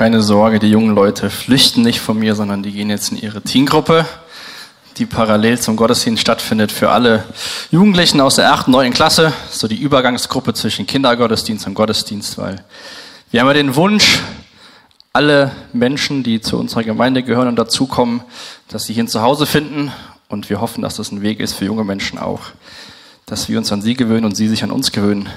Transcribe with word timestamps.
Keine 0.00 0.22
Sorge, 0.22 0.58
die 0.60 0.70
jungen 0.70 0.94
Leute 0.94 1.28
flüchten 1.28 1.82
nicht 1.82 2.00
von 2.00 2.18
mir, 2.18 2.34
sondern 2.34 2.62
die 2.62 2.72
gehen 2.72 2.88
jetzt 2.88 3.12
in 3.12 3.18
ihre 3.18 3.42
Teengruppe, 3.42 4.06
die 4.96 5.04
parallel 5.04 5.58
zum 5.60 5.76
Gottesdienst 5.76 6.22
stattfindet 6.22 6.72
für 6.72 6.88
alle 6.88 7.24
Jugendlichen 7.70 8.22
aus 8.22 8.36
der 8.36 8.50
8. 8.50 8.68
und 8.68 8.72
9. 8.72 8.94
Klasse, 8.94 9.34
so 9.50 9.68
die 9.68 9.76
Übergangsgruppe 9.76 10.54
zwischen 10.54 10.86
Kindergottesdienst 10.86 11.66
und 11.66 11.74
Gottesdienst, 11.74 12.38
weil 12.38 12.64
wir 13.30 13.40
haben 13.40 13.48
ja 13.48 13.52
den 13.52 13.76
Wunsch, 13.76 14.20
alle 15.12 15.52
Menschen, 15.74 16.22
die 16.22 16.40
zu 16.40 16.58
unserer 16.58 16.82
Gemeinde 16.82 17.22
gehören 17.22 17.48
und 17.48 17.56
dazukommen, 17.56 18.22
dass 18.68 18.84
sie 18.84 18.94
hier 18.94 19.04
ein 19.04 19.08
Zuhause 19.08 19.44
finden 19.44 19.92
und 20.30 20.48
wir 20.48 20.62
hoffen, 20.62 20.80
dass 20.80 20.96
das 20.96 21.12
ein 21.12 21.20
Weg 21.20 21.40
ist 21.40 21.52
für 21.52 21.66
junge 21.66 21.84
Menschen 21.84 22.18
auch, 22.18 22.40
dass 23.26 23.50
wir 23.50 23.58
uns 23.58 23.70
an 23.70 23.82
sie 23.82 23.92
gewöhnen 23.92 24.24
und 24.24 24.34
sie 24.34 24.48
sich 24.48 24.64
an 24.64 24.70
uns 24.70 24.92
gewöhnen. 24.92 25.28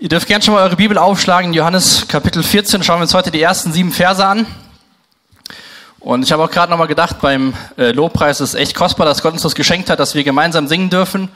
Ihr 0.00 0.08
dürft 0.08 0.26
gerne 0.26 0.42
schon 0.42 0.54
mal 0.54 0.64
eure 0.64 0.74
Bibel 0.74 0.98
aufschlagen. 0.98 1.52
Johannes 1.52 2.08
Kapitel 2.08 2.42
14 2.42 2.82
schauen 2.82 2.98
wir 2.98 3.02
uns 3.02 3.14
heute 3.14 3.30
die 3.30 3.40
ersten 3.40 3.72
sieben 3.72 3.92
Verse 3.92 4.26
an. 4.26 4.44
Und 6.00 6.24
ich 6.24 6.32
habe 6.32 6.42
auch 6.42 6.50
gerade 6.50 6.68
nochmal 6.68 6.88
gedacht, 6.88 7.20
beim 7.20 7.54
äh, 7.78 7.92
Lobpreis 7.92 8.40
ist 8.40 8.54
es 8.54 8.60
echt 8.60 8.74
kostbar, 8.74 9.06
dass 9.06 9.22
Gott 9.22 9.34
uns 9.34 9.42
das 9.42 9.54
geschenkt 9.54 9.88
hat, 9.90 10.00
dass 10.00 10.16
wir 10.16 10.24
gemeinsam 10.24 10.66
singen 10.66 10.90
dürfen, 10.90 11.28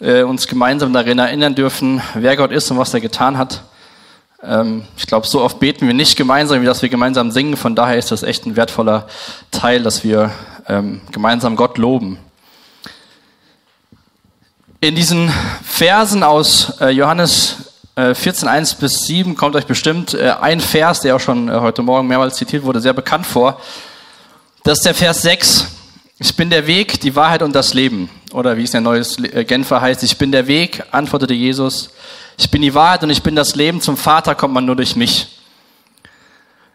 äh, 0.00 0.22
uns 0.22 0.48
gemeinsam 0.48 0.94
darin 0.94 1.18
erinnern 1.18 1.54
dürfen, 1.54 2.00
wer 2.14 2.34
Gott 2.36 2.50
ist 2.50 2.70
und 2.70 2.78
was 2.78 2.94
er 2.94 3.00
getan 3.00 3.36
hat. 3.36 3.62
Ähm, 4.42 4.84
ich 4.96 5.06
glaube, 5.06 5.26
so 5.26 5.42
oft 5.42 5.60
beten 5.60 5.86
wir 5.86 5.92
nicht 5.92 6.16
gemeinsam, 6.16 6.62
wie 6.62 6.66
dass 6.66 6.80
wir 6.80 6.88
gemeinsam 6.88 7.30
singen. 7.30 7.58
Von 7.58 7.76
daher 7.76 7.98
ist 7.98 8.10
das 8.10 8.22
echt 8.22 8.46
ein 8.46 8.56
wertvoller 8.56 9.06
Teil, 9.50 9.82
dass 9.82 10.02
wir 10.02 10.30
ähm, 10.66 11.02
gemeinsam 11.12 11.56
Gott 11.56 11.76
loben. 11.76 12.18
In 14.80 14.94
diesen 14.94 15.30
Versen 15.62 16.22
aus 16.22 16.80
äh, 16.80 16.88
Johannes 16.88 17.67
14, 17.98 18.46
äh, 18.46 18.50
1 18.52 18.74
bis 18.76 19.06
7 19.06 19.34
kommt 19.34 19.56
euch 19.56 19.66
bestimmt 19.66 20.14
äh, 20.14 20.30
ein 20.40 20.60
Vers, 20.60 21.00
der 21.00 21.16
auch 21.16 21.20
schon 21.20 21.48
äh, 21.48 21.52
heute 21.52 21.82
Morgen 21.82 22.06
mehrmals 22.06 22.36
zitiert 22.36 22.62
wurde, 22.62 22.80
sehr 22.80 22.92
bekannt 22.92 23.26
vor. 23.26 23.60
Das 24.62 24.78
ist 24.78 24.86
der 24.86 24.94
Vers 24.94 25.22
6. 25.22 25.66
Ich 26.20 26.36
bin 26.36 26.48
der 26.48 26.68
Weg, 26.68 27.00
die 27.00 27.16
Wahrheit 27.16 27.42
und 27.42 27.54
das 27.54 27.74
Leben. 27.74 28.08
Oder 28.32 28.56
wie 28.56 28.62
es 28.62 28.74
in 28.74 28.84
der 28.84 28.92
Neues 28.92 29.16
Genfer 29.16 29.80
heißt, 29.80 30.04
ich 30.04 30.16
bin 30.16 30.30
der 30.30 30.46
Weg, 30.46 30.84
antwortete 30.92 31.34
Jesus. 31.34 31.90
Ich 32.36 32.50
bin 32.50 32.62
die 32.62 32.74
Wahrheit 32.74 33.02
und 33.02 33.10
ich 33.10 33.22
bin 33.22 33.34
das 33.34 33.56
Leben. 33.56 33.80
Zum 33.80 33.96
Vater 33.96 34.36
kommt 34.36 34.54
man 34.54 34.64
nur 34.64 34.76
durch 34.76 34.94
mich. 34.94 35.38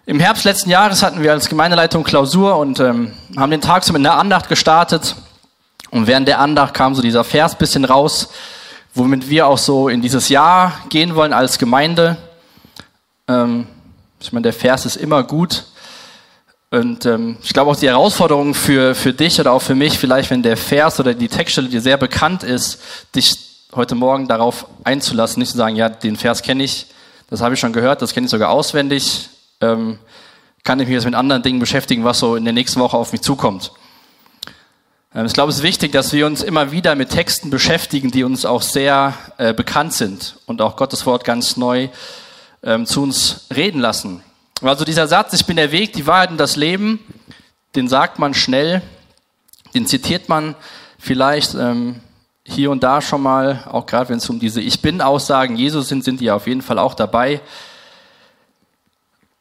Im 0.05 0.19
Herbst 0.19 0.43
letzten 0.43 0.69
Jahres 0.69 1.03
hatten 1.03 1.21
wir 1.21 1.31
als 1.31 1.47
Gemeindeleitung 1.47 2.03
Klausur 2.03 2.57
und 2.57 2.81
ähm, 2.81 3.13
haben 3.37 3.51
den 3.51 3.61
Tag 3.61 3.85
so 3.85 3.93
mit 3.93 4.01
einer 4.01 4.17
Andacht 4.17 4.49
gestartet. 4.49 5.15
Und 5.89 6.07
während 6.07 6.27
der 6.27 6.39
Andacht 6.39 6.73
kam 6.73 6.95
so 6.95 7.01
dieser 7.01 7.23
Vers 7.23 7.57
bisschen 7.57 7.85
raus 7.85 8.29
womit 8.93 9.29
wir 9.29 9.47
auch 9.47 9.57
so 9.57 9.89
in 9.89 10.01
dieses 10.01 10.29
Jahr 10.29 10.79
gehen 10.89 11.15
wollen 11.15 11.33
als 11.33 11.57
Gemeinde. 11.57 12.17
Ähm, 13.27 13.67
ich 14.19 14.31
meine, 14.31 14.43
der 14.43 14.53
Vers 14.53 14.85
ist 14.85 14.95
immer 14.95 15.23
gut. 15.23 15.65
Und 16.71 17.05
ähm, 17.05 17.37
ich 17.43 17.53
glaube 17.53 17.69
auch 17.69 17.75
die 17.75 17.87
Herausforderung 17.87 18.55
für, 18.55 18.95
für 18.95 19.13
dich 19.13 19.39
oder 19.39 19.51
auch 19.51 19.61
für 19.61 19.75
mich, 19.75 19.99
vielleicht 19.99 20.31
wenn 20.31 20.41
der 20.41 20.57
Vers 20.57 20.99
oder 20.99 21.13
die 21.13 21.27
Textstelle 21.27 21.69
dir 21.69 21.81
sehr 21.81 21.97
bekannt 21.97 22.41
ist, 22.43 22.81
dich 23.15 23.37
heute 23.75 23.93
Morgen 23.93 24.27
darauf 24.27 24.65
einzulassen, 24.83 25.39
nicht 25.39 25.51
zu 25.51 25.57
sagen, 25.57 25.75
ja, 25.75 25.89
den 25.89 26.15
Vers 26.15 26.41
kenne 26.41 26.63
ich, 26.63 26.87
das 27.29 27.41
habe 27.41 27.53
ich 27.53 27.59
schon 27.59 27.73
gehört, 27.73 28.01
das 28.01 28.13
kenne 28.13 28.25
ich 28.25 28.31
sogar 28.31 28.49
auswendig, 28.49 29.29
ähm, 29.61 29.99
kann 30.63 30.79
ich 30.79 30.87
mich 30.87 30.95
jetzt 30.95 31.05
mit 31.05 31.13
anderen 31.13 31.43
Dingen 31.43 31.59
beschäftigen, 31.59 32.03
was 32.05 32.19
so 32.19 32.35
in 32.35 32.43
der 32.43 32.53
nächsten 32.53 32.79
Woche 32.79 32.97
auf 32.97 33.11
mich 33.11 33.21
zukommt. 33.21 33.71
Ähm, 35.15 35.25
ich 35.25 35.33
glaube, 35.33 35.51
es 35.51 35.57
ist 35.57 35.63
wichtig, 35.63 35.91
dass 35.91 36.13
wir 36.13 36.25
uns 36.25 36.41
immer 36.41 36.71
wieder 36.71 36.95
mit 36.95 37.09
Texten 37.09 37.49
beschäftigen, 37.49 38.11
die 38.11 38.23
uns 38.23 38.45
auch 38.45 38.61
sehr 38.61 39.13
äh, 39.37 39.53
bekannt 39.53 39.93
sind 39.93 40.37
und 40.45 40.61
auch 40.61 40.75
Gottes 40.75 41.05
Wort 41.05 41.23
ganz 41.23 41.57
neu 41.57 41.89
ähm, 42.63 42.85
zu 42.85 43.03
uns 43.03 43.45
reden 43.53 43.79
lassen. 43.79 44.23
Also 44.61 44.85
dieser 44.85 45.07
Satz, 45.07 45.33
ich 45.33 45.45
bin 45.45 45.57
der 45.57 45.71
Weg, 45.71 45.93
die 45.93 46.07
Wahrheit 46.07 46.31
und 46.31 46.37
das 46.37 46.55
Leben, 46.55 46.99
den 47.75 47.87
sagt 47.87 48.19
man 48.19 48.33
schnell, 48.33 48.81
den 49.73 49.85
zitiert 49.87 50.29
man 50.29 50.55
vielleicht 50.99 51.55
ähm, 51.55 51.99
hier 52.45 52.71
und 52.71 52.83
da 52.83 53.01
schon 53.01 53.21
mal, 53.21 53.63
auch 53.69 53.85
gerade 53.85 54.09
wenn 54.09 54.17
es 54.17 54.29
um 54.29 54.39
diese 54.39 54.61
Ich 54.61 54.81
bin-Aussagen 54.81 55.55
Jesus 55.55 55.89
sind, 55.89 56.03
sind 56.03 56.21
die 56.21 56.31
auf 56.31 56.47
jeden 56.47 56.61
Fall 56.61 56.79
auch 56.79 56.93
dabei. 56.93 57.41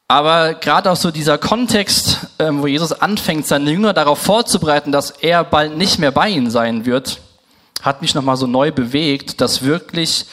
Aber 0.07 0.53
gerade 0.53 0.91
auch 0.91 0.95
so 0.95 1.11
dieser 1.11 1.37
Kontext, 1.37 2.27
ähm, 2.37 2.61
wo 2.61 2.67
Jesus 2.67 2.91
anfängt, 2.91 3.47
seine 3.47 3.71
Jünger 3.71 3.93
darauf 3.93 4.19
vorzubereiten, 4.19 4.91
dass 4.91 5.11
er 5.11 5.43
bald 5.43 5.77
nicht 5.77 5.97
mehr 5.97 6.11
bei 6.11 6.29
ihnen 6.29 6.51
sein 6.51 6.85
wird, 6.85 7.19
hat 7.81 8.01
mich 8.01 8.13
nochmal 8.13 8.37
so 8.37 8.47
neu 8.47 8.71
bewegt, 8.71 9.41
das 9.41 9.63
wirklich 9.63 10.25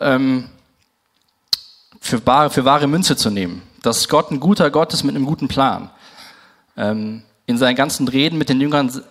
ähm, 0.00 0.48
für, 2.00 2.24
wahre, 2.26 2.50
für 2.50 2.64
wahre 2.64 2.86
Münze 2.86 3.16
zu 3.16 3.30
nehmen. 3.30 3.62
Dass 3.82 4.08
Gott 4.08 4.30
ein 4.30 4.40
guter 4.40 4.70
Gott 4.70 4.92
ist 4.92 5.04
mit 5.04 5.14
einem 5.14 5.26
guten 5.26 5.48
Plan. 5.48 5.90
Ähm, 6.76 7.22
in 7.46 7.58
seinen 7.58 7.76
ganzen 7.76 8.08
Reden 8.08 8.38
mit 8.38 8.48
den 8.48 8.60
Jüngern 8.60 9.02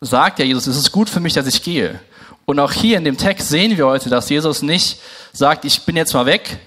sagt 0.00 0.38
ja 0.38 0.44
Jesus, 0.44 0.66
es 0.66 0.76
ist 0.76 0.92
gut 0.92 1.08
für 1.08 1.20
mich, 1.20 1.34
dass 1.34 1.46
ich 1.46 1.62
gehe. 1.62 2.00
Und 2.44 2.60
auch 2.60 2.72
hier 2.72 2.96
in 2.96 3.04
dem 3.04 3.18
Text 3.18 3.48
sehen 3.50 3.76
wir 3.76 3.86
heute, 3.86 4.08
dass 4.08 4.30
Jesus 4.30 4.62
nicht 4.62 5.00
sagt, 5.32 5.64
ich 5.64 5.82
bin 5.82 5.96
jetzt 5.96 6.14
mal 6.14 6.24
weg, 6.26 6.58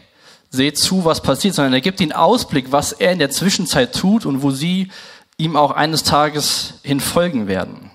seht 0.51 0.77
zu, 0.77 1.05
was 1.05 1.21
passiert, 1.21 1.55
sondern 1.55 1.73
er 1.73 1.81
gibt 1.81 2.01
ihnen 2.01 2.11
Ausblick, 2.11 2.71
was 2.71 2.91
er 2.91 3.13
in 3.13 3.19
der 3.19 3.31
Zwischenzeit 3.31 3.95
tut 3.95 4.25
und 4.25 4.43
wo 4.43 4.51
sie 4.51 4.91
ihm 5.37 5.55
auch 5.55 5.71
eines 5.71 6.03
Tages 6.03 6.75
hin 6.83 6.99
folgen 6.99 7.47
werden. 7.47 7.89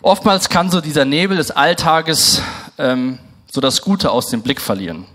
Oftmals 0.00 0.48
kann 0.48 0.70
so 0.70 0.80
dieser 0.80 1.04
Nebel 1.04 1.36
des 1.36 1.50
Alltages 1.50 2.40
ähm, 2.78 3.18
so 3.50 3.60
das 3.60 3.82
Gute 3.82 4.10
aus 4.10 4.28
dem 4.28 4.42
Blick 4.42 4.60
verlieren. 4.60 5.06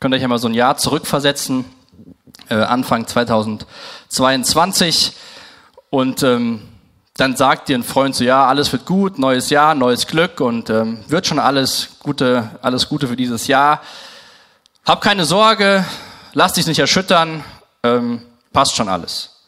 Könnt 0.00 0.14
ihr 0.14 0.18
euch 0.18 0.24
einmal 0.24 0.38
so 0.38 0.48
ein 0.48 0.54
Jahr 0.54 0.76
zurückversetzen, 0.76 1.64
äh, 2.48 2.54
Anfang 2.54 3.06
2022 3.06 5.12
und 5.90 6.22
ähm, 6.22 6.62
dann 7.16 7.36
sagt 7.36 7.68
dir 7.68 7.76
ein 7.76 7.84
Freund 7.84 8.14
so, 8.14 8.24
ja, 8.24 8.46
alles 8.46 8.72
wird 8.72 8.86
gut, 8.86 9.18
neues 9.18 9.50
Jahr, 9.50 9.74
neues 9.74 10.06
Glück 10.06 10.40
und 10.40 10.70
ähm, 10.70 11.04
wird 11.08 11.26
schon 11.26 11.38
alles 11.38 11.96
Gute, 12.00 12.50
alles 12.62 12.88
Gute 12.88 13.06
für 13.06 13.16
dieses 13.16 13.46
Jahr. 13.46 13.82
Hab 14.84 15.00
keine 15.00 15.24
Sorge, 15.24 15.84
lass 16.32 16.54
dich 16.54 16.66
nicht 16.66 16.80
erschüttern, 16.80 17.44
ähm, 17.84 18.20
passt 18.52 18.74
schon 18.74 18.88
alles. 18.88 19.44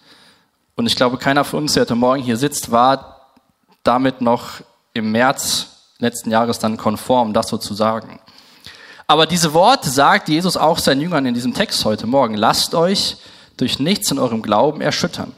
Und 0.76 0.86
ich 0.86 0.94
glaube, 0.94 1.18
keiner 1.18 1.42
von 1.42 1.64
uns, 1.64 1.72
der 1.72 1.80
heute 1.80 1.96
Morgen 1.96 2.22
hier 2.22 2.36
sitzt, 2.36 2.70
war 2.70 3.32
damit 3.82 4.20
noch 4.20 4.60
im 4.92 5.10
März 5.10 5.66
letzten 5.98 6.30
Jahres 6.30 6.60
dann 6.60 6.76
konform, 6.76 7.32
das 7.32 7.48
so 7.48 7.58
zu 7.58 7.74
sagen. 7.74 8.20
Aber 9.08 9.26
diese 9.26 9.52
Worte 9.54 9.90
sagt 9.90 10.28
Jesus 10.28 10.56
auch 10.56 10.78
seinen 10.78 11.00
Jüngern 11.00 11.26
in 11.26 11.34
diesem 11.34 11.52
Text 11.52 11.84
heute 11.84 12.06
Morgen. 12.06 12.34
Lasst 12.34 12.76
euch 12.76 13.16
durch 13.56 13.80
nichts 13.80 14.12
in 14.12 14.20
eurem 14.20 14.40
Glauben 14.40 14.80
erschüttern. 14.80 15.32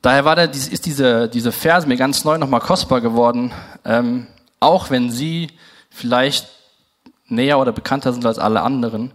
Daher 0.00 0.24
war 0.24 0.36
der, 0.36 0.50
ist 0.50 0.86
diese, 0.86 1.28
diese 1.28 1.52
Verse 1.52 1.86
mir 1.86 1.98
ganz 1.98 2.24
neu 2.24 2.38
nochmal 2.38 2.60
kostbar 2.60 3.02
geworden, 3.02 3.52
ähm, 3.84 4.26
auch 4.58 4.88
wenn 4.88 5.10
sie 5.10 5.48
vielleicht 5.90 6.48
näher 7.28 7.58
oder 7.58 7.72
bekannter 7.72 8.12
sind 8.12 8.24
als 8.26 8.38
alle 8.38 8.62
anderen. 8.62 9.12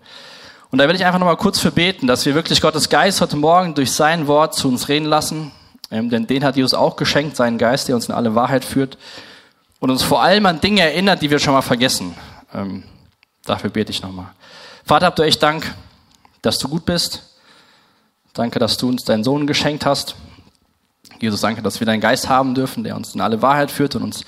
Und 0.71 0.79
da 0.79 0.87
will 0.87 0.95
ich 0.95 1.05
einfach 1.05 1.19
nochmal 1.19 1.37
kurz 1.37 1.59
für 1.59 1.71
beten, 1.71 2.07
dass 2.07 2.25
wir 2.25 2.33
wirklich 2.33 2.61
Gottes 2.61 2.89
Geist 2.89 3.21
heute 3.21 3.37
Morgen 3.37 3.75
durch 3.75 3.91
sein 3.91 4.27
Wort 4.27 4.55
zu 4.55 4.67
uns 4.67 4.89
reden 4.89 5.05
lassen. 5.05 5.51
Ähm, 5.91 6.09
denn 6.09 6.25
den 6.25 6.43
hat 6.43 6.55
Jesus 6.55 6.73
auch 6.73 6.95
geschenkt, 6.95 7.35
seinen 7.35 7.57
Geist, 7.57 7.87
der 7.87 7.95
uns 7.95 8.07
in 8.07 8.15
alle 8.15 8.33
Wahrheit 8.33 8.65
führt 8.65 8.97
und 9.79 9.91
uns 9.91 10.01
vor 10.01 10.23
allem 10.23 10.45
an 10.47 10.61
Dinge 10.61 10.81
erinnert, 10.81 11.21
die 11.21 11.29
wir 11.29 11.37
schon 11.39 11.53
mal 11.53 11.61
vergessen. 11.61 12.15
Ähm, 12.53 12.83
dafür 13.45 13.69
bete 13.69 13.91
ich 13.91 14.01
nochmal. 14.01 14.27
Vater, 14.85 15.05
habt 15.05 15.19
ihr 15.19 15.25
echt 15.25 15.43
Dank, 15.43 15.75
dass 16.41 16.57
du 16.57 16.67
gut 16.67 16.85
bist. 16.85 17.37
Danke, 18.33 18.57
dass 18.57 18.77
du 18.77 18.89
uns 18.89 19.03
deinen 19.03 19.23
Sohn 19.23 19.45
geschenkt 19.45 19.85
hast. 19.85 20.15
Jesus, 21.19 21.41
danke, 21.41 21.61
dass 21.61 21.79
wir 21.79 21.85
deinen 21.85 22.01
Geist 22.01 22.29
haben 22.29 22.55
dürfen, 22.55 22.83
der 22.83 22.95
uns 22.95 23.13
in 23.13 23.21
alle 23.21 23.41
Wahrheit 23.41 23.69
führt 23.69 23.95
und 23.95 24.03
uns 24.03 24.25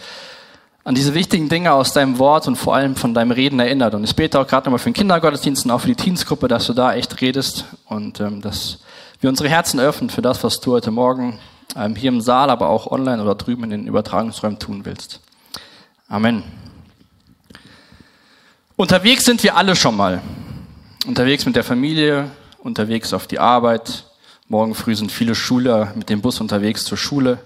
an 0.86 0.94
diese 0.94 1.16
wichtigen 1.16 1.50
Dinge 1.50 1.74
aus 1.74 1.94
deinem 1.94 2.20
Wort 2.20 2.48
und 2.48 2.58
vor 2.58 2.76
allem 2.76 2.96
von 2.96 3.16
deinem 3.16 3.32
Reden 3.32 3.60
erinnert. 3.60 3.96
Und 3.96 4.04
ich 4.04 4.16
bete 4.16 4.40
auch 4.40 4.48
gerade 4.48 4.66
nochmal 4.66 4.78
für 4.78 4.92
den 4.92 4.94
Kindergottesdienst 4.94 5.66
und 5.66 5.72
auch 5.72 5.82
für 5.82 5.88
die 5.88 5.96
Teensgruppe, 5.96 6.48
dass 6.48 6.68
du 6.68 6.74
da 6.74 6.94
echt 6.94 7.22
redest 7.22 7.66
und 7.86 8.20
ähm, 8.20 8.40
dass 8.40 8.78
wir 9.20 9.32
unsere 9.32 9.50
Herzen 9.50 9.80
öffnen 9.80 10.12
für 10.12 10.22
das, 10.22 10.44
was 10.44 10.60
du 10.60 10.74
heute 10.74 10.92
Morgen 10.92 11.40
ähm, 11.76 11.96
hier 11.96 12.10
im 12.10 12.22
Saal, 12.22 12.52
aber 12.52 12.70
auch 12.70 12.86
online 12.92 13.20
oder 13.20 13.34
drüben 13.34 13.64
in 13.64 13.72
den 13.72 13.88
Übertragungsräumen 13.88 14.60
tun 14.60 14.86
willst. 14.86 15.22
Amen. 16.08 16.44
Unterwegs 18.76 19.26
sind 19.26 19.42
wir 19.42 19.58
alle 19.58 19.76
schon 19.76 19.98
mal. 19.98 20.22
Unterwegs 21.08 21.48
mit 21.48 21.56
der 21.56 21.64
Familie, 21.64 22.30
unterwegs 22.60 23.12
auf 23.12 23.26
die 23.26 23.40
Arbeit. 23.40 24.04
Morgen 24.50 24.76
früh 24.76 24.96
sind 24.96 25.12
viele 25.12 25.34
Schüler 25.34 25.94
mit 25.96 26.12
dem 26.12 26.22
Bus 26.22 26.40
unterwegs 26.40 26.86
zur 26.86 27.00
Schule. 27.00 27.40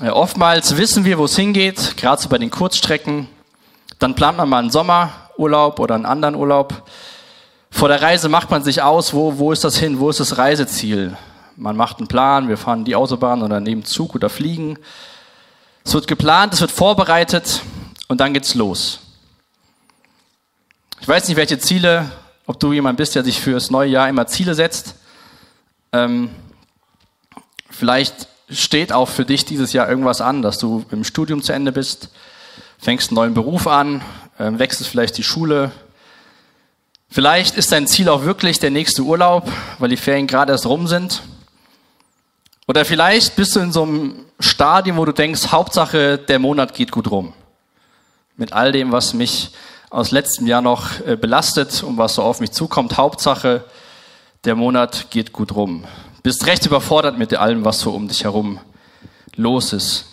Oftmals 0.00 0.76
wissen 0.76 1.04
wir, 1.04 1.18
wo 1.18 1.26
es 1.26 1.36
hingeht, 1.36 1.96
gerade 1.96 2.20
so 2.20 2.28
bei 2.28 2.38
den 2.38 2.50
Kurzstrecken. 2.50 3.28
Dann 3.98 4.14
plant 4.14 4.38
man 4.38 4.48
mal 4.48 4.58
einen 4.58 4.70
Sommerurlaub 4.70 5.78
oder 5.78 5.94
einen 5.94 6.06
anderen 6.06 6.34
Urlaub. 6.34 6.88
Vor 7.70 7.88
der 7.88 8.02
Reise 8.02 8.28
macht 8.28 8.50
man 8.50 8.64
sich 8.64 8.82
aus, 8.82 9.14
wo, 9.14 9.38
wo 9.38 9.52
ist 9.52 9.64
das 9.64 9.76
hin, 9.76 10.00
wo 10.00 10.10
ist 10.10 10.18
das 10.18 10.38
Reiseziel. 10.38 11.16
Man 11.56 11.76
macht 11.76 11.98
einen 11.98 12.08
Plan, 12.08 12.48
wir 12.48 12.56
fahren 12.56 12.84
die 12.84 12.96
Autobahn 12.96 13.42
oder 13.42 13.60
nehmen 13.60 13.84
Zug 13.84 14.14
oder 14.14 14.28
fliegen. 14.28 14.78
Es 15.84 15.94
wird 15.94 16.08
geplant, 16.08 16.54
es 16.54 16.60
wird 16.60 16.72
vorbereitet 16.72 17.60
und 18.08 18.20
dann 18.20 18.32
geht's 18.34 18.54
los. 18.54 19.00
Ich 21.00 21.08
weiß 21.08 21.28
nicht, 21.28 21.36
welche 21.36 21.58
Ziele, 21.58 22.10
ob 22.46 22.58
du 22.60 22.72
jemand 22.72 22.96
bist, 22.96 23.14
der 23.14 23.24
sich 23.24 23.40
für 23.40 23.52
das 23.52 23.70
neue 23.70 23.90
Jahr 23.90 24.08
immer 24.08 24.26
Ziele 24.26 24.54
setzt. 24.54 24.96
Ähm, 25.92 26.30
vielleicht 27.70 28.28
steht 28.52 28.92
auch 28.92 29.08
für 29.08 29.24
dich 29.24 29.44
dieses 29.44 29.72
Jahr 29.72 29.88
irgendwas 29.88 30.20
an, 30.20 30.42
dass 30.42 30.58
du 30.58 30.84
im 30.90 31.04
Studium 31.04 31.42
zu 31.42 31.52
Ende 31.52 31.72
bist, 31.72 32.08
fängst 32.78 33.10
einen 33.10 33.16
neuen 33.16 33.34
Beruf 33.34 33.66
an, 33.66 34.02
äh, 34.38 34.50
wechselst 34.52 34.90
vielleicht 34.90 35.16
die 35.18 35.22
Schule. 35.22 35.72
Vielleicht 37.10 37.56
ist 37.56 37.72
dein 37.72 37.86
Ziel 37.86 38.08
auch 38.08 38.24
wirklich 38.24 38.58
der 38.58 38.70
nächste 38.70 39.02
Urlaub, 39.02 39.50
weil 39.78 39.90
die 39.90 39.96
Ferien 39.96 40.26
gerade 40.26 40.52
erst 40.52 40.66
rum 40.66 40.86
sind. 40.86 41.22
Oder 42.66 42.84
vielleicht 42.84 43.36
bist 43.36 43.54
du 43.56 43.60
in 43.60 43.72
so 43.72 43.82
einem 43.82 44.24
Stadium, 44.40 44.96
wo 44.96 45.04
du 45.04 45.12
denkst, 45.12 45.48
Hauptsache, 45.48 46.18
der 46.18 46.38
Monat 46.38 46.74
geht 46.74 46.90
gut 46.90 47.10
rum. 47.10 47.34
Mit 48.36 48.52
all 48.52 48.72
dem, 48.72 48.92
was 48.92 49.14
mich 49.14 49.50
aus 49.90 50.10
letztem 50.10 50.46
Jahr 50.46 50.62
noch 50.62 51.00
äh, 51.06 51.16
belastet 51.16 51.82
und 51.82 51.98
was 51.98 52.14
so 52.14 52.22
auf 52.22 52.40
mich 52.40 52.52
zukommt. 52.52 52.96
Hauptsache, 52.96 53.64
der 54.44 54.54
Monat 54.54 55.10
geht 55.10 55.32
gut 55.32 55.54
rum. 55.54 55.84
Bist 56.22 56.46
recht 56.46 56.66
überfordert 56.66 57.18
mit 57.18 57.34
allem, 57.34 57.64
was 57.64 57.80
so 57.80 57.92
um 57.92 58.08
dich 58.08 58.24
herum 58.24 58.60
los 59.34 59.72
ist. 59.72 60.06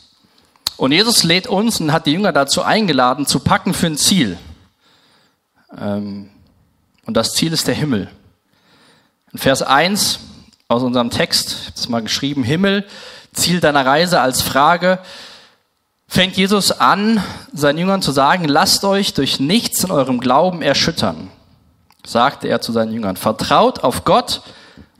Und 0.77 0.91
Jesus 0.91 1.23
lädt 1.23 1.47
uns 1.47 1.79
und 1.81 1.91
hat 1.91 2.05
die 2.05 2.13
Jünger 2.13 2.31
dazu 2.31 2.63
eingeladen, 2.63 3.25
zu 3.25 3.41
packen 3.41 3.73
für 3.73 3.87
ein 3.87 3.97
Ziel. 3.97 4.37
Ähm, 5.77 6.29
und 7.05 7.17
das 7.17 7.33
Ziel 7.33 7.53
ist 7.53 7.67
der 7.67 7.75
Himmel. 7.75 8.09
In 9.33 9.39
Vers 9.39 9.61
1 9.61 10.19
aus 10.67 10.83
unserem 10.83 11.09
Text, 11.09 11.51
ich 11.51 11.65
habe 11.65 11.75
es 11.75 11.89
mal 11.89 12.01
geschrieben, 12.01 12.43
Himmel, 12.43 12.87
Ziel 13.33 13.59
deiner 13.59 13.85
Reise 13.85 14.21
als 14.21 14.41
Frage, 14.41 14.99
fängt 16.07 16.37
Jesus 16.37 16.71
an, 16.71 17.23
seinen 17.53 17.77
Jüngern 17.77 18.01
zu 18.01 18.11
sagen, 18.11 18.45
lasst 18.45 18.83
euch 18.83 19.13
durch 19.13 19.39
nichts 19.39 19.83
in 19.83 19.91
eurem 19.91 20.19
Glauben 20.19 20.61
erschüttern, 20.61 21.29
sagte 22.05 22.47
er 22.47 22.61
zu 22.61 22.71
seinen 22.71 22.93
Jüngern. 22.93 23.15
Vertraut 23.15 23.83
auf 23.83 24.05
Gott 24.05 24.41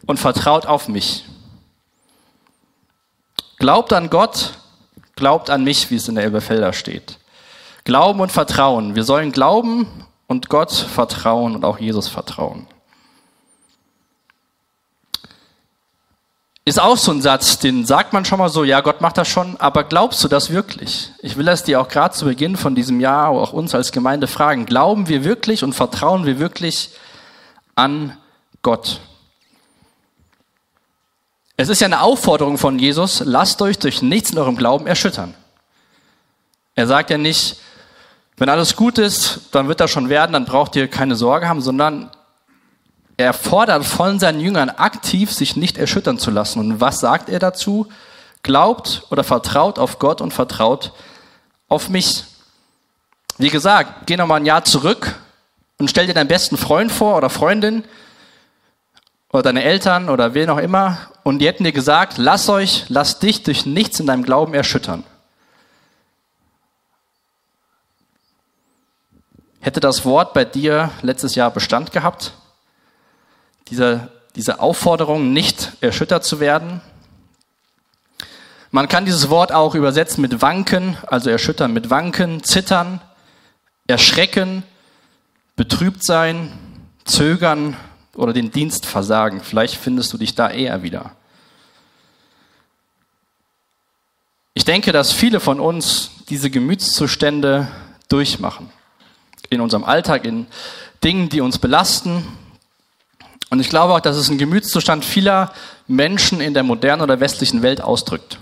und 0.10 0.18
vertraut 0.18 0.66
auf 0.66 0.88
mich. 0.88 1.24
Glaubt 3.60 3.94
an 3.94 4.10
Gott, 4.10 4.54
glaubt 5.16 5.52
an 5.52 5.64
mich, 5.64 5.92
wie 5.92 5.98
es 5.98 6.08
in 6.08 6.16
der 6.16 6.24
Elberfelder 6.24 6.74
steht. 6.74 7.20
Glauben 7.84 8.20
und 8.20 8.32
Vertrauen. 8.32 8.96
Wir 8.96 9.04
sollen 9.04 9.32
glauben 9.32 9.86
und 10.26 10.50
Gott 10.50 10.72
vertrauen 10.72 11.54
und 11.54 11.64
auch 11.64 11.78
Jesus 11.78 12.08
vertrauen. 12.08 12.66
Ist 16.66 16.82
auch 16.82 16.98
so 16.98 17.12
ein 17.12 17.22
Satz, 17.22 17.60
den 17.60 17.86
sagt 17.86 18.12
man 18.12 18.26
schon 18.26 18.40
mal 18.40 18.50
so, 18.50 18.64
ja, 18.64 18.82
Gott 18.82 19.02
macht 19.02 19.20
das 19.20 19.28
schon, 19.28 19.58
aber 19.58 19.84
glaubst 19.84 20.24
du 20.24 20.28
das 20.28 20.50
wirklich? 20.50 21.12
Ich 21.20 21.38
will 21.38 21.46
das 21.46 21.64
dir 21.64 21.80
auch 21.80 21.88
gerade 21.88 22.16
zu 22.16 22.26
Beginn 22.26 22.58
von 22.58 22.74
diesem 22.74 23.00
Jahr, 23.00 23.28
auch 23.30 23.54
uns 23.54 23.76
als 23.76 23.92
Gemeinde 23.92 24.26
fragen. 24.26 24.66
Glauben 24.66 25.08
wir 25.08 25.24
wirklich 25.24 25.64
und 25.64 25.74
vertrauen 25.74 26.26
wir 26.26 26.40
wirklich 26.40 26.90
an 27.76 28.18
Gott? 28.64 29.02
Es 31.62 31.68
ist 31.68 31.82
ja 31.82 31.88
eine 31.88 32.00
Aufforderung 32.00 32.58
von 32.58 32.80
Jesus, 32.80 33.22
lasst 33.26 33.62
euch 33.62 33.78
durch 33.78 34.02
nichts 34.02 34.32
in 34.32 34.38
eurem 34.38 34.56
Glauben 34.56 34.88
erschüttern. 34.88 35.34
Er 36.74 36.88
sagt 36.88 37.10
ja 37.10 37.18
nicht, 37.18 37.58
wenn 38.38 38.48
alles 38.48 38.78
gut 38.78 38.98
ist, 38.98 39.42
dann 39.52 39.68
wird 39.68 39.82
das 39.82 39.92
schon 39.92 40.08
werden, 40.08 40.32
dann 40.32 40.46
braucht 40.46 40.78
ihr 40.78 40.88
keine 40.88 41.18
Sorge 41.18 41.50
haben, 41.50 41.60
sondern 41.60 42.12
er 43.18 43.34
fordert 43.34 43.84
von 43.84 44.20
seinen 44.20 44.40
Jüngern 44.40 44.70
aktiv, 44.70 45.34
sich 45.34 45.58
nicht 45.58 45.78
erschüttern 45.78 46.18
zu 46.18 46.32
lassen. 46.32 46.60
Und 46.60 46.80
was 46.80 47.02
sagt 47.02 47.28
er 47.28 47.40
dazu? 47.40 47.90
Glaubt 48.42 49.04
oder 49.10 49.26
vertraut 49.26 49.80
auf 49.80 50.00
Gott 50.00 50.22
und 50.22 50.34
vertraut 50.34 50.94
auf 51.68 51.90
mich. 51.90 52.24
Wie 53.38 53.50
gesagt, 53.50 54.08
geh 54.08 54.16
nochmal 54.16 54.40
ein 54.40 54.46
Jahr 54.46 54.64
zurück 54.64 55.14
und 55.78 55.90
stell 55.90 56.08
dir 56.08 56.14
deinen 56.14 56.30
besten 56.30 56.56
Freund 56.56 56.90
vor 56.90 57.18
oder 57.18 57.30
Freundin 57.30 57.84
oder 59.32 59.44
deine 59.44 59.64
Eltern 59.64 60.10
oder 60.10 60.34
wen 60.34 60.50
auch 60.50 60.58
immer 60.58 60.98
und 61.24 61.40
die 61.40 61.48
hätten 61.48 61.64
dir 61.64 61.72
gesagt, 61.72 62.18
lass 62.18 62.50
euch, 62.50 62.86
lass 62.90 63.20
dich 63.20 63.44
durch 63.44 63.66
nichts 63.66 64.00
in 64.00 64.08
deinem 64.08 64.24
Glauben 64.24 64.54
erschüttern. 64.54 65.04
Hätte 69.62 69.80
das 69.80 70.06
Wort 70.06 70.34
bei 70.34 70.46
dir 70.46 70.92
letztes 71.02 71.36
Jahr 71.36 71.52
Bestand 71.52 71.92
gehabt? 71.92 72.34
diese, 73.70 74.10
diese 74.36 74.60
Aufforderung, 74.60 75.34
nicht 75.34 75.74
erschüttert 75.82 76.24
zu 76.24 76.40
werden. 76.40 76.82
Man 78.72 78.88
kann 78.88 79.06
dieses 79.06 79.30
Wort 79.30 79.52
auch 79.52 79.76
übersetzen 79.76 80.22
mit 80.22 80.42
wanken, 80.42 80.98
also 81.08 81.30
erschüttern 81.30 81.74
mit 81.74 81.90
wanken, 81.90 82.44
zittern, 82.44 83.02
erschrecken, 83.88 84.64
betrübt 85.56 86.04
sein, 86.04 86.52
zögern 87.06 87.76
oder 88.20 88.34
den 88.34 88.52
Dienst 88.52 88.86
versagen. 88.86 89.42
Vielleicht 89.42 89.76
findest 89.76 90.14
du 90.14 90.18
dich 90.18 90.36
da 90.36 90.50
eher 90.50 90.84
wieder. 90.84 91.12
Ich 94.54 94.66
denke, 94.66 94.92
dass 94.92 95.14
viele 95.14 95.40
von 95.40 95.60
uns 95.60 96.12
diese 96.30 96.50
Gemütszustände 96.50 97.68
durchmachen. 98.10 98.70
In 99.50 99.62
unserem 99.62 99.84
Alltag, 99.84 100.26
in 100.26 100.48
Dingen, 101.04 101.30
die 101.30 101.42
uns 101.42 101.58
belasten, 101.60 102.28
und 103.50 103.60
ich 103.60 103.70
glaube 103.70 103.94
auch, 103.94 104.00
dass 104.00 104.16
es 104.16 104.30
einen 104.30 104.38
Gemütszustand 104.38 105.04
vieler 105.04 105.52
Menschen 105.88 106.40
in 106.40 106.54
der 106.54 106.64
modernen 106.64 107.02
oder 107.02 107.20
westlichen 107.20 107.64
Welt 107.64 107.82
ausdrückt. 107.82 108.38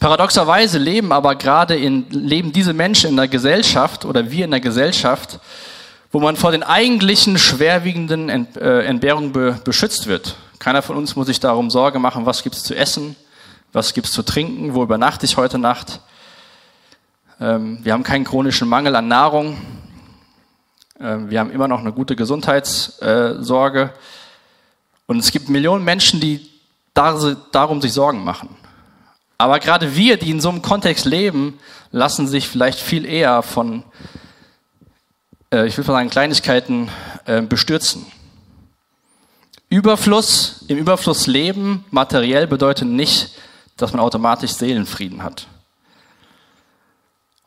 Paradoxerweise 0.00 0.78
leben 0.78 1.12
aber 1.12 1.36
gerade 1.36 1.76
in, 1.76 2.10
leben 2.10 2.52
diese 2.52 2.72
Menschen 2.72 3.10
in 3.10 3.16
der 3.16 3.28
Gesellschaft 3.28 4.04
oder 4.04 4.30
wir 4.30 4.44
in 4.44 4.50
der 4.50 4.60
Gesellschaft, 4.60 5.38
wo 6.16 6.20
man 6.20 6.36
vor 6.36 6.50
den 6.50 6.62
eigentlichen 6.62 7.36
schwerwiegenden 7.36 8.30
äh, 8.30 8.84
Entbehrungen 8.84 9.32
beschützt 9.62 10.06
wird. 10.06 10.36
Keiner 10.58 10.80
von 10.80 10.96
uns 10.96 11.14
muss 11.14 11.26
sich 11.26 11.40
darum 11.40 11.68
Sorge 11.68 11.98
machen, 11.98 12.24
was 12.24 12.42
gibt's 12.42 12.62
zu 12.62 12.74
essen, 12.74 13.16
was 13.74 13.92
gibt's 13.92 14.12
zu 14.12 14.22
trinken, 14.22 14.72
wo 14.72 14.82
übernachte 14.82 15.26
ich 15.26 15.36
heute 15.36 15.58
Nacht. 15.58 16.00
Ähm, 17.38 17.80
wir 17.82 17.92
haben 17.92 18.02
keinen 18.02 18.24
chronischen 18.24 18.66
Mangel 18.66 18.96
an 18.96 19.08
Nahrung. 19.08 19.58
Ähm, 20.98 21.28
wir 21.28 21.38
haben 21.38 21.50
immer 21.50 21.68
noch 21.68 21.80
eine 21.80 21.92
gute 21.92 22.16
Gesundheitssorge. 22.16 23.92
Und 25.04 25.18
es 25.18 25.30
gibt 25.30 25.50
Millionen 25.50 25.84
Menschen, 25.84 26.18
die 26.18 26.48
darum 26.94 27.82
sich 27.82 27.92
Sorgen 27.92 28.24
machen. 28.24 28.56
Aber 29.36 29.58
gerade 29.58 29.94
wir, 29.94 30.16
die 30.16 30.30
in 30.30 30.40
so 30.40 30.48
einem 30.48 30.62
Kontext 30.62 31.04
leben, 31.04 31.58
lassen 31.90 32.26
sich 32.26 32.48
vielleicht 32.48 32.80
viel 32.80 33.04
eher 33.04 33.42
von, 33.42 33.84
äh, 35.52 35.66
ich 35.66 35.76
will 35.76 35.84
sagen, 35.84 36.10
Kleinigkeiten 36.10 36.88
äh, 37.24 37.42
bestürzen. 37.42 38.06
Überfluss, 39.68 40.64
im 40.68 40.78
Überfluss 40.78 41.26
leben, 41.26 41.84
materiell 41.90 42.46
bedeutet 42.46 42.88
nicht, 42.88 43.32
dass 43.76 43.92
man 43.92 44.00
automatisch 44.00 44.52
Seelenfrieden 44.52 45.22
hat. 45.22 45.48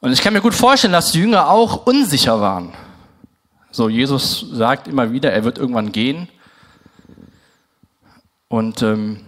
Und 0.01 0.11
ich 0.11 0.21
kann 0.21 0.33
mir 0.33 0.41
gut 0.41 0.53
vorstellen, 0.53 0.93
dass 0.93 1.11
die 1.11 1.19
Jünger 1.19 1.49
auch 1.49 1.85
unsicher 1.85 2.39
waren. 2.39 2.73
So, 3.71 3.89
Jesus 3.89 4.45
sagt 4.51 4.87
immer 4.87 5.11
wieder, 5.11 5.31
er 5.31 5.43
wird 5.43 5.57
irgendwann 5.57 5.91
gehen. 5.91 6.27
Und 8.47 8.81
ähm, 8.81 9.21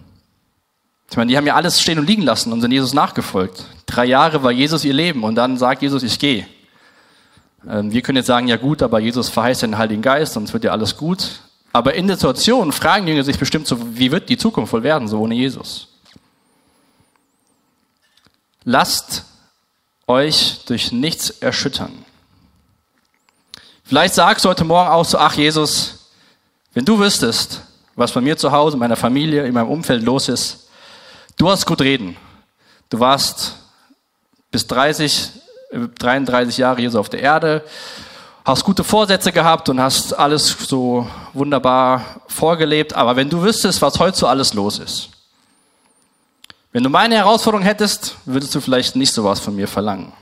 ich 1.10 1.16
meine, 1.16 1.28
die 1.28 1.36
haben 1.36 1.46
ja 1.46 1.54
alles 1.54 1.80
stehen 1.80 1.98
und 1.98 2.06
liegen 2.06 2.22
lassen 2.22 2.52
und 2.52 2.60
sind 2.60 2.72
Jesus 2.72 2.94
nachgefolgt. 2.94 3.64
Drei 3.86 4.06
Jahre 4.06 4.42
war 4.42 4.50
Jesus 4.50 4.84
ihr 4.84 4.94
Leben 4.94 5.24
und 5.24 5.34
dann 5.34 5.58
sagt 5.58 5.82
Jesus, 5.82 6.02
ich 6.02 6.18
gehe. 6.18 6.46
Ähm, 7.68 7.92
wir 7.92 8.02
können 8.02 8.16
jetzt 8.16 8.26
sagen, 8.26 8.48
ja 8.48 8.56
gut, 8.56 8.82
aber 8.82 9.00
Jesus 9.00 9.28
verheißt 9.28 9.62
den 9.62 9.78
Heiligen 9.78 10.02
Geist, 10.02 10.34
sonst 10.34 10.52
wird 10.52 10.64
ja 10.64 10.72
alles 10.72 10.96
gut. 10.96 11.40
Aber 11.72 11.94
in 11.94 12.06
der 12.06 12.16
Situation 12.16 12.72
fragen 12.72 13.06
die 13.06 13.12
Jünger 13.12 13.24
sich 13.24 13.38
bestimmt 13.38 13.66
so, 13.66 13.96
wie 13.96 14.10
wird 14.10 14.28
die 14.28 14.36
Zukunft 14.36 14.72
wohl 14.72 14.82
werden, 14.82 15.08
so 15.08 15.20
ohne 15.20 15.34
Jesus? 15.34 15.88
Lasst 18.64 19.24
euch 20.06 20.64
durch 20.66 20.92
nichts 20.92 21.30
erschüttern. 21.30 22.04
Vielleicht 23.84 24.14
sagst 24.14 24.44
du 24.44 24.48
heute 24.48 24.64
Morgen 24.64 24.90
auch 24.90 25.04
so, 25.04 25.18
ach 25.18 25.34
Jesus, 25.34 26.10
wenn 26.74 26.84
du 26.84 26.98
wüsstest, 26.98 27.62
was 27.94 28.12
bei 28.12 28.20
mir 28.20 28.36
zu 28.36 28.52
Hause, 28.52 28.74
in 28.74 28.80
meiner 28.80 28.96
Familie, 28.96 29.44
in 29.44 29.54
meinem 29.54 29.68
Umfeld 29.68 30.02
los 30.02 30.28
ist, 30.28 30.68
du 31.36 31.50
hast 31.50 31.66
gut 31.66 31.80
reden. 31.80 32.16
Du 32.88 33.00
warst 33.00 33.56
bis 34.50 34.66
30, 34.66 35.41
33 35.72 36.58
Jahre 36.58 36.80
hier 36.80 36.90
so 36.90 37.00
auf 37.00 37.08
der 37.08 37.20
Erde, 37.20 37.64
hast 38.44 38.64
gute 38.64 38.84
Vorsätze 38.84 39.32
gehabt 39.32 39.68
und 39.68 39.80
hast 39.80 40.12
alles 40.12 40.48
so 40.48 41.06
wunderbar 41.32 42.04
vorgelebt. 42.26 42.94
Aber 42.94 43.16
wenn 43.16 43.30
du 43.30 43.42
wüsstest, 43.42 43.80
was 43.82 43.98
heute 43.98 44.16
so 44.16 44.26
alles 44.26 44.54
los 44.54 44.78
ist, 44.78 45.10
wenn 46.72 46.82
du 46.82 46.88
meine 46.88 47.16
Herausforderung 47.16 47.64
hättest, 47.64 48.16
würdest 48.24 48.54
du 48.54 48.60
vielleicht 48.60 48.96
nicht 48.96 49.12
sowas 49.12 49.40
von 49.40 49.54
mir 49.54 49.68
verlangen. 49.68 50.12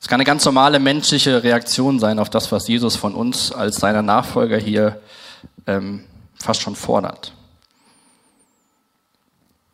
Es 0.00 0.08
kann 0.08 0.16
eine 0.16 0.24
ganz 0.24 0.44
normale 0.44 0.80
menschliche 0.80 1.42
Reaktion 1.42 2.00
sein 2.00 2.18
auf 2.18 2.30
das, 2.30 2.50
was 2.50 2.66
Jesus 2.66 2.96
von 2.96 3.14
uns 3.14 3.52
als 3.52 3.76
seiner 3.76 4.02
Nachfolger 4.02 4.56
hier 4.56 5.00
ähm, 5.66 6.04
fast 6.34 6.62
schon 6.62 6.74
fordert. 6.74 7.32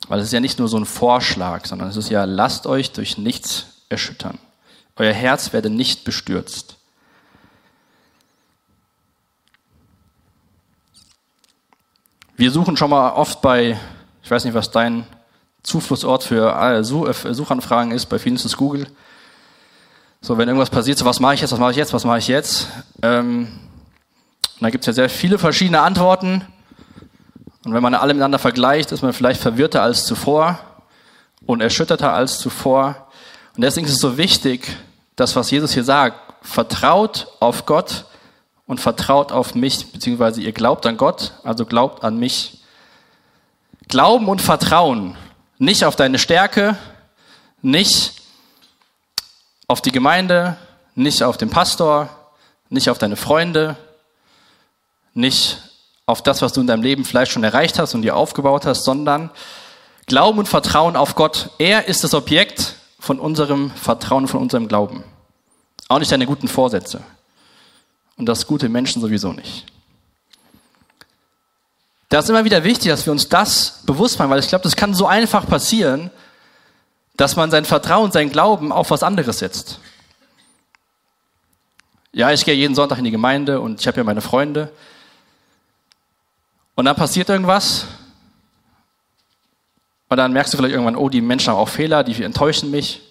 Weil 0.08 0.20
es 0.20 0.26
ist 0.26 0.32
ja 0.32 0.40
nicht 0.40 0.58
nur 0.58 0.68
so 0.68 0.78
ein 0.78 0.86
Vorschlag, 0.86 1.66
sondern 1.66 1.88
es 1.88 1.96
ist 1.96 2.10
ja, 2.10 2.24
lasst 2.24 2.66
euch 2.66 2.92
durch 2.92 3.18
nichts 3.18 3.66
erschüttern. 3.88 4.38
Euer 4.96 5.12
Herz 5.12 5.52
werde 5.52 5.68
nicht 5.68 6.04
bestürzt. 6.04 6.76
Wir 12.36 12.50
suchen 12.50 12.76
schon 12.76 12.90
mal 12.90 13.12
oft 13.12 13.40
bei, 13.40 13.78
ich 14.22 14.30
weiß 14.30 14.44
nicht, 14.44 14.54
was 14.54 14.70
dein 14.70 15.06
Zuflussort 15.62 16.30
äh, 16.30 16.36
äh, 16.36 17.12
für 17.12 17.34
Suchanfragen 17.34 17.92
ist, 17.92 18.06
bei 18.06 18.18
vielen 18.18 18.36
ist 18.36 18.44
es 18.44 18.56
Google. 18.56 18.86
So, 20.20 20.38
wenn 20.38 20.48
irgendwas 20.48 20.70
passiert, 20.70 20.98
so 20.98 21.04
was 21.04 21.18
mache 21.18 21.34
ich 21.34 21.40
jetzt, 21.40 21.52
was 21.52 21.58
mache 21.58 21.72
ich 21.72 21.76
jetzt, 21.76 21.92
was 21.92 22.04
mache 22.04 22.18
ich 22.18 22.28
jetzt? 22.28 22.68
Ähm, 23.02 23.48
da 24.60 24.70
gibt 24.70 24.82
es 24.82 24.86
ja 24.86 24.92
sehr 24.92 25.08
viele 25.08 25.38
verschiedene 25.38 25.80
Antworten. 25.80 26.42
Und 27.66 27.74
wenn 27.74 27.82
man 27.82 27.96
alle 27.96 28.14
miteinander 28.14 28.38
vergleicht, 28.38 28.92
ist 28.92 29.02
man 29.02 29.12
vielleicht 29.12 29.40
verwirrter 29.40 29.82
als 29.82 30.04
zuvor 30.04 30.60
und 31.46 31.60
erschütterter 31.60 32.12
als 32.12 32.38
zuvor. 32.38 33.08
Und 33.56 33.62
deswegen 33.62 33.88
ist 33.88 33.94
es 33.94 33.98
so 33.98 34.16
wichtig, 34.16 34.68
das, 35.16 35.34
was 35.34 35.50
Jesus 35.50 35.72
hier 35.72 35.82
sagt, 35.82 36.16
vertraut 36.42 37.26
auf 37.40 37.66
Gott 37.66 38.04
und 38.68 38.80
vertraut 38.80 39.32
auf 39.32 39.56
mich, 39.56 39.90
beziehungsweise 39.90 40.42
ihr 40.42 40.52
glaubt 40.52 40.86
an 40.86 40.96
Gott, 40.96 41.32
also 41.42 41.66
glaubt 41.66 42.04
an 42.04 42.18
mich. 42.20 42.60
Glauben 43.88 44.28
und 44.28 44.40
Vertrauen, 44.40 45.16
nicht 45.58 45.84
auf 45.84 45.96
deine 45.96 46.20
Stärke, 46.20 46.78
nicht 47.62 48.12
auf 49.66 49.80
die 49.80 49.90
Gemeinde, 49.90 50.56
nicht 50.94 51.24
auf 51.24 51.36
den 51.36 51.50
Pastor, 51.50 52.10
nicht 52.68 52.90
auf 52.90 52.98
deine 52.98 53.16
Freunde, 53.16 53.76
nicht 55.14 55.65
auf 56.06 56.22
das, 56.22 56.40
was 56.40 56.52
du 56.52 56.60
in 56.60 56.68
deinem 56.68 56.82
Leben 56.82 57.04
vielleicht 57.04 57.32
schon 57.32 57.44
erreicht 57.44 57.78
hast 57.78 57.94
und 57.94 58.02
dir 58.02 58.16
aufgebaut 58.16 58.64
hast, 58.64 58.84
sondern 58.84 59.30
Glauben 60.06 60.38
und 60.38 60.48
Vertrauen 60.48 60.94
auf 60.94 61.16
Gott. 61.16 61.50
Er 61.58 61.88
ist 61.88 62.04
das 62.04 62.14
Objekt 62.14 62.76
von 63.00 63.18
unserem 63.18 63.72
Vertrauen, 63.72 64.28
von 64.28 64.40
unserem 64.40 64.68
Glauben. 64.68 65.02
Auch 65.88 65.98
nicht 65.98 66.12
deine 66.12 66.26
guten 66.26 66.46
Vorsätze. 66.46 67.02
Und 68.16 68.26
das 68.26 68.46
gute 68.46 68.68
Menschen 68.68 69.02
sowieso 69.02 69.32
nicht. 69.32 69.66
Da 72.08 72.20
ist 72.20 72.30
immer 72.30 72.44
wieder 72.44 72.62
wichtig, 72.62 72.88
dass 72.88 73.04
wir 73.04 73.12
uns 73.12 73.28
das 73.28 73.82
bewusst 73.84 74.18
machen, 74.18 74.30
weil 74.30 74.38
ich 74.38 74.48
glaube, 74.48 74.62
das 74.62 74.76
kann 74.76 74.94
so 74.94 75.06
einfach 75.06 75.46
passieren, 75.46 76.10
dass 77.16 77.34
man 77.34 77.50
sein 77.50 77.64
Vertrauen, 77.64 78.12
sein 78.12 78.30
Glauben 78.30 78.70
auf 78.70 78.90
was 78.90 79.02
anderes 79.02 79.40
setzt. 79.40 79.80
Ja, 82.12 82.30
ich 82.30 82.44
gehe 82.44 82.54
jeden 82.54 82.76
Sonntag 82.76 82.98
in 82.98 83.04
die 83.04 83.10
Gemeinde 83.10 83.60
und 83.60 83.80
ich 83.80 83.88
habe 83.88 83.98
ja 83.98 84.04
meine 84.04 84.20
Freunde. 84.20 84.72
Und 86.76 86.84
dann 86.84 86.94
passiert 86.94 87.28
irgendwas. 87.28 87.86
Und 90.08 90.18
dann 90.18 90.32
merkst 90.32 90.52
du 90.52 90.58
vielleicht 90.58 90.74
irgendwann, 90.74 90.94
oh, 90.94 91.08
die 91.08 91.20
Menschen 91.20 91.52
haben 91.52 91.58
auch 91.58 91.68
Fehler, 91.68 92.04
die 92.04 92.22
enttäuschen 92.22 92.70
mich. 92.70 93.02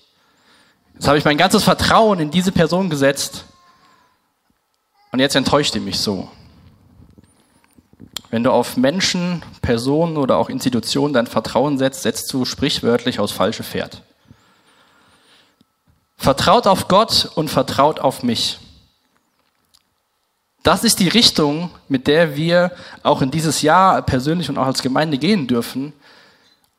Jetzt 0.93 1.07
habe 1.07 1.17
ich 1.17 1.25
mein 1.25 1.38
ganzes 1.38 1.63
Vertrauen 1.63 2.19
in 2.22 2.31
diese 2.31 2.53
Person 2.53 2.89
gesetzt. 2.89 3.43
Und 5.12 5.19
jetzt 5.19 5.36
enttäuscht 5.36 5.74
die 5.74 5.79
mich 5.81 6.00
so. 6.00 6.29
Wenn 8.29 8.43
du 8.43 8.51
auf 8.51 8.77
Menschen, 8.77 9.43
Personen 9.62 10.17
oder 10.17 10.38
auch 10.38 10.50
Institutionen 10.50 11.13
dein 11.13 11.27
Vertrauen 11.27 11.77
setzt, 11.77 12.03
setzt 12.03 12.31
du 12.34 12.45
sprichwörtlich 12.45 13.19
aus 13.19 13.31
falsche 13.31 13.63
Pferd. 13.63 14.03
Vertraut 16.17 16.67
auf 16.67 16.88
Gott 16.88 17.29
und 17.36 17.50
vertraut 17.50 18.00
auf 18.00 18.24
mich. 18.24 18.60
Das 20.65 20.84
ist 20.84 21.00
die 21.00 21.10
Richtung, 21.10 21.69
mit 21.89 22.07
der 22.07 22.36
wir 22.36 22.72
auch 23.03 23.22
in 23.22 23.29
dieses 23.29 23.62
Jahr 23.62 24.01
persönlich 24.01 24.50
und 24.50 24.57
auch 24.57 24.65
als 24.65 24.81
Gemeinde 24.81 25.19
gehen 25.19 25.45
dürfen 25.45 25.93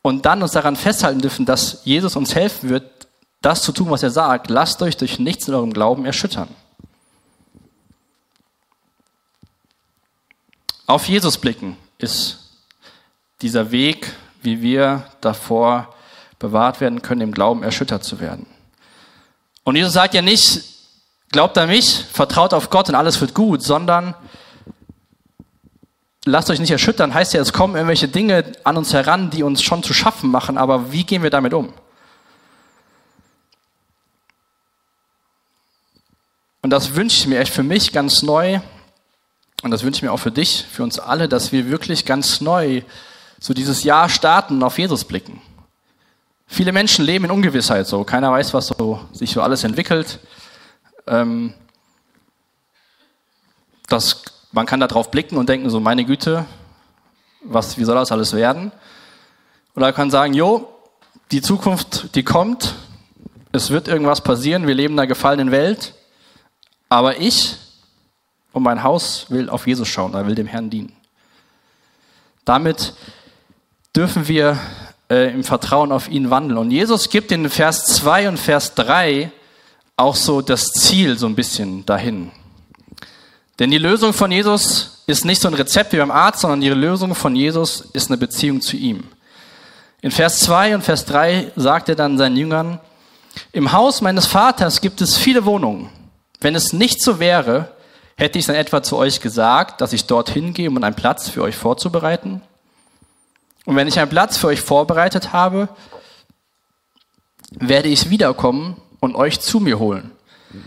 und 0.02 0.26
dann 0.26 0.42
uns 0.42 0.50
daran 0.50 0.74
festhalten 0.74 1.20
dürfen, 1.20 1.46
dass 1.46 1.82
Jesus 1.84 2.16
uns 2.16 2.34
helfen 2.34 2.68
wird, 2.68 3.06
das 3.42 3.62
zu 3.62 3.70
tun, 3.70 3.88
was 3.88 4.02
er 4.02 4.10
sagt. 4.10 4.50
Lasst 4.50 4.82
euch 4.82 4.96
durch 4.96 5.20
nichts 5.20 5.46
in 5.46 5.54
eurem 5.54 5.72
Glauben 5.72 6.04
erschüttern. 6.04 6.48
Auf 10.88 11.06
Jesus 11.06 11.38
blicken 11.38 11.76
ist 11.98 12.40
dieser 13.40 13.70
Weg, 13.70 14.12
wie 14.42 14.62
wir 14.62 15.06
davor 15.20 15.94
bewahrt 16.40 16.80
werden 16.80 17.02
können, 17.02 17.20
im 17.20 17.32
Glauben 17.32 17.62
erschüttert 17.62 18.02
zu 18.02 18.18
werden. 18.18 18.46
Und 19.62 19.76
Jesus 19.76 19.92
sagt 19.92 20.14
ja 20.14 20.22
nicht, 20.22 20.75
glaubt 21.36 21.58
an 21.58 21.68
mich, 21.68 22.02
vertraut 22.10 22.54
auf 22.54 22.70
Gott 22.70 22.88
und 22.88 22.94
alles 22.94 23.20
wird 23.20 23.34
gut, 23.34 23.62
sondern 23.62 24.14
lasst 26.24 26.48
euch 26.48 26.60
nicht 26.60 26.70
erschüttern, 26.70 27.12
heißt 27.12 27.34
ja, 27.34 27.42
es 27.42 27.52
kommen 27.52 27.74
irgendwelche 27.74 28.08
Dinge 28.08 28.54
an 28.64 28.78
uns 28.78 28.94
heran, 28.94 29.28
die 29.28 29.42
uns 29.42 29.62
schon 29.62 29.82
zu 29.82 29.92
schaffen 29.92 30.30
machen, 30.30 30.56
aber 30.56 30.92
wie 30.92 31.04
gehen 31.04 31.22
wir 31.22 31.28
damit 31.28 31.52
um? 31.52 31.74
Und 36.62 36.70
das 36.70 36.94
wünsche 36.94 37.18
ich 37.18 37.26
mir 37.26 37.38
echt 37.38 37.52
für 37.52 37.62
mich 37.62 37.92
ganz 37.92 38.22
neu, 38.22 38.60
und 39.62 39.70
das 39.70 39.82
wünsche 39.82 39.98
ich 39.98 40.04
mir 40.04 40.12
auch 40.12 40.20
für 40.20 40.32
dich, 40.32 40.64
für 40.72 40.84
uns 40.84 40.98
alle, 40.98 41.28
dass 41.28 41.52
wir 41.52 41.68
wirklich 41.68 42.06
ganz 42.06 42.40
neu 42.40 42.80
so 43.38 43.52
dieses 43.52 43.84
Jahr 43.84 44.08
starten 44.08 44.54
und 44.54 44.62
auf 44.62 44.78
Jesus 44.78 45.04
blicken. 45.04 45.42
Viele 46.46 46.72
Menschen 46.72 47.04
leben 47.04 47.26
in 47.26 47.30
Ungewissheit 47.30 47.86
so. 47.86 48.04
Keiner 48.04 48.32
weiß, 48.32 48.54
was 48.54 48.68
so, 48.68 49.00
sich 49.12 49.32
so 49.32 49.42
alles 49.42 49.64
entwickelt. 49.64 50.18
Ähm, 51.06 51.54
das, 53.88 54.22
man 54.52 54.66
kann 54.66 54.80
da 54.80 54.86
drauf 54.86 55.10
blicken 55.10 55.36
und 55.36 55.48
denken 55.48 55.70
so, 55.70 55.80
meine 55.80 56.04
Güte, 56.04 56.46
was, 57.42 57.78
wie 57.78 57.84
soll 57.84 57.94
das 57.94 58.12
alles 58.12 58.32
werden? 58.32 58.72
Oder 59.75 59.86
man 59.86 59.94
kann 59.94 60.10
sagen, 60.10 60.34
jo, 60.34 60.68
die 61.30 61.42
Zukunft, 61.42 62.14
die 62.14 62.25
kommt, 62.25 62.75
es 63.52 63.70
wird 63.70 63.88
irgendwas 63.88 64.20
passieren, 64.20 64.66
wir 64.66 64.75
leben 64.75 64.94
in 64.94 65.00
einer 65.00 65.06
gefallenen 65.06 65.50
Welt, 65.50 65.94
aber 66.88 67.20
ich 67.20 67.56
und 68.52 68.62
mein 68.62 68.82
Haus 68.82 69.26
will 69.28 69.50
auf 69.50 69.66
Jesus 69.66 69.86
schauen, 69.86 70.14
er 70.14 70.26
will 70.26 70.34
dem 70.34 70.46
Herrn 70.46 70.70
dienen. 70.70 70.96
Damit 72.44 72.94
dürfen 73.94 74.28
wir 74.28 74.58
äh, 75.10 75.32
im 75.32 75.44
Vertrauen 75.44 75.92
auf 75.92 76.08
ihn 76.08 76.30
wandeln. 76.30 76.58
Und 76.58 76.70
Jesus 76.70 77.10
gibt 77.10 77.32
in 77.32 77.50
Vers 77.50 77.86
2 77.86 78.28
und 78.28 78.38
Vers 78.38 78.75
3 78.75 79.30
auch 79.96 80.16
so 80.16 80.42
das 80.42 80.66
Ziel 80.66 81.18
so 81.18 81.26
ein 81.26 81.34
bisschen 81.34 81.86
dahin. 81.86 82.30
Denn 83.58 83.70
die 83.70 83.78
Lösung 83.78 84.12
von 84.12 84.30
Jesus 84.30 85.02
ist 85.06 85.24
nicht 85.24 85.40
so 85.40 85.48
ein 85.48 85.54
Rezept 85.54 85.92
wie 85.92 85.98
beim 85.98 86.10
Arzt, 86.10 86.40
sondern 86.40 86.60
die 86.60 86.68
Lösung 86.68 87.14
von 87.14 87.34
Jesus 87.34 87.80
ist 87.92 88.10
eine 88.10 88.18
Beziehung 88.18 88.60
zu 88.60 88.76
ihm. 88.76 89.04
In 90.02 90.10
Vers 90.10 90.40
2 90.40 90.74
und 90.74 90.82
Vers 90.82 91.06
3 91.06 91.52
sagt 91.56 91.88
er 91.88 91.94
dann 91.94 92.18
seinen 92.18 92.36
Jüngern, 92.36 92.80
im 93.52 93.72
Haus 93.72 94.00
meines 94.00 94.26
Vaters 94.26 94.80
gibt 94.80 95.00
es 95.00 95.16
viele 95.16 95.44
Wohnungen. 95.44 95.90
Wenn 96.40 96.54
es 96.54 96.72
nicht 96.72 97.02
so 97.02 97.18
wäre, 97.18 97.76
Hätte 98.18 98.38
ich 98.38 98.46
dann 98.46 98.56
etwa 98.56 98.82
zu 98.82 98.96
euch 98.96 99.20
gesagt, 99.20 99.82
dass 99.82 99.92
ich 99.92 100.06
dorthin 100.06 100.54
gehe, 100.54 100.70
um 100.70 100.82
einen 100.82 100.94
Platz 100.94 101.28
für 101.28 101.42
euch 101.42 101.54
vorzubereiten? 101.54 102.40
Und 103.66 103.76
wenn 103.76 103.88
ich 103.88 103.98
einen 103.98 104.08
Platz 104.08 104.38
für 104.38 104.46
euch 104.46 104.60
vorbereitet 104.62 105.34
habe, 105.34 105.68
werde 107.50 107.88
ich 107.88 108.08
wiederkommen 108.08 108.80
und 109.00 109.14
euch 109.14 109.40
zu 109.40 109.60
mir 109.60 109.78
holen, 109.78 110.10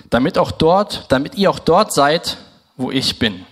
damit 0.09 0.37
auch 0.37 0.51
dort, 0.51 1.05
damit 1.09 1.35
ihr 1.35 1.49
auch 1.49 1.59
dort 1.59 1.93
seid, 1.93 2.37
wo 2.77 2.91
ich 2.91 3.19
bin. 3.19 3.45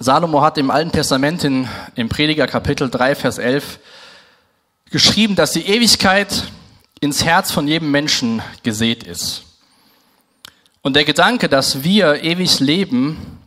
Salomo 0.00 0.42
hat 0.42 0.58
im 0.58 0.70
Alten 0.70 0.92
Testament 0.92 1.42
in, 1.42 1.68
im 1.96 2.08
Prediger 2.08 2.46
Kapitel 2.46 2.88
3, 2.88 3.16
Vers 3.16 3.38
11 3.38 3.80
geschrieben, 4.90 5.34
dass 5.34 5.52
die 5.52 5.66
Ewigkeit 5.66 6.44
ins 7.00 7.24
Herz 7.24 7.50
von 7.50 7.66
jedem 7.66 7.90
Menschen 7.90 8.40
gesät 8.62 9.02
ist. 9.02 9.42
Und 10.82 10.94
der 10.94 11.04
Gedanke, 11.04 11.48
dass 11.48 11.82
wir 11.82 12.22
ewig 12.22 12.60
leben, 12.60 13.38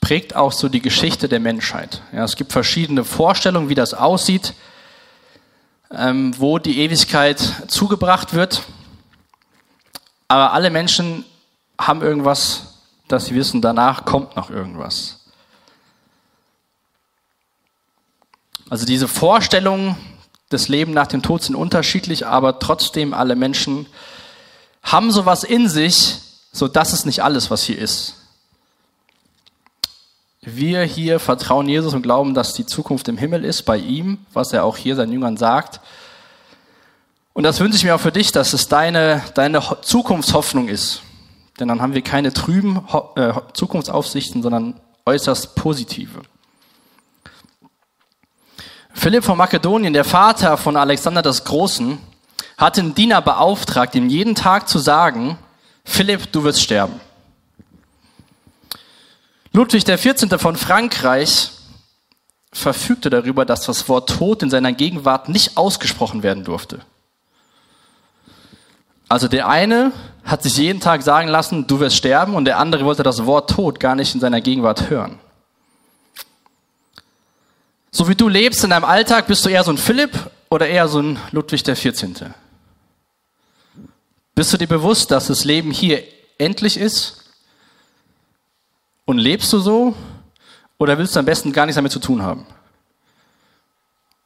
prägt 0.00 0.36
auch 0.36 0.52
so 0.52 0.68
die 0.68 0.80
Geschichte 0.80 1.28
der 1.28 1.40
Menschheit. 1.40 2.02
Ja, 2.12 2.24
es 2.24 2.36
gibt 2.36 2.52
verschiedene 2.52 3.04
Vorstellungen, 3.04 3.68
wie 3.68 3.74
das 3.74 3.94
aussieht, 3.94 4.54
ähm, 5.94 6.38
wo 6.38 6.58
die 6.58 6.78
Ewigkeit 6.80 7.38
zugebracht 7.68 8.34
wird. 8.34 8.62
Aber 10.28 10.52
alle 10.52 10.70
Menschen 10.70 11.24
haben 11.78 12.02
irgendwas, 12.02 12.78
dass 13.08 13.26
sie 13.26 13.34
wissen, 13.34 13.60
danach 13.60 14.04
kommt 14.04 14.36
noch 14.36 14.50
irgendwas. 14.50 15.20
Also 18.70 18.86
diese 18.86 19.08
Vorstellung, 19.08 19.98
das 20.48 20.68
Leben 20.68 20.92
nach 20.94 21.06
dem 21.06 21.22
Tod 21.22 21.42
sind 21.42 21.54
unterschiedlich, 21.54 22.26
aber 22.26 22.58
trotzdem 22.58 23.12
alle 23.12 23.36
Menschen 23.36 23.86
haben 24.82 25.10
sowas 25.10 25.44
in 25.44 25.68
sich, 25.68 26.16
so 26.52 26.68
das 26.68 26.92
ist 26.94 27.04
nicht 27.04 27.22
alles, 27.22 27.50
was 27.50 27.62
hier 27.64 27.78
ist. 27.78 28.21
Wir 30.44 30.82
hier 30.82 31.20
vertrauen 31.20 31.68
Jesus 31.68 31.94
und 31.94 32.02
glauben, 32.02 32.34
dass 32.34 32.52
die 32.52 32.66
Zukunft 32.66 33.06
im 33.06 33.16
Himmel 33.16 33.44
ist, 33.44 33.62
bei 33.62 33.76
ihm, 33.76 34.18
was 34.32 34.52
er 34.52 34.64
auch 34.64 34.76
hier 34.76 34.96
seinen 34.96 35.12
Jüngern 35.12 35.36
sagt. 35.36 35.80
Und 37.32 37.44
das 37.44 37.60
wünsche 37.60 37.76
ich 37.76 37.84
mir 37.84 37.94
auch 37.94 38.00
für 38.00 38.10
dich, 38.10 38.32
dass 38.32 38.52
es 38.52 38.66
deine, 38.66 39.22
deine 39.34 39.62
Zukunftshoffnung 39.82 40.66
ist. 40.66 41.02
Denn 41.60 41.68
dann 41.68 41.80
haben 41.80 41.94
wir 41.94 42.02
keine 42.02 42.32
trüben 42.32 42.84
äh, 43.14 43.32
Zukunftsaufsichten, 43.52 44.42
sondern 44.42 44.80
äußerst 45.06 45.54
positive. 45.54 46.22
Philipp 48.92 49.22
von 49.22 49.38
Makedonien, 49.38 49.92
der 49.92 50.04
Vater 50.04 50.56
von 50.56 50.76
Alexander 50.76 51.22
des 51.22 51.44
Großen, 51.44 51.98
hat 52.58 52.78
den 52.78 52.96
Diener 52.96 53.22
beauftragt, 53.22 53.94
ihm 53.94 54.08
jeden 54.08 54.34
Tag 54.34 54.68
zu 54.68 54.80
sagen, 54.80 55.38
Philipp, 55.84 56.32
du 56.32 56.42
wirst 56.42 56.62
sterben. 56.62 57.00
Ludwig 59.52 59.84
XIV. 59.84 60.40
von 60.40 60.56
Frankreich 60.56 61.50
verfügte 62.52 63.10
darüber, 63.10 63.44
dass 63.44 63.66
das 63.66 63.88
Wort 63.88 64.08
Tod 64.08 64.42
in 64.42 64.50
seiner 64.50 64.72
Gegenwart 64.72 65.28
nicht 65.28 65.56
ausgesprochen 65.56 66.22
werden 66.22 66.44
durfte. 66.44 66.80
Also 69.08 69.28
der 69.28 69.48
eine 69.48 69.92
hat 70.24 70.42
sich 70.42 70.56
jeden 70.56 70.80
Tag 70.80 71.02
sagen 71.02 71.28
lassen, 71.28 71.66
du 71.66 71.80
wirst 71.80 71.96
sterben, 71.96 72.34
und 72.34 72.46
der 72.46 72.58
andere 72.58 72.84
wollte 72.84 73.02
das 73.02 73.26
Wort 73.26 73.50
Tod 73.50 73.78
gar 73.78 73.94
nicht 73.94 74.14
in 74.14 74.20
seiner 74.20 74.40
Gegenwart 74.40 74.88
hören. 74.88 75.18
So 77.90 78.08
wie 78.08 78.14
du 78.14 78.28
lebst 78.28 78.64
in 78.64 78.70
deinem 78.70 78.84
Alltag, 78.86 79.26
bist 79.26 79.44
du 79.44 79.50
eher 79.50 79.64
so 79.64 79.70
ein 79.70 79.76
Philipp 79.76 80.30
oder 80.48 80.66
eher 80.66 80.88
so 80.88 81.00
ein 81.00 81.18
Ludwig 81.30 81.62
XIV. 81.62 82.30
Bist 84.34 84.52
du 84.52 84.56
dir 84.56 84.66
bewusst, 84.66 85.10
dass 85.10 85.26
das 85.26 85.44
Leben 85.44 85.72
hier 85.72 86.02
endlich 86.38 86.78
ist? 86.78 87.21
Und 89.04 89.18
lebst 89.18 89.52
du 89.52 89.58
so? 89.58 89.94
Oder 90.78 90.98
willst 90.98 91.14
du 91.14 91.20
am 91.20 91.26
besten 91.26 91.52
gar 91.52 91.66
nichts 91.66 91.76
damit 91.76 91.92
zu 91.92 92.00
tun 92.00 92.22
haben? 92.22 92.46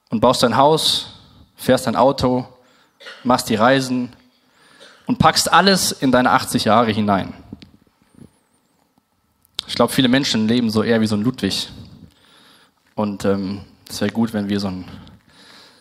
Und 0.09 0.21
baust 0.21 0.43
dein 0.43 0.57
Haus, 0.57 1.09
fährst 1.57 1.87
dein 1.87 1.97
Auto, 1.97 2.47
machst 3.25 3.49
die 3.49 3.57
Reisen 3.57 4.15
und 5.07 5.19
packst 5.19 5.53
alles 5.53 5.93
in 5.93 6.13
deine 6.13 6.31
80 6.31 6.65
Jahre 6.65 6.93
hinein. 6.93 7.35
Ich 9.67 9.75
glaube, 9.75 9.93
viele 9.93 10.09
Menschen 10.09 10.47
leben 10.49 10.71
so 10.71 10.83
eher 10.83 11.01
wie 11.01 11.07
so 11.07 11.17
ein 11.17 11.23
Ludwig. 11.23 11.69
Und 12.95 13.25
ähm, 13.25 13.63
es 13.89 14.01
wäre 14.01 14.11
gut, 14.11 14.33
wenn 14.33 14.49
wir 14.49 14.61
so 14.61 14.69
einen 14.69 14.85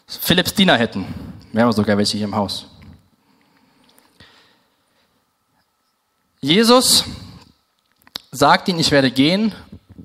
Philips 0.07 0.53
Diener 0.53 0.77
hätten. 0.77 1.05
Wir 1.51 1.63
haben 1.63 1.71
sogar 1.71 1.97
welche 1.97 2.17
hier 2.17 2.27
im 2.27 2.35
Haus. 2.35 2.67
Jesus 6.41 7.05
sagt 8.35 8.67
ihnen, 8.67 8.79
ich 8.79 8.91
werde 8.91 9.11
gehen 9.11 9.53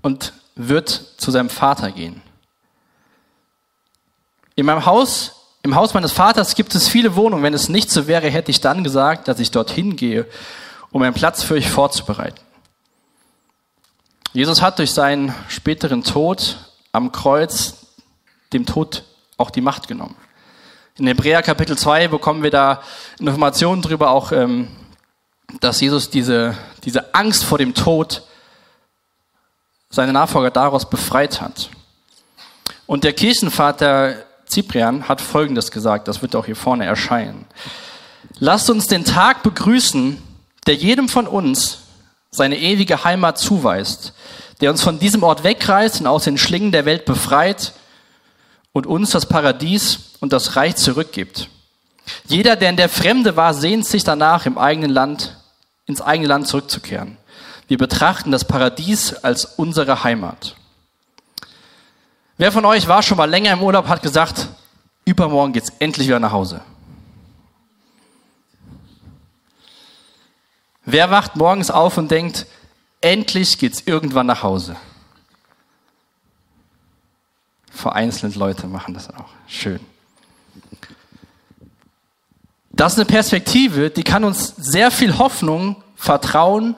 und 0.02 0.32
wird 0.54 0.88
zu 0.88 1.30
seinem 1.30 1.50
Vater 1.50 1.90
gehen. 1.90 2.22
In 4.54 4.66
meinem 4.66 4.87
Haus, 4.87 5.32
im 5.62 5.75
Haus 5.75 5.94
meines 5.94 6.12
Vaters 6.12 6.54
gibt 6.54 6.75
es 6.75 6.88
viele 6.88 7.16
Wohnungen. 7.16 7.42
Wenn 7.42 7.54
es 7.54 7.68
nicht 7.68 7.90
so 7.90 8.06
wäre, 8.06 8.28
hätte 8.30 8.50
ich 8.50 8.60
dann 8.60 8.84
gesagt, 8.84 9.26
dass 9.26 9.40
ich 9.40 9.50
dorthin 9.50 9.96
gehe, 9.96 10.26
um 10.92 11.02
einen 11.02 11.14
Platz 11.14 11.42
für 11.42 11.54
euch 11.54 11.68
vorzubereiten. 11.68 12.40
Jesus 14.32 14.62
hat 14.62 14.78
durch 14.78 14.92
seinen 14.92 15.34
späteren 15.49 16.04
Tod 16.04 16.56
am 16.92 17.10
Kreuz 17.10 17.87
dem 18.52 18.64
Tod 18.64 19.04
auch 19.38 19.50
die 19.50 19.60
Macht 19.60 19.88
genommen. 19.88 20.16
In 20.99 21.06
Hebräer 21.06 21.42
Kapitel 21.42 21.76
2 21.76 22.08
bekommen 22.08 22.42
wir 22.42 22.50
da 22.50 22.82
Informationen 23.18 23.82
darüber, 23.82 24.10
auch 24.10 24.32
ähm, 24.32 24.68
dass 25.61 25.80
Jesus 25.80 26.11
diese, 26.11 26.57
diese 26.85 27.14
Angst 27.14 27.45
vor 27.45 27.59
dem 27.59 27.75
Tod 27.75 28.23
seine 29.90 30.12
Nachfolger 30.12 30.50
daraus 30.50 30.88
befreit 30.88 31.40
hat. 31.40 31.71
Und 32.87 33.04
der 33.04 33.12
Kirchenvater 33.12 34.16
Cyprian 34.49 35.09
hat 35.09 35.21
Folgendes 35.21 35.71
gesagt, 35.71 36.09
das 36.09 36.23
wird 36.23 36.35
auch 36.37 36.47
hier 36.47 36.57
vorne 36.57 36.85
erscheinen. 36.85 37.47
Lasst 38.38 38.71
uns 38.71 38.87
den 38.87 39.04
Tag 39.04 39.42
begrüßen, 39.42 40.21
der 40.66 40.75
jedem 40.75 41.09
von 41.09 41.26
uns 41.26 41.78
seine 42.30 42.59
ewige 42.59 43.04
Heimat 43.04 43.38
zuweist, 43.38 44.12
der 44.61 44.71
uns 44.71 44.83
von 44.83 44.99
diesem 44.99 45.23
Ort 45.23 45.42
wegreißt 45.42 46.00
und 46.00 46.07
aus 46.07 46.25
den 46.25 46.38
Schlingen 46.38 46.73
der 46.73 46.85
Welt 46.85 47.04
befreit 47.04 47.73
und 48.73 48.87
uns 48.87 49.11
das 49.11 49.26
Paradies 49.26 50.14
und 50.21 50.33
das 50.33 50.57
Reich 50.57 50.76
zurückgibt. 50.76 51.49
Jeder, 52.26 52.57
der 52.57 52.71
in 52.71 52.76
der 52.76 52.88
Fremde 52.88 53.37
war, 53.37 53.54
sehnt 53.54 53.87
sich 53.87 54.04
danach, 54.04 54.47
im 54.47 54.59
eigenen 54.59 54.90
Land 54.90 55.37
ins 55.90 56.00
eigene 56.00 56.28
Land 56.28 56.49
zurückzukehren. 56.49 57.18
Wir 57.69 57.78
betrachten 57.78 58.30
das 58.30 58.45
Paradies 58.45 59.14
als 59.14 59.45
unsere 59.45 60.02
Heimat. 60.02 60.56
Wer 62.36 62.50
von 62.52 62.64
euch 62.64 62.88
war 62.88 63.02
schon 63.02 63.19
mal 63.19 63.28
länger 63.28 63.52
im 63.52 63.62
Urlaub, 63.62 63.86
hat 63.86 64.02
gesagt, 64.02 64.49
übermorgen 65.04 65.52
geht's 65.52 65.73
endlich 65.78 66.06
wieder 66.06 66.19
nach 66.19 66.32
Hause. 66.32 66.62
Wer 70.84 71.10
wacht 71.10 71.36
morgens 71.36 71.71
auf 71.71 71.99
und 71.99 72.10
denkt, 72.10 72.47
endlich 73.00 73.58
geht's 73.58 73.82
irgendwann 73.84 74.26
nach 74.26 74.43
Hause? 74.43 74.76
Vereinzelt 77.71 78.34
Leute 78.34 78.67
machen 78.67 78.95
das 78.95 79.10
auch. 79.10 79.28
Schön. 79.47 79.80
Das 82.73 82.95
ist 82.95 82.99
eine 82.99 83.06
Perspektive, 83.06 83.91
die 83.91 84.02
kann 84.02 84.25
uns 84.25 84.54
sehr 84.56 84.91
viel 84.91 85.19
Hoffnung, 85.19 85.76
Vertrauen 86.00 86.76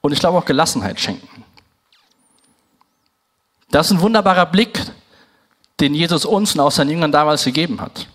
und 0.00 0.12
ich 0.12 0.18
glaube 0.18 0.36
auch 0.36 0.44
Gelassenheit 0.44 0.98
schenken. 0.98 1.44
Das 3.70 3.86
ist 3.86 3.92
ein 3.92 4.00
wunderbarer 4.00 4.46
Blick, 4.46 4.80
den 5.78 5.94
Jesus 5.94 6.24
uns 6.24 6.54
und 6.54 6.60
auch 6.60 6.72
seinen 6.72 6.90
Jüngern 6.90 7.12
damals 7.12 7.44
gegeben 7.44 7.80
hat. 7.80 8.08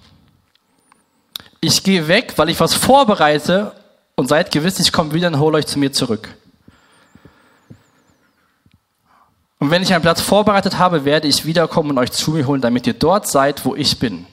Ich 1.62 1.84
gehe 1.84 2.10
weg, 2.10 2.34
weil 2.36 2.50
ich 2.50 2.60
was 2.60 2.74
vorbereite 2.74 3.74
und 4.16 4.28
seid 4.28 4.52
gewiss, 4.52 4.80
ich 4.80 4.92
komme 4.92 5.14
wieder 5.14 5.30
und 5.30 5.40
hole 5.40 5.58
euch 5.58 5.68
zu 5.68 5.80
mir 5.80 5.94
zurück. 5.94 6.36
Und 9.60 9.70
wenn 9.70 9.84
ich 9.84 9.94
einen 9.94 10.02
Platz 10.02 10.20
vorbereitet 10.20 10.78
habe, 10.80 11.06
werde 11.06 11.30
ich 11.30 11.46
wiederkommen 11.46 11.92
und 11.92 11.98
euch 11.98 12.12
zu 12.12 12.32
mir 12.32 12.46
holen, 12.46 12.62
damit 12.62 12.88
ihr 12.88 12.94
dort 12.94 13.28
seid, 13.28 13.64
wo 13.64 13.76
ich 13.76 14.00
bin. 14.00 14.26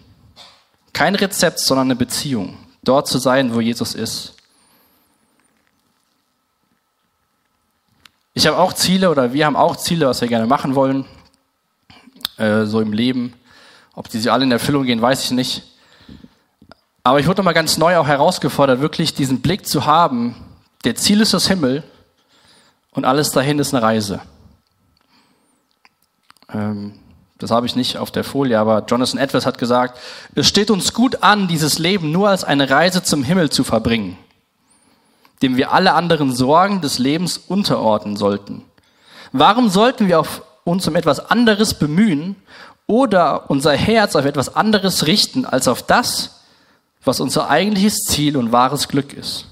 Kein 0.92 1.14
Rezept, 1.14 1.60
sondern 1.60 1.88
eine 1.88 1.96
Beziehung 1.96 2.56
dort 2.82 3.06
zu 3.06 3.18
sein, 3.18 3.54
wo 3.54 3.60
Jesus 3.60 3.94
ist. 3.94 4.37
Ich 8.38 8.46
habe 8.46 8.56
auch 8.56 8.72
Ziele 8.72 9.10
oder 9.10 9.32
wir 9.32 9.46
haben 9.46 9.56
auch 9.56 9.74
Ziele, 9.74 10.06
was 10.06 10.20
wir 10.20 10.28
gerne 10.28 10.46
machen 10.46 10.76
wollen, 10.76 11.06
äh, 12.36 12.66
so 12.66 12.80
im 12.80 12.92
Leben. 12.92 13.32
Ob 13.96 14.08
die 14.08 14.30
alle 14.30 14.44
in 14.44 14.52
Erfüllung 14.52 14.84
gehen, 14.84 15.02
weiß 15.02 15.24
ich 15.24 15.32
nicht. 15.32 15.64
Aber 17.02 17.18
ich 17.18 17.26
wurde 17.26 17.40
nochmal 17.40 17.52
ganz 17.52 17.78
neu 17.78 17.96
auch 17.96 18.06
herausgefordert, 18.06 18.80
wirklich 18.80 19.12
diesen 19.12 19.40
Blick 19.40 19.66
zu 19.66 19.86
haben. 19.86 20.36
Der 20.84 20.94
Ziel 20.94 21.20
ist 21.20 21.34
das 21.34 21.48
Himmel 21.48 21.82
und 22.92 23.04
alles 23.04 23.32
dahin 23.32 23.58
ist 23.58 23.74
eine 23.74 23.82
Reise. 23.82 24.20
Ähm, 26.54 26.92
das 27.38 27.50
habe 27.50 27.66
ich 27.66 27.74
nicht 27.74 27.96
auf 27.96 28.12
der 28.12 28.22
Folie, 28.22 28.60
aber 28.60 28.84
Jonathan 28.86 29.18
Edwards 29.18 29.46
hat 29.46 29.58
gesagt, 29.58 29.98
es 30.36 30.46
steht 30.46 30.70
uns 30.70 30.94
gut 30.94 31.24
an, 31.24 31.48
dieses 31.48 31.80
Leben 31.80 32.12
nur 32.12 32.28
als 32.28 32.44
eine 32.44 32.70
Reise 32.70 33.02
zum 33.02 33.24
Himmel 33.24 33.50
zu 33.50 33.64
verbringen, 33.64 34.16
dem 35.42 35.56
wir 35.56 35.72
alle 35.72 35.94
anderen 35.94 36.34
Sorgen 36.34 36.80
des 36.80 36.98
Lebens 36.98 37.38
unterordnen 37.38 38.16
sollten. 38.16 38.64
Warum 39.32 39.68
sollten 39.68 40.08
wir 40.08 40.24
uns 40.64 40.86
um 40.88 40.96
etwas 40.96 41.30
anderes 41.30 41.74
bemühen 41.74 42.36
oder 42.86 43.50
unser 43.50 43.72
Herz 43.72 44.16
auf 44.16 44.24
etwas 44.24 44.54
anderes 44.56 45.06
richten 45.06 45.44
als 45.44 45.68
auf 45.68 45.82
das, 45.82 46.42
was 47.04 47.20
unser 47.20 47.48
eigentliches 47.48 48.04
Ziel 48.04 48.36
und 48.36 48.52
wahres 48.52 48.88
Glück 48.88 49.12
ist? 49.12 49.46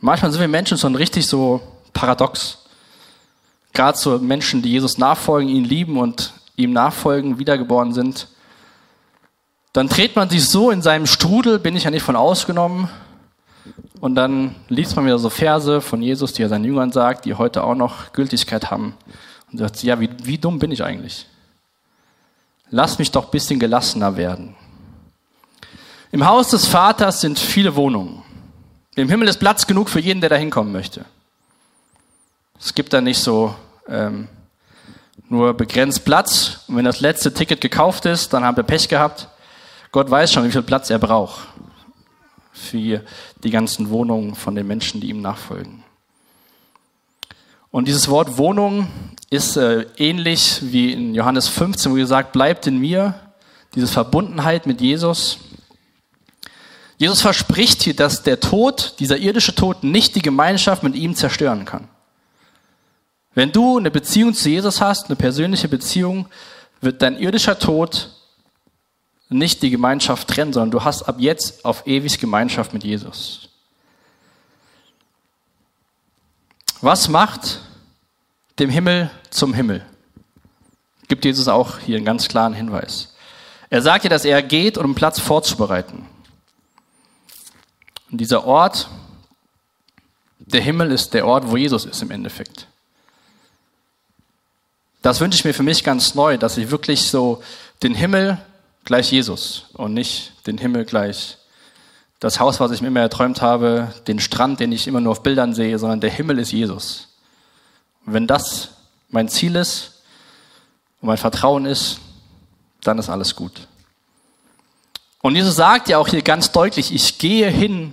Manchmal 0.00 0.30
sind 0.30 0.40
wir 0.40 0.48
Menschen 0.48 0.78
schon 0.78 0.94
richtig 0.94 1.26
so 1.26 1.60
paradox 1.92 2.58
gerade 3.74 3.98
so 3.98 4.18
Menschen, 4.18 4.62
die 4.62 4.70
Jesus 4.70 4.96
nachfolgen, 4.96 5.50
ihn 5.50 5.64
lieben 5.64 5.98
und 5.98 6.32
ihm 6.56 6.72
nachfolgen, 6.72 7.38
wiedergeboren 7.38 7.92
sind, 7.92 8.28
dann 9.72 9.88
dreht 9.88 10.14
man 10.14 10.30
sich 10.30 10.48
so 10.48 10.70
in 10.70 10.80
seinem 10.80 11.06
Strudel, 11.06 11.58
bin 11.58 11.76
ich 11.76 11.84
ja 11.84 11.90
nicht 11.90 12.04
von 12.04 12.16
ausgenommen, 12.16 12.88
und 14.00 14.14
dann 14.14 14.54
liest 14.68 14.96
man 14.96 15.06
wieder 15.06 15.18
so 15.18 15.30
Verse 15.30 15.80
von 15.80 16.02
Jesus, 16.02 16.32
die 16.32 16.42
er 16.42 16.48
seinen 16.48 16.64
Jüngern 16.64 16.92
sagt, 16.92 17.24
die 17.24 17.34
heute 17.34 17.64
auch 17.64 17.74
noch 17.74 18.12
Gültigkeit 18.12 18.70
haben. 18.70 18.94
Und 19.50 19.58
sagt, 19.58 19.82
ja, 19.82 19.98
wie, 20.00 20.10
wie 20.22 20.38
dumm 20.38 20.58
bin 20.58 20.72
ich 20.72 20.82
eigentlich? 20.84 21.26
Lass 22.70 22.98
mich 22.98 23.10
doch 23.10 23.26
ein 23.26 23.30
bisschen 23.30 23.60
gelassener 23.60 24.16
werden. 24.16 24.54
Im 26.10 26.26
Haus 26.26 26.50
des 26.50 26.66
Vaters 26.66 27.20
sind 27.20 27.38
viele 27.38 27.76
Wohnungen. 27.76 28.22
Im 28.94 29.08
Himmel 29.08 29.28
ist 29.28 29.38
Platz 29.38 29.66
genug 29.66 29.88
für 29.88 30.00
jeden, 30.00 30.20
der 30.20 30.30
da 30.30 30.36
hinkommen 30.36 30.72
möchte. 30.72 31.04
Es 32.58 32.74
gibt 32.74 32.92
da 32.92 33.00
nicht 33.00 33.18
so 33.18 33.54
ähm, 33.88 34.28
nur 35.28 35.54
begrenzt 35.54 36.04
Platz. 36.04 36.60
Und 36.68 36.76
wenn 36.76 36.84
das 36.84 37.00
letzte 37.00 37.32
Ticket 37.32 37.60
gekauft 37.60 38.06
ist, 38.06 38.32
dann 38.32 38.44
haben 38.44 38.56
wir 38.56 38.64
Pech 38.64 38.88
gehabt. 38.88 39.28
Gott 39.92 40.10
weiß 40.10 40.32
schon, 40.32 40.44
wie 40.44 40.52
viel 40.52 40.62
Platz 40.62 40.90
er 40.90 40.98
braucht 40.98 41.48
für 42.54 43.02
die 43.42 43.50
ganzen 43.50 43.90
Wohnungen 43.90 44.34
von 44.34 44.54
den 44.54 44.66
Menschen, 44.66 45.00
die 45.00 45.10
ihm 45.10 45.20
nachfolgen. 45.20 45.82
Und 47.70 47.88
dieses 47.88 48.08
Wort 48.08 48.38
Wohnung 48.38 48.86
ist 49.28 49.56
äh, 49.56 49.86
ähnlich 49.96 50.60
wie 50.62 50.92
in 50.92 51.14
Johannes 51.14 51.48
15, 51.48 51.90
wo 51.90 51.96
gesagt, 51.96 52.32
bleibt 52.32 52.68
in 52.68 52.78
mir, 52.78 53.14
diese 53.74 53.88
Verbundenheit 53.88 54.66
mit 54.66 54.80
Jesus. 54.80 55.38
Jesus 56.96 57.20
verspricht 57.20 57.82
hier, 57.82 57.96
dass 57.96 58.22
der 58.22 58.38
Tod, 58.38 58.94
dieser 59.00 59.18
irdische 59.18 59.56
Tod, 59.56 59.82
nicht 59.82 60.14
die 60.14 60.22
Gemeinschaft 60.22 60.84
mit 60.84 60.94
ihm 60.94 61.16
zerstören 61.16 61.64
kann. 61.64 61.88
Wenn 63.34 63.50
du 63.50 63.78
eine 63.78 63.90
Beziehung 63.90 64.32
zu 64.34 64.48
Jesus 64.48 64.80
hast, 64.80 65.06
eine 65.06 65.16
persönliche 65.16 65.66
Beziehung, 65.66 66.26
wird 66.80 67.02
dein 67.02 67.18
irdischer 67.18 67.58
Tod 67.58 68.13
nicht 69.28 69.62
die 69.62 69.70
Gemeinschaft 69.70 70.28
trennen, 70.28 70.52
sondern 70.52 70.70
du 70.70 70.84
hast 70.84 71.02
ab 71.02 71.16
jetzt 71.18 71.64
auf 71.64 71.86
ewig 71.86 72.18
Gemeinschaft 72.18 72.72
mit 72.72 72.84
Jesus. 72.84 73.48
Was 76.80 77.08
macht 77.08 77.60
dem 78.58 78.70
Himmel 78.70 79.10
zum 79.30 79.54
Himmel. 79.54 79.84
Gibt 81.08 81.24
Jesus 81.24 81.48
auch 81.48 81.78
hier 81.78 81.96
einen 81.96 82.04
ganz 82.04 82.28
klaren 82.28 82.54
Hinweis. 82.54 83.14
Er 83.70 83.82
sagt 83.82 84.04
ja, 84.04 84.10
dass 84.10 84.24
er 84.24 84.42
geht, 84.42 84.78
um 84.78 84.94
Platz 84.94 85.18
vorzubereiten. 85.18 86.06
Und 88.10 88.18
dieser 88.18 88.44
Ort, 88.44 88.88
der 90.38 90.60
Himmel 90.60 90.92
ist 90.92 91.14
der 91.14 91.26
Ort, 91.26 91.50
wo 91.50 91.56
Jesus 91.56 91.84
ist 91.84 92.02
im 92.02 92.10
Endeffekt. 92.10 92.68
Das 95.02 95.20
wünsche 95.20 95.38
ich 95.38 95.44
mir 95.44 95.52
für 95.52 95.62
mich 95.62 95.84
ganz 95.84 96.14
neu, 96.14 96.38
dass 96.38 96.56
ich 96.56 96.70
wirklich 96.70 97.08
so 97.08 97.42
den 97.82 97.94
Himmel 97.94 98.38
gleich 98.84 99.10
Jesus 99.10 99.66
und 99.74 99.94
nicht 99.94 100.46
den 100.46 100.58
Himmel 100.58 100.84
gleich 100.84 101.38
das 102.24 102.40
Haus, 102.40 102.58
was 102.58 102.70
ich 102.70 102.80
mir 102.80 102.88
immer 102.88 103.00
erträumt 103.00 103.42
habe, 103.42 103.92
den 104.06 104.18
Strand, 104.18 104.58
den 104.58 104.72
ich 104.72 104.86
immer 104.86 105.02
nur 105.02 105.12
auf 105.12 105.22
Bildern 105.22 105.52
sehe, 105.52 105.78
sondern 105.78 106.00
der 106.00 106.10
Himmel 106.10 106.38
ist 106.38 106.52
Jesus. 106.52 107.08
Und 108.06 108.14
wenn 108.14 108.26
das 108.26 108.70
mein 109.10 109.28
Ziel 109.28 109.56
ist 109.56 110.02
und 111.02 111.08
mein 111.08 111.18
Vertrauen 111.18 111.66
ist, 111.66 112.00
dann 112.82 112.98
ist 112.98 113.10
alles 113.10 113.36
gut. 113.36 113.68
Und 115.20 115.36
Jesus 115.36 115.56
sagt 115.56 115.90
ja 115.90 115.98
auch 115.98 116.08
hier 116.08 116.22
ganz 116.22 116.50
deutlich, 116.50 116.94
ich 116.94 117.18
gehe 117.18 117.50
hin, 117.50 117.92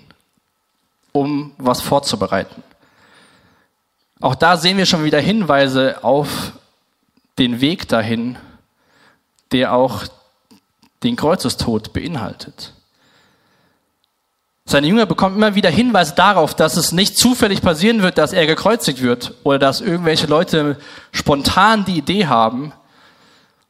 um 1.11 1.53
was 1.57 1.81
vorzubereiten. 1.81 2.63
Auch 4.21 4.35
da 4.35 4.55
sehen 4.55 4.77
wir 4.77 4.85
schon 4.85 5.03
wieder 5.03 5.19
Hinweise 5.19 6.03
auf 6.03 6.53
den 7.37 7.59
Weg 7.59 7.89
dahin, 7.89 8.37
der 9.51 9.73
auch 9.73 10.03
den 11.03 11.15
Kreuzestod 11.15 11.93
beinhaltet. 11.93 12.73
Seine 14.65 14.87
Jünger 14.87 15.05
bekommen 15.05 15.35
immer 15.35 15.55
wieder 15.55 15.69
Hinweise 15.69 16.13
darauf, 16.15 16.53
dass 16.53 16.77
es 16.77 16.91
nicht 16.91 17.17
zufällig 17.17 17.61
passieren 17.61 18.03
wird, 18.03 18.17
dass 18.17 18.31
er 18.31 18.45
gekreuzigt 18.45 19.01
wird 19.01 19.33
oder 19.43 19.59
dass 19.59 19.81
irgendwelche 19.81 20.27
Leute 20.27 20.77
spontan 21.11 21.83
die 21.83 21.97
Idee 21.97 22.27
haben, 22.27 22.71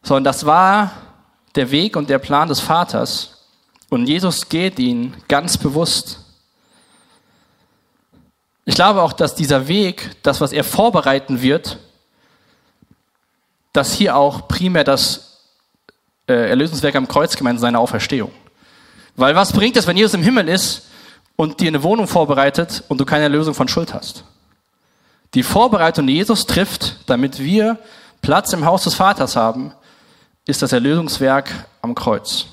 sondern 0.03 0.25
das 0.25 0.45
war 0.45 0.91
der 1.55 1.71
Weg 1.71 1.95
und 1.95 2.09
der 2.09 2.19
Plan 2.19 2.49
des 2.49 2.59
Vaters. 2.59 3.47
Und 3.89 4.07
Jesus 4.07 4.47
geht 4.47 4.79
ihn 4.79 5.15
ganz 5.27 5.57
bewusst. 5.57 6.19
Ich 8.65 8.75
glaube 8.75 9.01
auch, 9.01 9.13
dass 9.13 9.35
dieser 9.35 9.67
Weg, 9.67 10.11
das, 10.23 10.39
was 10.39 10.53
er 10.53 10.63
vorbereiten 10.63 11.41
wird, 11.41 11.79
dass 13.73 13.93
hier 13.93 14.15
auch 14.15 14.47
primär 14.47 14.83
das 14.83 15.30
äh, 16.27 16.49
Erlösungswerk 16.49 16.95
am 16.95 17.07
Kreuz 17.07 17.35
gemeint 17.35 17.59
seine 17.59 17.79
Auferstehung. 17.79 18.31
Weil 19.15 19.35
was 19.35 19.53
bringt 19.53 19.77
es, 19.77 19.87
wenn 19.87 19.97
Jesus 19.97 20.13
im 20.13 20.23
Himmel 20.23 20.47
ist 20.47 20.87
und 21.35 21.59
dir 21.59 21.67
eine 21.67 21.83
Wohnung 21.83 22.07
vorbereitet 22.07 22.83
und 22.87 22.99
du 22.99 23.05
keine 23.05 23.23
Erlösung 23.23 23.53
von 23.53 23.67
Schuld 23.67 23.93
hast? 23.93 24.23
Die 25.33 25.43
Vorbereitung, 25.43 26.07
die 26.07 26.13
Jesus 26.13 26.45
trifft, 26.45 26.97
damit 27.07 27.39
wir 27.39 27.77
Platz 28.21 28.53
im 28.53 28.65
Haus 28.65 28.83
des 28.83 28.95
Vaters 28.95 29.35
haben, 29.35 29.73
ist 30.45 30.61
das 30.61 30.73
Erlösungswerk 30.73 31.51
am 31.81 31.95
Kreuz. 31.95 32.45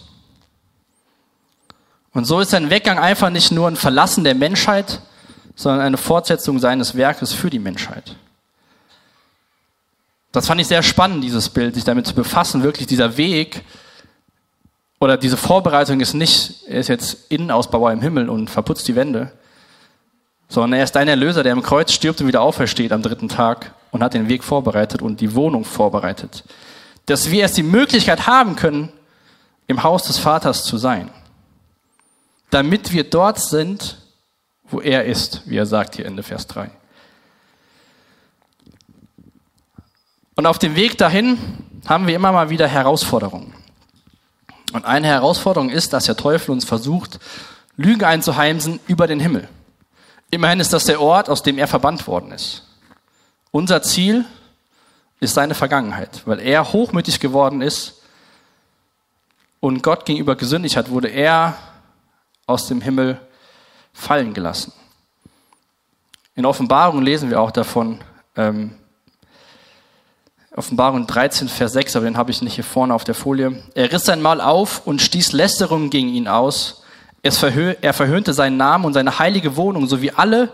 Und 2.13 2.25
so 2.25 2.41
ist 2.41 2.51
sein 2.51 2.71
Weggang 2.71 2.99
einfach 2.99 3.31
nicht 3.31 3.53
nur 3.53 3.69
ein 3.69 3.77
Verlassen 3.77 4.25
der 4.25 4.35
Menschheit, 4.35 5.01
sondern 5.55 5.81
eine 5.81 5.97
Fortsetzung 5.97 6.59
seines 6.59 6.97
Werkes 6.97 7.33
für 7.33 7.51
die 7.51 7.59
Menschheit. 7.59 8.17
Das 10.33 10.47
fand 10.47 10.61
ich 10.61 10.67
sehr 10.67 10.83
spannend, 10.83 11.25
dieses 11.25 11.49
Bild, 11.49 11.75
sich 11.75 11.85
damit 11.85 12.07
zu 12.07 12.15
befassen. 12.15 12.63
Wirklich 12.63 12.87
dieser 12.87 13.17
Weg 13.17 13.65
oder 15.01 15.17
diese 15.17 15.37
Vorbereitung 15.37 16.01
ist 16.01 16.15
nicht, 16.15 16.67
er 16.67 16.81
ist 16.81 16.89
jetzt 16.89 17.31
Innenausbauer 17.31 17.93
im 17.93 18.03
Himmel 18.03 18.29
und 18.29 18.51
verputzt 18.51 18.89
die 18.89 18.97
Wände, 18.97 19.33
sondern 20.49 20.79
er 20.79 20.85
ist 20.85 20.93
dein 20.93 21.09
Erlöser, 21.09 21.43
der 21.43 21.53
im 21.53 21.63
Kreuz 21.63 21.93
stirbt 21.93 22.21
und 22.21 22.27
wieder 22.27 22.43
aufersteht 22.43 22.93
am 22.93 23.03
dritten 23.03 23.29
Tag 23.29 23.75
und 23.91 24.03
hat 24.03 24.15
den 24.15 24.29
Weg 24.29 24.45
vorbereitet 24.45 25.03
und 25.03 25.21
die 25.21 25.35
Wohnung 25.35 25.65
vorbereitet. 25.65 26.45
Dass 27.07 27.31
wir 27.31 27.43
erst 27.43 27.57
die 27.57 27.63
Möglichkeit 27.63 28.27
haben 28.27 28.57
können, 28.57 28.93
im 29.67 29.83
Haus 29.83 30.05
des 30.05 30.19
Vaters 30.19 30.65
zu 30.65 30.79
sein. 30.79 31.11
Damit 32.51 32.93
wir 32.93 33.05
dort 33.05 33.39
sind, 33.39 33.99
wo 34.65 34.81
er 34.81 35.05
ist, 35.05 35.43
wie 35.47 35.57
er 35.57 35.67
sagt 35.67 35.97
hier 35.97 36.07
Ende 36.07 36.23
Vers 36.23 36.47
3. 36.47 36.71
Und 40.39 40.47
auf 40.47 40.61
dem 40.61 40.77
Weg 40.77 40.97
dahin 40.99 41.37
haben 41.89 42.07
wir 42.07 42.15
immer 42.15 42.31
mal 42.31 42.49
wieder 42.49 42.69
Herausforderungen. 42.69 43.53
Und 44.73 44.85
eine 44.85 45.09
Herausforderung 45.09 45.69
ist, 45.69 45.93
dass 45.93 46.05
der 46.05 46.17
Teufel 46.17 46.53
uns 46.53 46.65
versucht, 46.65 47.19
Lügen 47.77 48.05
einzuheimsen 48.05 48.79
über 48.87 49.09
den 49.09 49.19
Himmel. 49.19 49.49
Immerhin 50.31 50.61
ist 50.61 50.73
das 50.73 50.85
der 50.85 51.01
Ort, 51.01 51.29
aus 51.29 51.43
dem 51.43 51.59
er 51.59 51.67
verbannt 51.67 52.07
worden 52.07 52.31
ist. 52.31 52.69
Unser 53.51 53.83
Ziel 53.83 54.27
ist 55.19 55.35
seine 55.35 55.57
Vergangenheit, 55.57 56.23
weil 56.25 56.39
er 56.39 56.73
hochmütig 56.73 57.19
geworden 57.19 57.61
ist 57.61 58.01
und 59.59 59.83
Gott 59.83 60.05
gegenüber 60.05 60.37
gesündigt 60.37 60.77
hat, 60.77 60.89
wurde 60.91 61.09
er 61.09 61.59
aus 62.47 62.69
dem 62.69 62.81
Himmel 62.81 63.21
fallen 63.93 64.35
gelassen. 64.35 64.73
In 66.37 66.47
Offenbarung 66.47 67.03
lesen 67.03 67.29
wir 67.29 67.41
auch 67.41 67.51
davon, 67.51 67.99
ähm, 68.37 68.77
Offenbarung 70.59 71.07
13, 71.07 71.49
Vers 71.49 71.73
6, 71.73 71.97
aber 71.97 72.05
den 72.07 72.17
habe 72.17 72.33
ich 72.33 72.43
nicht 72.43 72.55
hier 72.55 72.65
vorne 72.65 72.93
auf 72.93 73.05
der 73.05 73.15
Folie. 73.15 73.63
Er 73.75 73.93
riss 73.93 74.05
sein 74.05 74.21
Maul 74.21 74.41
auf 74.41 74.87
und 74.87 75.01
stieß 75.01 75.33
Lästerung 75.33 75.89
gegen 75.89 76.09
ihn 76.09 76.27
aus. 76.27 76.83
Verhö 77.25 77.75
er 77.81 77.93
verhöhnte 77.93 78.33
seinen 78.33 78.57
Namen 78.57 78.85
und 78.85 78.95
seine 78.95 79.19
heilige 79.19 79.57
Wohnung, 79.57 79.87
sowie 79.87 80.11
alle, 80.11 80.51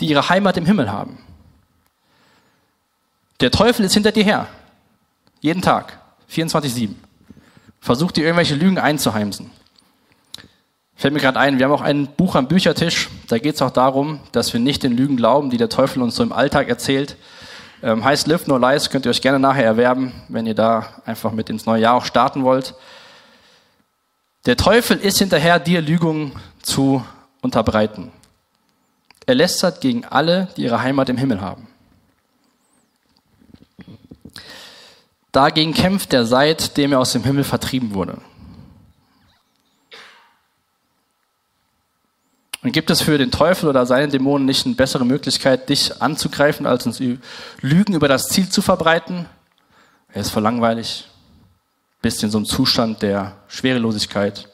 die 0.00 0.06
ihre 0.06 0.28
Heimat 0.30 0.56
im 0.56 0.66
Himmel 0.66 0.90
haben. 0.90 1.18
Der 3.40 3.50
Teufel 3.50 3.84
ist 3.84 3.94
hinter 3.94 4.12
dir 4.12 4.24
her. 4.24 4.48
Jeden 5.40 5.62
Tag. 5.62 6.00
24-7. 6.32 6.94
Versucht 7.80 8.16
dir 8.16 8.24
irgendwelche 8.24 8.54
Lügen 8.54 8.78
einzuheimsen. 8.78 9.50
Fällt 10.96 11.14
mir 11.14 11.20
gerade 11.20 11.38
ein, 11.38 11.58
wir 11.58 11.66
haben 11.66 11.72
auch 11.72 11.82
ein 11.82 12.06
Buch 12.06 12.34
am 12.34 12.48
Büchertisch. 12.48 13.10
Da 13.28 13.38
geht 13.38 13.56
es 13.56 13.62
auch 13.62 13.70
darum, 13.70 14.20
dass 14.32 14.52
wir 14.52 14.58
nicht 14.58 14.82
den 14.82 14.96
Lügen 14.96 15.16
glauben, 15.16 15.50
die 15.50 15.58
der 15.58 15.68
Teufel 15.68 16.02
uns 16.02 16.16
so 16.16 16.22
im 16.22 16.32
Alltag 16.32 16.68
erzählt, 16.68 17.16
ähm, 17.82 18.04
heißt 18.04 18.26
Live 18.26 18.46
No 18.46 18.58
Lies, 18.58 18.90
könnt 18.90 19.06
ihr 19.06 19.10
euch 19.10 19.22
gerne 19.22 19.38
nachher 19.38 19.64
erwerben, 19.64 20.12
wenn 20.28 20.46
ihr 20.46 20.54
da 20.54 20.88
einfach 21.04 21.32
mit 21.32 21.50
ins 21.50 21.66
neue 21.66 21.82
Jahr 21.82 21.94
auch 21.94 22.04
starten 22.04 22.44
wollt. 22.44 22.74
Der 24.46 24.56
Teufel 24.56 24.98
ist 24.98 25.18
hinterher, 25.18 25.58
dir 25.58 25.82
Lügungen 25.82 26.32
zu 26.62 27.04
unterbreiten. 27.42 28.12
Er 29.26 29.34
lästert 29.34 29.80
gegen 29.80 30.04
alle, 30.04 30.48
die 30.56 30.62
ihre 30.62 30.80
Heimat 30.80 31.08
im 31.08 31.16
Himmel 31.16 31.40
haben. 31.40 31.66
Dagegen 35.32 35.74
kämpft 35.74 36.14
er, 36.14 36.24
seitdem 36.24 36.92
er 36.92 37.00
aus 37.00 37.12
dem 37.12 37.24
Himmel 37.24 37.44
vertrieben 37.44 37.92
wurde. 37.92 38.18
Und 42.62 42.72
gibt 42.72 42.90
es 42.90 43.02
für 43.02 43.18
den 43.18 43.30
Teufel 43.30 43.68
oder 43.68 43.86
seine 43.86 44.08
Dämonen 44.08 44.46
nicht 44.46 44.66
eine 44.66 44.74
bessere 44.74 45.04
Möglichkeit, 45.04 45.68
dich 45.68 46.00
anzugreifen, 46.02 46.66
als 46.66 46.86
uns 46.86 47.00
Lügen 47.60 47.94
über 47.94 48.08
das 48.08 48.28
Ziel 48.28 48.48
zu 48.48 48.62
verbreiten? 48.62 49.26
Er 50.12 50.22
ist 50.22 50.30
voll 50.30 50.42
langweilig, 50.42 51.06
bist 52.02 52.22
in 52.22 52.30
so 52.30 52.38
einem 52.38 52.46
Zustand 52.46 53.02
der 53.02 53.36
Schwerelosigkeit, 53.48 54.48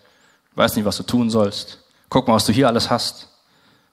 weiß 0.54 0.76
nicht, 0.76 0.84
was 0.84 0.96
du 0.96 1.04
tun 1.04 1.30
sollst. 1.30 1.78
Guck 2.08 2.28
mal, 2.28 2.34
was 2.34 2.44
du 2.44 2.52
hier 2.52 2.68
alles 2.68 2.90
hast. 2.90 3.28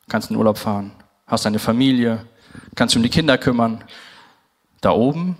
Kannst 0.09 0.31
in 0.31 0.35
Urlaub 0.35 0.57
fahren, 0.57 0.91
hast 1.27 1.45
eine 1.45 1.59
Familie, 1.59 2.25
kannst 2.75 2.95
dich 2.95 2.97
um 2.97 3.03
die 3.03 3.09
Kinder 3.09 3.37
kümmern. 3.37 3.83
Da 4.81 4.91
oben 4.91 5.37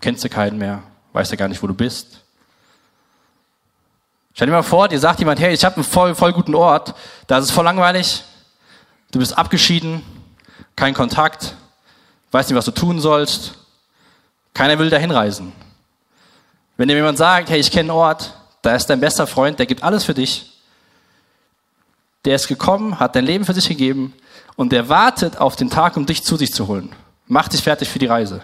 kennst 0.00 0.24
du 0.24 0.28
keinen 0.28 0.58
mehr, 0.58 0.82
weißt 1.12 1.32
du 1.32 1.36
gar 1.36 1.48
nicht, 1.48 1.62
wo 1.62 1.66
du 1.66 1.74
bist. 1.74 2.23
Stell 4.34 4.48
dir 4.48 4.52
mal 4.52 4.62
vor, 4.64 4.88
dir 4.88 4.98
sagt 4.98 5.20
jemand, 5.20 5.38
hey, 5.38 5.54
ich 5.54 5.64
habe 5.64 5.76
einen 5.76 5.84
voll, 5.84 6.12
voll 6.16 6.32
guten 6.32 6.56
Ort, 6.56 6.94
da 7.28 7.38
ist 7.38 7.44
es 7.44 7.50
voll 7.52 7.64
langweilig, 7.64 8.24
du 9.12 9.20
bist 9.20 9.38
abgeschieden, 9.38 10.02
kein 10.74 10.92
Kontakt, 10.92 11.54
weißt 12.32 12.50
nicht, 12.50 12.58
was 12.58 12.64
du 12.64 12.72
tun 12.72 12.98
sollst, 12.98 13.54
keiner 14.52 14.76
will 14.80 14.90
dahin 14.90 15.12
reisen. 15.12 15.52
Wenn 16.76 16.88
dir 16.88 16.96
jemand 16.96 17.16
sagt, 17.16 17.48
hey, 17.48 17.60
ich 17.60 17.70
kenne 17.70 17.92
einen 17.92 17.98
Ort, 17.98 18.34
da 18.62 18.74
ist 18.74 18.86
dein 18.86 18.98
bester 18.98 19.28
Freund, 19.28 19.60
der 19.60 19.66
gibt 19.66 19.84
alles 19.84 20.02
für 20.02 20.14
dich, 20.14 20.58
der 22.24 22.34
ist 22.34 22.48
gekommen, 22.48 22.98
hat 22.98 23.14
dein 23.14 23.26
Leben 23.26 23.44
für 23.44 23.54
sich 23.54 23.68
gegeben 23.68 24.14
und 24.56 24.72
der 24.72 24.88
wartet 24.88 25.36
auf 25.36 25.54
den 25.54 25.70
Tag, 25.70 25.96
um 25.96 26.06
dich 26.06 26.24
zu 26.24 26.36
sich 26.36 26.52
zu 26.52 26.66
holen. 26.66 26.90
Mach 27.28 27.46
dich 27.46 27.62
fertig 27.62 27.88
für 27.88 28.00
die 28.00 28.06
Reise. 28.06 28.42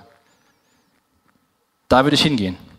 Da 1.89 2.05
würde 2.05 2.15
ich 2.15 2.23
hingehen 2.23 2.70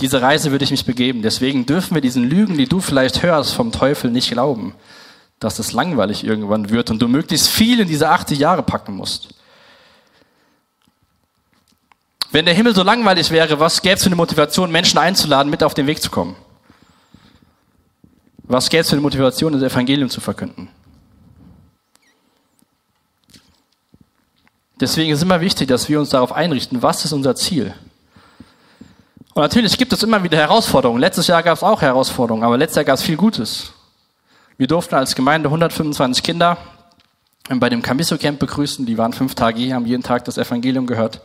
diese 0.00 0.20
Reise 0.20 0.50
würde 0.50 0.64
ich 0.64 0.70
mich 0.70 0.84
begeben. 0.84 1.22
Deswegen 1.22 1.66
dürfen 1.66 1.94
wir 1.94 2.00
diesen 2.00 2.24
Lügen, 2.28 2.58
die 2.58 2.66
du 2.66 2.80
vielleicht 2.80 3.22
hörst 3.22 3.54
vom 3.54 3.72
Teufel, 3.72 4.10
nicht 4.10 4.30
glauben, 4.30 4.74
dass 5.38 5.58
es 5.58 5.72
langweilig 5.72 6.24
irgendwann 6.24 6.70
wird 6.70 6.90
und 6.90 7.00
du 7.00 7.08
möglichst 7.08 7.48
viel 7.48 7.80
in 7.80 7.88
diese 7.88 8.08
80 8.08 8.38
Jahre 8.38 8.62
packen 8.62 8.94
musst. 8.96 9.34
Wenn 12.32 12.46
der 12.46 12.54
Himmel 12.54 12.74
so 12.74 12.82
langweilig 12.82 13.30
wäre, 13.30 13.60
was 13.60 13.80
gäbe 13.80 13.94
es 13.94 14.02
für 14.02 14.08
eine 14.08 14.16
Motivation, 14.16 14.72
Menschen 14.72 14.98
einzuladen, 14.98 15.50
mit 15.50 15.62
auf 15.62 15.74
den 15.74 15.86
Weg 15.86 16.02
zu 16.02 16.10
kommen? 16.10 16.34
Was 18.42 18.68
gäbe 18.68 18.80
es 18.80 18.88
für 18.88 18.96
eine 18.96 19.02
Motivation, 19.02 19.52
das 19.52 19.62
Evangelium 19.62 20.10
zu 20.10 20.20
verkünden? 20.20 20.68
Deswegen 24.80 25.12
ist 25.12 25.18
es 25.18 25.22
immer 25.22 25.40
wichtig, 25.40 25.68
dass 25.68 25.88
wir 25.88 26.00
uns 26.00 26.08
darauf 26.10 26.32
einrichten, 26.32 26.82
was 26.82 27.04
ist 27.04 27.12
unser 27.12 27.36
Ziel. 27.36 27.72
Und 29.34 29.42
natürlich 29.42 29.76
gibt 29.76 29.92
es 29.92 30.02
immer 30.04 30.22
wieder 30.22 30.38
Herausforderungen. 30.38 31.00
Letztes 31.00 31.26
Jahr 31.26 31.42
gab 31.42 31.56
es 31.56 31.64
auch 31.64 31.82
Herausforderungen, 31.82 32.44
aber 32.44 32.56
letztes 32.56 32.76
Jahr 32.76 32.84
gab 32.84 32.94
es 32.94 33.02
viel 33.02 33.16
Gutes. 33.16 33.72
Wir 34.56 34.68
durften 34.68 34.94
als 34.94 35.16
Gemeinde 35.16 35.48
125 35.48 36.22
Kinder 36.22 36.56
bei 37.48 37.68
dem 37.68 37.82
Camiso 37.82 38.16
Camp 38.16 38.38
begrüßen. 38.38 38.86
Die 38.86 38.96
waren 38.96 39.12
fünf 39.12 39.34
Tage 39.34 39.58
hier, 39.58 39.74
haben 39.74 39.86
jeden 39.86 40.04
Tag 40.04 40.24
das 40.24 40.38
Evangelium 40.38 40.86
gehört. 40.86 41.20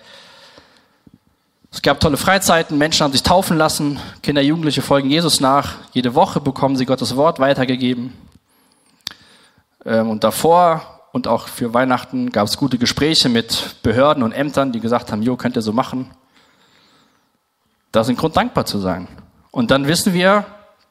Es 1.72 1.84
gab 1.84 2.00
tolle 2.00 2.18
Freizeiten, 2.18 2.80
Menschen 2.80 3.04
haben 3.04 3.12
sich 3.12 3.22
taufen 3.22 3.56
lassen, 3.56 4.00
Kinder, 4.24 4.42
Jugendliche 4.42 4.82
folgen 4.82 5.12
Jesus 5.12 5.40
nach. 5.40 5.76
Jede 5.94 6.16
Woche 6.16 6.42
bekommen 6.42 6.76
sie 6.78 6.88
Gottes 6.88 7.16
Wort 7.16 7.40
weitergegeben. 7.40 8.16
Ähm, 9.86 10.10
und 10.10 10.24
davor 10.24 10.82
und 11.12 11.28
auch 11.28 11.48
für 11.48 11.76
Weihnachten 11.76 12.32
gab 12.32 12.48
es 12.48 12.58
gute 12.58 12.80
Gespräche 12.80 13.30
mit 13.30 13.76
Behörden 13.84 14.24
und 14.24 14.32
Ämtern, 14.32 14.72
die 14.72 14.80
gesagt 14.80 15.12
haben, 15.12 15.22
jo, 15.22 15.36
könnt 15.36 15.56
ihr 15.56 15.62
so 15.62 15.74
machen. 15.74 16.10
Da 17.92 18.02
ist 18.02 18.10
ein 18.10 18.16
Grund, 18.16 18.38
dankbar 18.38 18.66
zu 18.66 18.80
sein. 18.80 19.08
Und 19.52 19.72
dann 19.72 19.88
wissen 19.88 20.14
wir, 20.14 20.46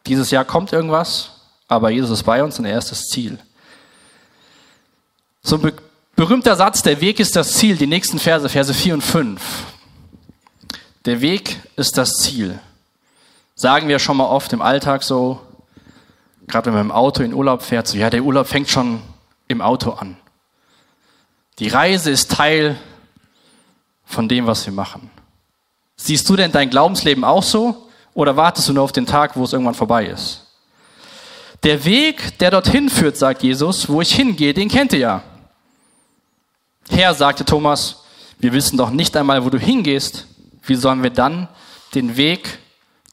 dieses 0.06 0.30
Jahr 0.30 0.44
kommt 0.44 0.72
irgendwas, 0.72 1.30
aber 1.68 1.90
Jesus 1.90 2.10
ist 2.10 2.24
bei 2.24 2.42
uns 2.42 2.58
und 2.58 2.64
er 2.64 2.78
ist 2.78 2.90
das 2.90 3.06
Ziel. 3.08 3.38
So 5.42 5.56
ein 5.56 5.62
be 5.62 5.72
berühmter 6.16 6.56
Satz, 6.56 6.82
der 6.82 7.00
Weg 7.00 7.20
ist 7.20 7.36
das 7.36 7.52
Ziel, 7.52 7.76
die 7.76 7.86
nächsten 7.86 8.18
Verse, 8.18 8.48
Verse 8.48 8.74
4 8.74 8.94
und 8.94 9.02
5. 9.02 9.40
Der 11.04 11.20
Weg 11.20 11.60
ist 11.76 11.96
das 11.96 12.14
Ziel. 12.14 12.58
Sagen 13.54 13.86
wir 13.86 14.00
schon 14.00 14.16
mal 14.16 14.26
oft 14.26 14.52
im 14.52 14.60
Alltag 14.60 15.04
so, 15.04 15.40
gerade 16.48 16.66
wenn 16.66 16.74
man 16.74 16.86
im 16.86 16.90
Auto 16.90 17.22
in 17.22 17.32
Urlaub 17.32 17.62
fährt, 17.62 17.86
so, 17.86 17.96
ja, 17.96 18.10
der 18.10 18.24
Urlaub 18.24 18.48
fängt 18.48 18.68
schon 18.68 19.00
im 19.46 19.60
Auto 19.60 19.92
an. 19.92 20.16
Die 21.60 21.68
Reise 21.68 22.10
ist 22.10 22.32
Teil 22.32 22.76
von 24.04 24.28
dem, 24.28 24.46
was 24.46 24.66
wir 24.66 24.72
machen. 24.72 25.10
Siehst 25.98 26.28
du 26.30 26.36
denn 26.36 26.52
dein 26.52 26.70
Glaubensleben 26.70 27.24
auch 27.24 27.42
so 27.42 27.88
oder 28.14 28.36
wartest 28.36 28.68
du 28.68 28.72
nur 28.72 28.84
auf 28.84 28.92
den 28.92 29.04
Tag, 29.04 29.36
wo 29.36 29.44
es 29.44 29.52
irgendwann 29.52 29.74
vorbei 29.74 30.06
ist? 30.06 30.46
Der 31.64 31.84
Weg, 31.84 32.38
der 32.38 32.52
dorthin 32.52 32.88
führt, 32.88 33.16
sagt 33.16 33.42
Jesus, 33.42 33.88
wo 33.88 34.00
ich 34.00 34.14
hingehe, 34.14 34.54
den 34.54 34.68
kennt 34.68 34.92
ihr 34.92 34.98
ja. 35.00 35.22
Herr, 36.88 37.12
sagte 37.14 37.44
Thomas, 37.44 38.04
wir 38.38 38.52
wissen 38.52 38.78
doch 38.78 38.90
nicht 38.90 39.16
einmal, 39.16 39.44
wo 39.44 39.50
du 39.50 39.58
hingehst. 39.58 40.26
Wie 40.62 40.76
sollen 40.76 41.02
wir 41.02 41.10
dann 41.10 41.48
den 41.94 42.16
Weg 42.16 42.58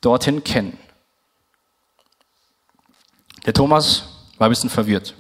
dorthin 0.01 0.43
kennen? 0.43 0.77
Der 3.45 3.53
Thomas 3.53 4.03
war 4.37 4.47
ein 4.47 4.51
bisschen 4.51 4.69
verwirrt. 4.69 5.15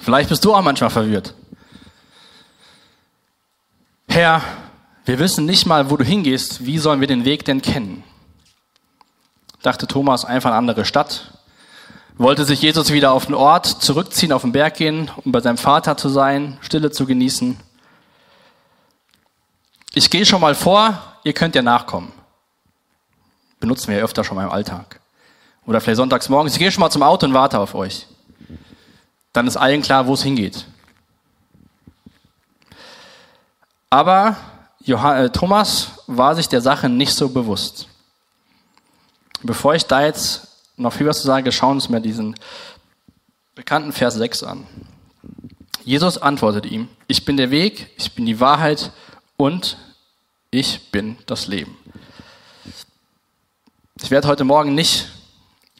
Vielleicht 0.00 0.28
bist 0.28 0.44
du 0.44 0.52
auch 0.52 0.62
manchmal 0.62 0.90
verwirrt. 0.90 1.34
Herr, 4.08 4.42
wir 5.04 5.18
wissen 5.18 5.46
nicht 5.46 5.66
mal, 5.66 5.90
wo 5.90 5.96
du 5.96 6.04
hingehst. 6.04 6.64
Wie 6.64 6.78
sollen 6.78 7.00
wir 7.00 7.08
den 7.08 7.24
Weg 7.24 7.44
denn 7.44 7.60
kennen? 7.62 8.04
Dachte 9.62 9.86
Thomas, 9.86 10.24
einfach 10.24 10.50
eine 10.50 10.58
andere 10.58 10.84
Stadt. 10.84 11.38
Wollte 12.18 12.44
sich 12.44 12.62
Jesus 12.62 12.92
wieder 12.92 13.12
auf 13.12 13.26
den 13.26 13.34
Ort 13.34 13.66
zurückziehen, 13.66 14.32
auf 14.32 14.42
den 14.42 14.52
Berg 14.52 14.74
gehen, 14.74 15.10
um 15.24 15.32
bei 15.32 15.40
seinem 15.40 15.56
Vater 15.56 15.96
zu 15.96 16.08
sein, 16.08 16.58
Stille 16.60 16.90
zu 16.90 17.06
genießen. 17.06 17.58
Ich 19.94 20.10
gehe 20.10 20.24
schon 20.24 20.40
mal 20.40 20.54
vor, 20.54 21.00
ihr 21.24 21.32
könnt 21.32 21.54
ja 21.54 21.62
nachkommen. 21.62 22.12
Benutzen 23.60 23.88
wir 23.88 23.98
ja 23.98 24.04
öfter 24.04 24.24
schon 24.24 24.36
mal 24.36 24.44
im 24.44 24.50
Alltag. 24.50 25.00
Oder 25.66 25.80
vielleicht 25.80 25.96
sonntags 25.96 26.28
morgens. 26.28 26.54
Ich 26.54 26.58
gehe 26.58 26.70
schon 26.70 26.80
mal 26.80 26.90
zum 26.90 27.02
Auto 27.02 27.26
und 27.26 27.34
warte 27.34 27.58
auf 27.58 27.74
euch. 27.74 28.06
Dann 29.32 29.46
ist 29.46 29.56
allen 29.56 29.82
klar, 29.82 30.06
wo 30.06 30.14
es 30.14 30.22
hingeht. 30.22 30.66
Aber 33.90 34.36
Thomas 34.84 35.90
war 36.06 36.34
sich 36.34 36.48
der 36.48 36.60
Sache 36.60 36.88
nicht 36.88 37.14
so 37.14 37.28
bewusst. 37.28 37.88
Bevor 39.42 39.74
ich 39.74 39.86
da 39.86 40.04
jetzt 40.04 40.48
noch 40.76 40.92
viel 40.92 41.06
was 41.06 41.20
zu 41.20 41.26
sagen, 41.26 41.50
schauen 41.52 41.70
wir 41.70 41.74
uns 41.74 41.88
mal 41.88 42.00
diesen 42.00 42.34
bekannten 43.54 43.92
Vers 43.92 44.14
6 44.14 44.42
an. 44.44 44.66
Jesus 45.84 46.18
antwortet 46.18 46.66
ihm, 46.66 46.88
ich 47.08 47.24
bin 47.24 47.36
der 47.36 47.50
Weg, 47.50 47.90
ich 47.96 48.14
bin 48.14 48.24
die 48.24 48.40
Wahrheit 48.40 48.92
und 49.36 49.76
ich 50.50 50.90
bin 50.90 51.18
das 51.26 51.48
Leben. 51.48 51.76
Ich 54.00 54.10
werde 54.10 54.28
heute 54.28 54.44
Morgen 54.44 54.74
nicht 54.74 55.08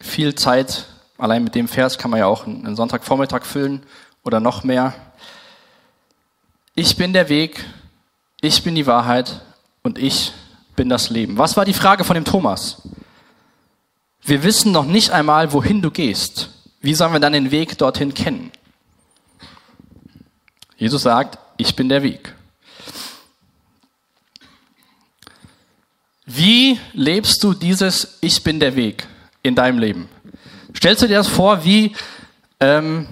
viel 0.01 0.35
Zeit, 0.35 0.87
allein 1.19 1.45
mit 1.45 1.55
dem 1.55 1.69
Vers 1.69 1.99
kann 1.99 2.11
man 2.11 2.21
ja 2.21 2.27
auch 2.27 2.47
einen 2.47 2.77
Sonntagvormittag 2.77 3.45
füllen 3.45 3.85
oder 4.25 4.41
noch 4.41 4.65
mehr. 4.65 4.95
Ich 6.75 6.97
bin 6.97 7.13
der 7.13 7.29
Weg, 7.29 7.65
ich 8.43 8.63
bin 8.65 8.75
die 8.75 8.87
Wahrheit 8.87 9.41
und 9.83 9.99
ich 9.99 10.33
bin 10.77 10.91
das 10.91 11.09
Leben. 11.09 11.39
Was 11.39 11.57
war 11.57 11.65
die 11.65 11.73
Frage 11.73 12.05
von 12.05 12.15
dem 12.15 12.25
Thomas? 12.25 12.83
Wir 14.21 14.43
wissen 14.43 14.73
noch 14.73 14.85
nicht 14.85 15.11
einmal, 15.11 15.53
wohin 15.53 15.81
du 15.81 15.91
gehst. 15.91 16.51
Wie 16.81 16.95
sollen 16.95 17.13
wir 17.13 17.21
dann 17.21 17.33
den 17.33 17.51
Weg 17.51 17.79
dorthin 17.79 18.13
kennen? 18.13 18.51
Jesus 20.77 21.03
sagt, 21.03 21.39
ich 21.57 21.77
bin 21.77 21.89
der 21.89 22.03
Weg. 22.03 22.35
Wie 26.27 26.81
lebst 26.93 27.45
du 27.45 27.55
dieses 27.55 28.19
Ich 28.21 28.43
bin 28.43 28.59
der 28.59 28.75
Weg 28.75 29.07
in 29.43 29.55
deinem 29.55 29.79
Leben? 29.79 30.09
Stellst 30.77 31.03
du 31.03 31.07
dir 31.07 31.19
das 31.19 31.29
vor 31.29 31.65
wie 31.65 31.95
ähm, 32.59 33.07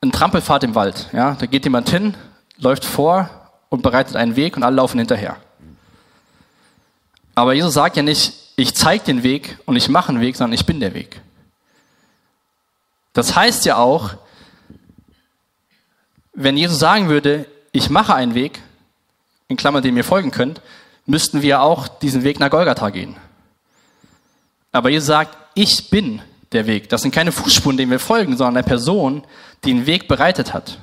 ein 0.00 0.12
Trampelfahrt 0.12 0.62
im 0.62 0.76
Wald? 0.76 1.08
Ja, 1.12 1.34
da 1.34 1.46
geht 1.46 1.64
jemand 1.64 1.88
hin, 1.88 2.14
läuft 2.58 2.84
vor 2.84 3.45
und 3.76 3.82
bereitet 3.82 4.16
einen 4.16 4.36
Weg 4.36 4.56
und 4.56 4.62
alle 4.62 4.76
laufen 4.76 4.98
hinterher. 4.98 5.36
Aber 7.34 7.52
Jesus 7.52 7.74
sagt 7.74 7.96
ja 7.96 8.02
nicht, 8.02 8.32
ich 8.56 8.74
zeige 8.74 9.04
den 9.04 9.22
Weg 9.22 9.58
und 9.66 9.76
ich 9.76 9.90
mache 9.90 10.08
einen 10.08 10.22
Weg, 10.22 10.36
sondern 10.36 10.54
ich 10.54 10.64
bin 10.64 10.80
der 10.80 10.94
Weg. 10.94 11.20
Das 13.12 13.36
heißt 13.36 13.66
ja 13.66 13.76
auch, 13.76 14.14
wenn 16.32 16.56
Jesus 16.56 16.78
sagen 16.78 17.08
würde, 17.08 17.46
ich 17.72 17.90
mache 17.90 18.14
einen 18.14 18.34
Weg, 18.34 18.62
in 19.48 19.56
Klammern, 19.56 19.82
den 19.82 19.96
ihr 19.96 20.04
folgen 20.04 20.30
könnt, 20.30 20.62
müssten 21.04 21.42
wir 21.42 21.60
auch 21.60 21.86
diesen 21.86 22.24
Weg 22.24 22.40
nach 22.40 22.50
Golgatha 22.50 22.88
gehen. 22.90 23.16
Aber 24.72 24.88
Jesus 24.88 25.06
sagt, 25.06 25.36
ich 25.54 25.90
bin 25.90 26.22
der 26.52 26.66
Weg. 26.66 26.88
Das 26.88 27.02
sind 27.02 27.14
keine 27.14 27.32
Fußspuren, 27.32 27.76
denen 27.76 27.90
wir 27.90 28.00
folgen, 28.00 28.36
sondern 28.36 28.56
eine 28.56 28.66
Person, 28.66 29.22
die 29.64 29.72
den 29.72 29.86
Weg 29.86 30.08
bereitet 30.08 30.52
hat. 30.54 30.78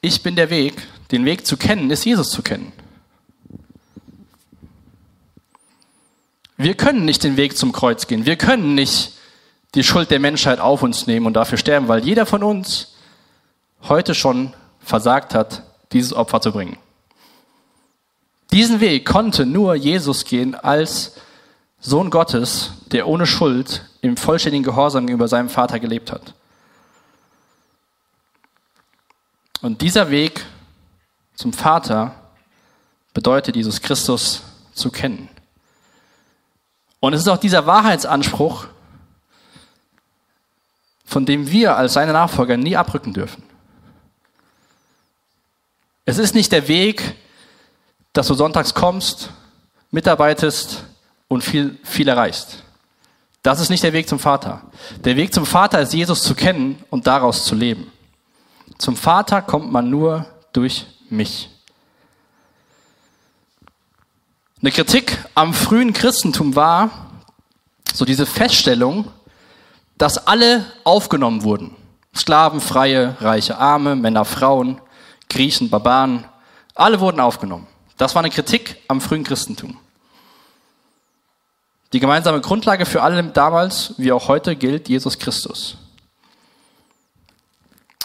Ich 0.00 0.22
bin 0.22 0.36
der 0.36 0.50
Weg. 0.50 0.74
Den 1.10 1.24
Weg 1.24 1.46
zu 1.46 1.56
kennen, 1.56 1.90
ist 1.90 2.04
Jesus 2.04 2.30
zu 2.30 2.42
kennen. 2.42 2.72
Wir 6.56 6.74
können 6.74 7.04
nicht 7.04 7.24
den 7.24 7.36
Weg 7.36 7.56
zum 7.56 7.72
Kreuz 7.72 8.06
gehen. 8.06 8.26
Wir 8.26 8.36
können 8.36 8.74
nicht 8.74 9.14
die 9.74 9.82
Schuld 9.82 10.10
der 10.10 10.20
Menschheit 10.20 10.60
auf 10.60 10.82
uns 10.82 11.06
nehmen 11.06 11.26
und 11.26 11.34
dafür 11.34 11.58
sterben, 11.58 11.88
weil 11.88 12.04
jeder 12.04 12.26
von 12.26 12.42
uns 12.42 12.94
heute 13.82 14.14
schon 14.14 14.52
versagt 14.80 15.34
hat, 15.34 15.62
dieses 15.92 16.12
Opfer 16.12 16.40
zu 16.40 16.52
bringen. 16.52 16.76
Diesen 18.52 18.80
Weg 18.80 19.06
konnte 19.06 19.46
nur 19.46 19.74
Jesus 19.74 20.24
gehen 20.24 20.54
als 20.54 21.16
Sohn 21.80 22.10
Gottes, 22.10 22.72
der 22.92 23.06
ohne 23.06 23.26
Schuld 23.26 23.86
im 24.02 24.16
vollständigen 24.16 24.64
Gehorsam 24.64 25.06
gegenüber 25.06 25.28
seinem 25.28 25.48
Vater 25.48 25.78
gelebt 25.78 26.12
hat. 26.12 26.34
Und 29.62 29.82
dieser 29.82 30.10
Weg 30.10 30.44
zum 31.34 31.52
Vater 31.52 32.14
bedeutet, 33.12 33.56
Jesus 33.56 33.80
Christus 33.80 34.42
zu 34.72 34.90
kennen. 34.90 35.28
Und 37.00 37.14
es 37.14 37.22
ist 37.22 37.28
auch 37.28 37.38
dieser 37.38 37.66
Wahrheitsanspruch, 37.66 38.66
von 41.04 41.26
dem 41.26 41.50
wir 41.50 41.76
als 41.76 41.94
seine 41.94 42.12
Nachfolger 42.12 42.56
nie 42.56 42.76
abrücken 42.76 43.12
dürfen. 43.12 43.42
Es 46.04 46.18
ist 46.18 46.34
nicht 46.34 46.52
der 46.52 46.68
Weg, 46.68 47.16
dass 48.12 48.28
du 48.28 48.34
sonntags 48.34 48.74
kommst, 48.74 49.30
mitarbeitest 49.90 50.84
und 51.28 51.42
viel, 51.42 51.78
viel 51.84 52.08
erreichst. 52.08 52.64
Das 53.42 53.60
ist 53.60 53.70
nicht 53.70 53.82
der 53.82 53.92
Weg 53.92 54.08
zum 54.08 54.18
Vater. 54.18 54.62
Der 55.04 55.16
Weg 55.16 55.32
zum 55.32 55.46
Vater 55.46 55.80
ist 55.80 55.94
Jesus 55.94 56.22
zu 56.22 56.34
kennen 56.34 56.82
und 56.90 57.06
daraus 57.06 57.44
zu 57.44 57.54
leben. 57.54 57.90
Zum 58.80 58.96
Vater 58.96 59.42
kommt 59.42 59.70
man 59.70 59.90
nur 59.90 60.24
durch 60.54 60.86
mich. 61.10 61.50
Eine 64.62 64.70
Kritik 64.72 65.22
am 65.34 65.52
frühen 65.52 65.92
Christentum 65.92 66.56
war 66.56 66.90
so 67.92 68.06
diese 68.06 68.24
Feststellung, 68.24 69.04
dass 69.98 70.26
alle 70.26 70.64
aufgenommen 70.84 71.42
wurden. 71.42 71.76
Sklaven, 72.16 72.62
Freie, 72.62 73.16
Reiche, 73.20 73.58
Arme, 73.58 73.96
Männer, 73.96 74.24
Frauen, 74.24 74.80
Griechen, 75.28 75.68
Barbaren, 75.68 76.24
alle 76.74 77.00
wurden 77.00 77.20
aufgenommen. 77.20 77.66
Das 77.98 78.14
war 78.14 78.22
eine 78.22 78.30
Kritik 78.30 78.76
am 78.88 79.02
frühen 79.02 79.24
Christentum. 79.24 79.76
Die 81.92 82.00
gemeinsame 82.00 82.40
Grundlage 82.40 82.86
für 82.86 83.02
alle 83.02 83.22
damals, 83.24 83.92
wie 83.98 84.10
auch 84.10 84.28
heute, 84.28 84.56
gilt 84.56 84.88
Jesus 84.88 85.18
Christus. 85.18 85.76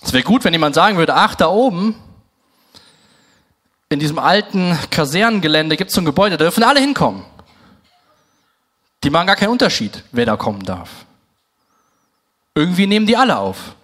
Es 0.05 0.13
wäre 0.13 0.23
gut, 0.23 0.43
wenn 0.43 0.53
jemand 0.53 0.75
sagen 0.75 0.97
würde, 0.97 1.15
ach, 1.15 1.33
da 1.33 1.47
oben, 1.47 1.95
in 3.89 3.99
diesem 3.99 4.19
alten 4.19 4.77
Kasernengelände 4.91 5.77
gibt 5.77 5.89
es 5.89 5.95
so 5.95 6.01
ein 6.01 6.05
Gebäude, 6.05 6.37
da 6.37 6.45
dürfen 6.45 6.63
alle 6.63 6.79
hinkommen. 6.79 7.25
Die 9.03 9.09
machen 9.09 9.25
gar 9.25 9.35
keinen 9.35 9.49
Unterschied, 9.49 10.03
wer 10.11 10.27
da 10.27 10.37
kommen 10.37 10.63
darf. 10.63 11.05
Irgendwie 12.53 12.85
nehmen 12.85 13.07
die 13.07 13.17
alle 13.17 13.37
auf. 13.37 13.75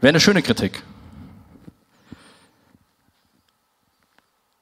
Wäre 0.00 0.10
eine 0.10 0.20
schöne 0.20 0.42
Kritik. 0.42 0.84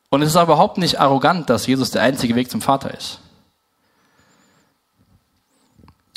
Und 0.09 0.23
es 0.23 0.31
ist 0.35 0.41
überhaupt 0.41 0.79
nicht 0.79 0.99
arrogant, 0.99 1.51
dass 1.51 1.67
Jesus 1.67 1.91
der 1.91 2.01
einzige 2.01 2.35
Weg 2.35 2.51
zum 2.51 2.62
Vater 2.62 2.95
ist. 2.95 3.21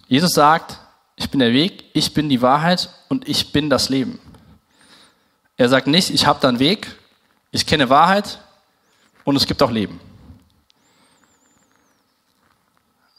Jesus 0.07 0.31
sagt, 0.31 0.79
ich 1.19 1.29
bin 1.29 1.41
der 1.41 1.51
Weg, 1.51 1.83
ich 1.93 2.13
bin 2.13 2.29
die 2.29 2.41
Wahrheit 2.41 2.89
und 3.09 3.27
ich 3.27 3.51
bin 3.51 3.69
das 3.69 3.89
Leben. 3.89 4.19
Er 5.57 5.67
sagt 5.67 5.87
nicht, 5.87 6.09
ich 6.09 6.25
habe 6.25 6.39
da 6.41 6.47
einen 6.47 6.59
Weg, 6.59 6.95
ich 7.51 7.65
kenne 7.65 7.89
Wahrheit 7.89 8.39
und 9.25 9.35
es 9.35 9.45
gibt 9.45 9.61
auch 9.61 9.69
Leben. 9.69 9.99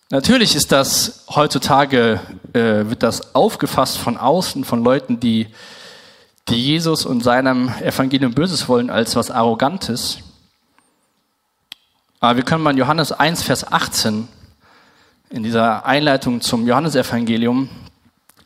Natürlich 0.09 0.57
ist 0.57 0.73
das 0.73 1.27
heutzutage, 1.29 2.21
äh, 2.55 2.89
wird 2.89 3.03
das 3.03 3.35
aufgefasst 3.35 3.99
von 3.99 4.17
außen, 4.17 4.65
von 4.65 4.83
Leuten, 4.83 5.21
die, 5.21 5.49
die 6.49 6.57
Jesus 6.57 7.05
und 7.05 7.23
seinem 7.23 7.69
Evangelium 7.81 8.33
Böses 8.33 8.67
wollen, 8.67 8.91
als 8.91 9.15
was 9.15 9.31
Arrogantes. 9.31 10.19
Aber 12.19 12.37
wir 12.37 12.45
können 12.45 12.65
mal 12.65 12.71
in 12.71 12.79
Johannes 12.79 13.13
1, 13.13 13.43
Vers 13.43 13.71
18 13.71 14.27
in 15.29 15.43
dieser 15.43 15.85
Einleitung 15.87 16.41
zum 16.41 16.67
Johannesevangelium 16.67 17.69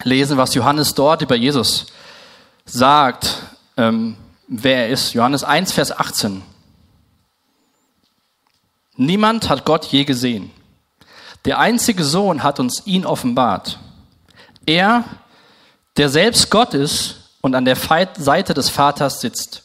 lesen, 0.02 0.36
was 0.36 0.54
Johannes 0.54 0.94
dort 0.94 1.22
über 1.22 1.36
Jesus 1.36 1.86
sagt, 2.64 3.42
ähm, 3.76 4.16
wer 4.48 4.86
er 4.86 4.88
ist. 4.88 5.14
Johannes 5.14 5.44
1, 5.44 5.72
Vers 5.72 5.92
18. 5.92 6.42
Niemand 8.96 9.48
hat 9.48 9.64
Gott 9.64 9.86
je 9.86 10.04
gesehen. 10.04 10.50
Der 11.44 11.58
einzige 11.58 12.04
Sohn 12.04 12.42
hat 12.42 12.60
uns 12.60 12.86
ihn 12.86 13.04
offenbart. 13.04 13.78
Er, 14.66 15.04
der 15.96 16.08
selbst 16.08 16.50
Gott 16.50 16.74
ist 16.74 17.30
und 17.40 17.54
an 17.54 17.64
der 17.64 17.76
Seite 17.76 18.54
des 18.54 18.70
Vaters 18.70 19.20
sitzt. 19.20 19.64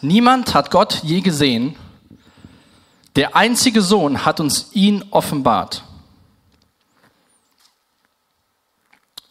Niemand 0.00 0.54
hat 0.54 0.70
Gott 0.70 1.00
je 1.02 1.20
gesehen. 1.20 1.76
Der 3.18 3.34
einzige 3.34 3.82
Sohn 3.82 4.24
hat 4.24 4.38
uns 4.38 4.70
ihn 4.74 5.04
offenbart. 5.10 5.82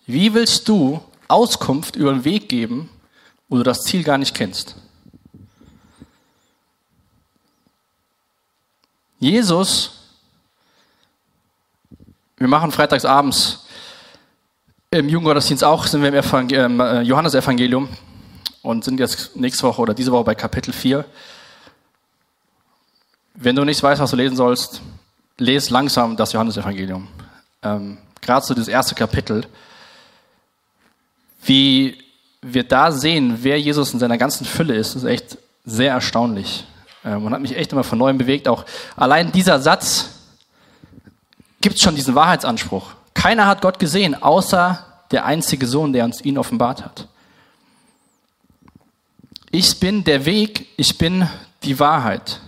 Wie 0.06 0.34
willst 0.34 0.67
du 0.67 1.00
Auskunft 1.30 1.95
über 1.95 2.12
den 2.12 2.26
Weg 2.26 2.50
geben, 2.50 2.89
wo 3.47 3.56
du 3.56 3.63
das 3.63 3.84
Ziel 3.84 4.04
gar 4.04 4.17
nicht 4.17 4.36
kennst? 4.36 4.76
Jesus, 9.19 9.91
wir 12.36 12.50
machen 12.50 12.73
freitagsabends 12.73 13.67
im 14.91 15.08
Jugendgottesdienst 15.08 15.63
auch, 15.63 15.88
sind 15.88 16.02
wir 16.02 16.10
im 16.10 16.15
Evangel 16.15 16.82
äh, 16.82 17.02
Johannesevangelium 17.04 17.88
und 18.63 18.84
sind 18.84 19.00
jetzt 19.00 19.38
nächste 19.38 19.63
Woche 19.63 19.82
oder 19.82 19.93
diese 19.93 20.12
Woche 20.12 20.26
bei 20.26 20.36
Kapitel 20.36 20.73
4. 20.73 21.06
Wenn 23.39 23.56
du 23.56 23.63
nicht 23.63 23.84
weißt, 23.84 24.02
was 24.02 24.10
du 24.10 24.15
lesen 24.15 24.36
sollst, 24.36 24.82
lese 25.38 25.71
langsam 25.71 26.17
das 26.17 26.34
Johannesevangelium. 26.34 27.08
Ähm, 27.62 28.00
Gerade 28.19 28.43
so 28.43 28.56
das 28.56 28.67
erste 28.67 28.95
Kapitel. 28.95 29.45
Wie 31.43 32.00
wir 32.41 32.63
da 32.63 32.91
sehen, 32.91 33.38
wer 33.43 33.62
Jesus 33.62 33.93
in 33.93 34.00
seiner 34.00 34.17
ganzen 34.17 34.43
Fülle 34.43 34.73
ist, 34.73 34.95
ist 34.95 35.04
echt 35.04 35.38
sehr 35.65 35.91
erstaunlich. 35.91 36.65
Ähm, 37.06 37.26
und 37.26 37.34
hat 37.34 37.41
mich 37.41 37.56
echt 37.56 37.71
immer 37.71 37.84
von 37.84 38.00
neuem 38.00 38.17
bewegt. 38.17 38.47
Auch 38.47 38.65
allein 38.95 39.32
dieser 39.32 39.60
Satz 39.60 40.10
gibt 41.62 41.80
schon 41.80 41.93
diesen 41.93 42.15
Wahrheitsanspruch. 42.15 42.93
Keiner 43.13 43.45
hat 43.45 43.62
Gott 43.62 43.78
gesehen, 43.78 44.15
außer 44.15 44.84
der 45.12 45.26
einzige 45.26 45.67
Sohn, 45.67 45.93
der 45.93 46.06
uns 46.06 46.26
ihn 46.26 46.39
offenbart 46.39 46.84
hat. 46.84 47.08
Ich 49.52 49.80
bin 49.80 50.04
der 50.04 50.26
Weg, 50.26 50.69
ich 50.76 50.97
bin 50.97 51.30
die 51.62 51.80
Wahrheit. 51.80 52.41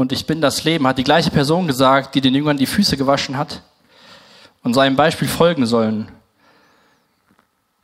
Und 0.00 0.12
ich 0.12 0.24
bin 0.24 0.40
das 0.40 0.64
Leben, 0.64 0.86
hat 0.86 0.96
die 0.96 1.04
gleiche 1.04 1.30
Person 1.30 1.66
gesagt, 1.66 2.14
die 2.14 2.22
den 2.22 2.34
Jüngern 2.34 2.56
die 2.56 2.64
Füße 2.64 2.96
gewaschen 2.96 3.36
hat 3.36 3.60
und 4.62 4.72
seinem 4.72 4.96
Beispiel 4.96 5.28
folgen 5.28 5.66
sollen. 5.66 6.10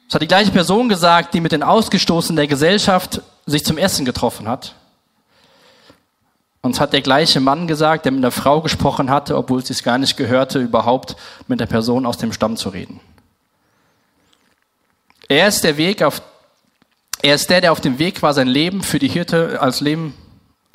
Es 0.09 0.15
hat 0.15 0.23
die 0.23 0.27
gleiche 0.27 0.51
Person 0.51 0.89
gesagt, 0.89 1.35
die 1.35 1.43
mit 1.43 1.53
den 1.53 1.63
Ausgestoßenen 1.63 2.37
der 2.37 2.47
Gesellschaft 2.47 3.21
sich 3.45 3.67
zum 3.67 3.77
Essen 3.77 4.07
getroffen 4.07 4.49
hat. 4.49 4.77
Und 6.63 6.71
es 6.71 6.81
hat 6.81 6.95
der 6.95 7.03
gleiche 7.03 7.41
Mann 7.41 7.67
gesagt, 7.67 8.07
der 8.07 8.13
mit 8.13 8.25
einer 8.25 8.31
Frau 8.31 8.63
gesprochen 8.63 9.11
hatte, 9.11 9.37
obwohl 9.37 9.61
es 9.61 9.69
sich 9.69 9.83
gar 9.83 9.99
nicht 9.99 10.17
gehörte, 10.17 10.59
überhaupt 10.59 11.17
mit 11.49 11.61
der 11.61 11.67
Person 11.67 12.07
aus 12.07 12.17
dem 12.17 12.33
Stamm 12.33 12.57
zu 12.57 12.71
reden. 12.71 12.99
Er 15.29 15.49
ist 15.49 15.65
der 15.65 15.77
Weg 15.77 16.03
auf, 16.03 16.23
er 17.21 17.35
ist 17.35 17.51
der, 17.51 17.61
der 17.61 17.73
auf 17.73 17.83
dem 17.83 17.99
Weg 17.99 18.23
war, 18.23 18.33
sein 18.33 18.49
Leben 18.49 18.83
für 18.83 18.99
die 18.99 19.09
Hirte, 19.09 19.61
als 19.61 19.83
Leben, 19.83 20.15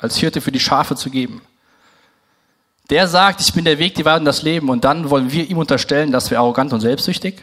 als 0.02 0.16
Hirte 0.16 0.40
für 0.40 0.52
die 0.52 0.60
Schafe 0.60 0.96
zu 0.96 1.08
geben. 1.08 1.40
Der 2.90 3.06
sagt, 3.08 3.40
ich 3.40 3.54
bin 3.54 3.64
der 3.64 3.78
Weg, 3.78 3.94
die 3.94 4.04
Wahrheit 4.04 4.20
und 4.20 4.26
das 4.26 4.42
Leben. 4.42 4.68
Und 4.68 4.84
dann 4.84 5.08
wollen 5.08 5.30
wir 5.30 5.48
ihm 5.48 5.56
unterstellen, 5.56 6.10
dass 6.10 6.30
wir 6.30 6.38
arrogant 6.38 6.72
und 6.72 6.80
selbstsüchtig? 6.80 7.42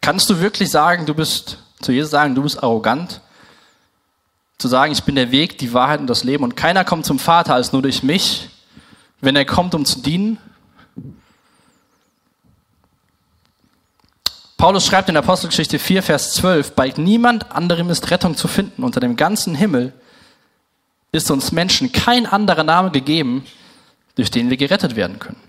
Kannst 0.00 0.30
du 0.30 0.40
wirklich 0.40 0.70
sagen, 0.70 1.04
du 1.04 1.14
bist, 1.14 1.58
zu 1.82 1.92
Jesus 1.92 2.10
sagen, 2.10 2.34
du 2.34 2.42
bist 2.42 2.62
arrogant? 2.62 3.20
Zu 4.56 4.66
sagen, 4.66 4.90
ich 4.90 5.04
bin 5.04 5.14
der 5.14 5.30
Weg, 5.30 5.58
die 5.58 5.74
Wahrheit 5.74 6.00
und 6.00 6.06
das 6.06 6.24
Leben 6.24 6.42
und 6.42 6.56
keiner 6.56 6.84
kommt 6.84 7.04
zum 7.04 7.18
Vater 7.18 7.54
als 7.54 7.72
nur 7.72 7.82
durch 7.82 8.02
mich, 8.02 8.48
wenn 9.20 9.36
er 9.36 9.44
kommt, 9.44 9.74
um 9.74 9.84
zu 9.84 10.00
dienen? 10.00 10.38
Paulus 14.58 14.86
schreibt 14.86 15.08
in 15.08 15.16
Apostelgeschichte 15.16 15.78
4, 15.78 16.02
Vers 16.02 16.32
12, 16.34 16.72
bei 16.72 16.92
niemand 16.96 17.52
anderem 17.52 17.90
ist 17.90 18.10
Rettung 18.10 18.36
zu 18.36 18.48
finden. 18.48 18.82
Unter 18.82 18.98
dem 18.98 19.14
ganzen 19.14 19.54
Himmel 19.54 19.92
ist 21.12 21.30
uns 21.30 21.52
Menschen 21.52 21.92
kein 21.92 22.26
anderer 22.26 22.64
Name 22.64 22.90
gegeben, 22.90 23.46
durch 24.16 24.32
den 24.32 24.50
wir 24.50 24.56
gerettet 24.56 24.96
werden 24.96 25.20
können. 25.20 25.40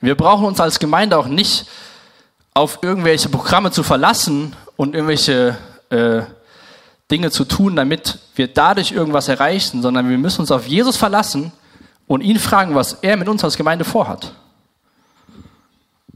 Wir 0.00 0.16
brauchen 0.16 0.44
uns 0.44 0.58
als 0.58 0.80
Gemeinde 0.80 1.16
auch 1.16 1.28
nicht 1.28 1.66
auf 2.52 2.80
irgendwelche 2.82 3.28
Programme 3.28 3.70
zu 3.70 3.84
verlassen 3.84 4.56
und 4.76 4.96
irgendwelche 4.96 5.56
äh, 5.90 6.22
Dinge 7.12 7.30
zu 7.30 7.44
tun, 7.44 7.76
damit 7.76 8.18
wir 8.34 8.48
dadurch 8.48 8.90
irgendwas 8.90 9.28
erreichen, 9.28 9.82
sondern 9.82 10.08
wir 10.08 10.18
müssen 10.18 10.40
uns 10.40 10.50
auf 10.50 10.66
Jesus 10.66 10.96
verlassen 10.96 11.52
und 12.08 12.22
ihn 12.22 12.40
fragen, 12.40 12.74
was 12.74 12.94
er 12.94 13.16
mit 13.16 13.28
uns 13.28 13.44
als 13.44 13.56
Gemeinde 13.56 13.84
vorhat. 13.84 14.34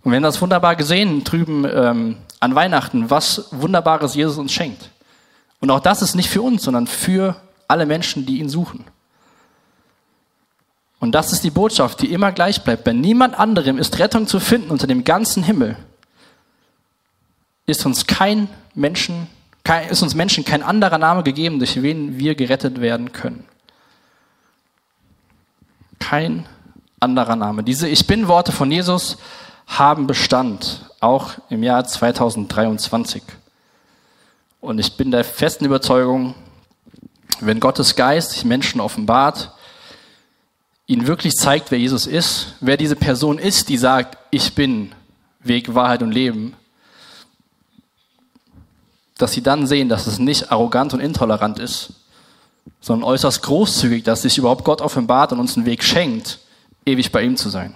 Und 0.04 0.12
wir 0.12 0.16
haben 0.16 0.22
das 0.22 0.40
wunderbar 0.42 0.76
gesehen 0.76 1.24
drüben 1.24 1.64
ähm, 1.64 2.18
an 2.38 2.54
Weihnachten, 2.54 3.08
was 3.08 3.48
Wunderbares 3.52 4.14
Jesus 4.14 4.36
uns 4.36 4.52
schenkt. 4.52 4.90
Und 5.60 5.70
auch 5.70 5.80
das 5.80 6.02
ist 6.02 6.14
nicht 6.14 6.28
für 6.28 6.42
uns, 6.42 6.62
sondern 6.62 6.86
für 6.86 7.36
alle 7.68 7.86
Menschen, 7.86 8.26
die 8.26 8.38
ihn 8.38 8.50
suchen. 8.50 8.84
Und 11.00 11.12
das 11.12 11.32
ist 11.32 11.42
die 11.42 11.50
Botschaft, 11.50 12.02
die 12.02 12.12
immer 12.12 12.32
gleich 12.32 12.62
bleibt. 12.62 12.84
Bei 12.84 12.92
niemand 12.92 13.38
anderem 13.38 13.78
ist 13.78 13.98
Rettung 13.98 14.26
zu 14.26 14.40
finden 14.40 14.70
unter 14.70 14.86
dem 14.86 15.04
ganzen 15.04 15.42
Himmel. 15.42 15.76
Ist 17.66 17.86
uns 17.86 18.06
kein 18.06 18.48
Menschen, 18.74 19.26
ist 19.88 20.02
uns 20.02 20.14
Menschen 20.14 20.44
kein 20.44 20.62
anderer 20.62 20.98
Name 20.98 21.22
gegeben, 21.22 21.58
durch 21.58 21.80
wen 21.80 22.18
wir 22.18 22.34
gerettet 22.34 22.82
werden 22.82 23.12
können. 23.12 23.44
Kein 25.98 26.46
anderer 27.00 27.36
Name. 27.36 27.62
Diese 27.62 27.88
Ich 27.88 28.06
Bin-Worte 28.06 28.52
von 28.52 28.70
Jesus 28.70 29.16
haben 29.66 30.06
Bestand, 30.06 30.90
auch 31.00 31.32
im 31.50 31.62
Jahr 31.62 31.84
2023. 31.84 33.22
Und 34.60 34.78
ich 34.78 34.96
bin 34.96 35.10
der 35.10 35.24
festen 35.24 35.64
Überzeugung, 35.64 36.34
wenn 37.40 37.60
Gottes 37.60 37.96
Geist 37.96 38.32
sich 38.32 38.44
Menschen 38.44 38.80
offenbart, 38.80 39.52
ihnen 40.86 41.06
wirklich 41.06 41.34
zeigt, 41.34 41.70
wer 41.70 41.78
Jesus 41.78 42.06
ist, 42.06 42.54
wer 42.60 42.76
diese 42.76 42.96
Person 42.96 43.38
ist, 43.38 43.68
die 43.68 43.76
sagt, 43.76 44.18
ich 44.30 44.54
bin 44.54 44.92
Weg, 45.40 45.74
Wahrheit 45.74 46.02
und 46.02 46.12
Leben, 46.12 46.54
dass 49.18 49.32
sie 49.32 49.42
dann 49.42 49.66
sehen, 49.66 49.88
dass 49.88 50.06
es 50.06 50.18
nicht 50.18 50.50
arrogant 50.50 50.94
und 50.94 51.00
intolerant 51.00 51.58
ist, 51.58 51.92
sondern 52.80 53.08
äußerst 53.08 53.42
großzügig, 53.42 54.04
dass 54.04 54.22
sich 54.22 54.38
überhaupt 54.38 54.64
Gott 54.64 54.80
offenbart 54.80 55.32
und 55.32 55.40
uns 55.40 55.56
einen 55.56 55.66
Weg 55.66 55.84
schenkt, 55.84 56.38
ewig 56.84 57.12
bei 57.12 57.22
ihm 57.22 57.36
zu 57.36 57.48
sein. 57.48 57.74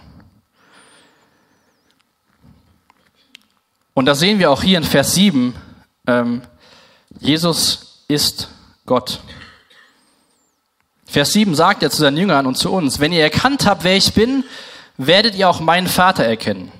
Und 3.98 4.04
da 4.04 4.14
sehen 4.14 4.38
wir 4.38 4.52
auch 4.52 4.62
hier 4.62 4.78
in 4.78 4.84
Vers 4.84 5.16
7, 5.16 5.56
ähm, 6.06 6.42
Jesus 7.18 8.04
ist 8.06 8.48
Gott. 8.86 9.18
Vers 11.04 11.32
7 11.32 11.52
sagt 11.56 11.82
er 11.82 11.90
zu 11.90 11.96
seinen 11.96 12.16
Jüngern 12.16 12.46
und 12.46 12.56
zu 12.56 12.70
uns, 12.70 13.00
wenn 13.00 13.10
ihr 13.10 13.24
erkannt 13.24 13.66
habt, 13.66 13.82
wer 13.82 13.96
ich 13.96 14.12
bin, 14.12 14.44
werdet 14.98 15.34
ihr 15.34 15.50
auch 15.50 15.58
meinen 15.58 15.88
Vater 15.88 16.22
erkennen. 16.22 16.70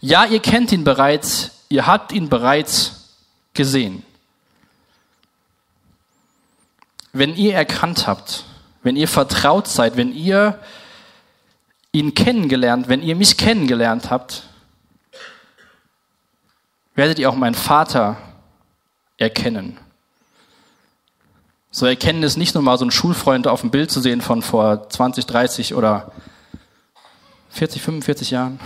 Ja, 0.00 0.24
ihr 0.24 0.40
kennt 0.40 0.72
ihn 0.72 0.84
bereits, 0.84 1.50
ihr 1.68 1.86
habt 1.86 2.12
ihn 2.12 2.30
bereits 2.30 3.10
gesehen. 3.52 4.02
Wenn 7.12 7.36
ihr 7.36 7.54
erkannt 7.54 8.06
habt, 8.06 8.44
wenn 8.82 8.96
ihr 8.96 9.08
vertraut 9.08 9.68
seid, 9.68 9.98
wenn 9.98 10.14
ihr 10.14 10.58
ihn 11.92 12.14
kennengelernt, 12.14 12.88
wenn 12.88 13.02
ihr 13.02 13.16
mich 13.16 13.36
kennengelernt 13.36 14.10
habt, 14.10 14.44
werdet 16.94 17.18
ihr 17.18 17.28
auch 17.30 17.34
meinen 17.34 17.54
Vater 17.54 18.16
erkennen. 19.16 19.78
So 21.70 21.86
erkennen 21.86 22.22
ist 22.22 22.36
nicht 22.36 22.54
nur 22.54 22.62
mal 22.62 22.76
so 22.76 22.84
ein 22.84 22.90
Schulfreund 22.90 23.46
auf 23.46 23.62
dem 23.62 23.70
Bild 23.70 23.90
zu 23.90 24.00
sehen 24.00 24.20
von 24.20 24.42
vor 24.42 24.90
20, 24.90 25.24
30 25.24 25.74
oder 25.74 26.12
40, 27.50 27.80
45 27.80 28.30
Jahren. 28.30 28.60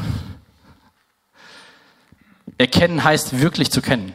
Erkennen 2.59 3.05
heißt 3.05 3.41
wirklich 3.41 3.71
zu 3.71 3.81
kennen. 3.81 4.15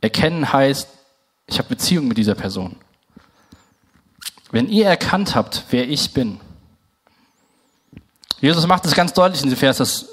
Erkennen 0.00 0.52
heißt, 0.52 0.88
ich 1.46 1.58
habe 1.58 1.70
Beziehung 1.70 2.06
mit 2.06 2.18
dieser 2.18 2.34
Person. 2.34 2.76
Wenn 4.50 4.68
ihr 4.68 4.86
erkannt 4.86 5.34
habt, 5.34 5.64
wer 5.70 5.88
ich 5.88 6.12
bin. 6.12 6.40
Jesus 8.40 8.66
macht 8.66 8.84
es 8.84 8.94
ganz 8.94 9.12
deutlich 9.12 9.42
in 9.42 9.48
diesem 9.48 9.58
Vers, 9.58 9.78
dass 9.78 10.06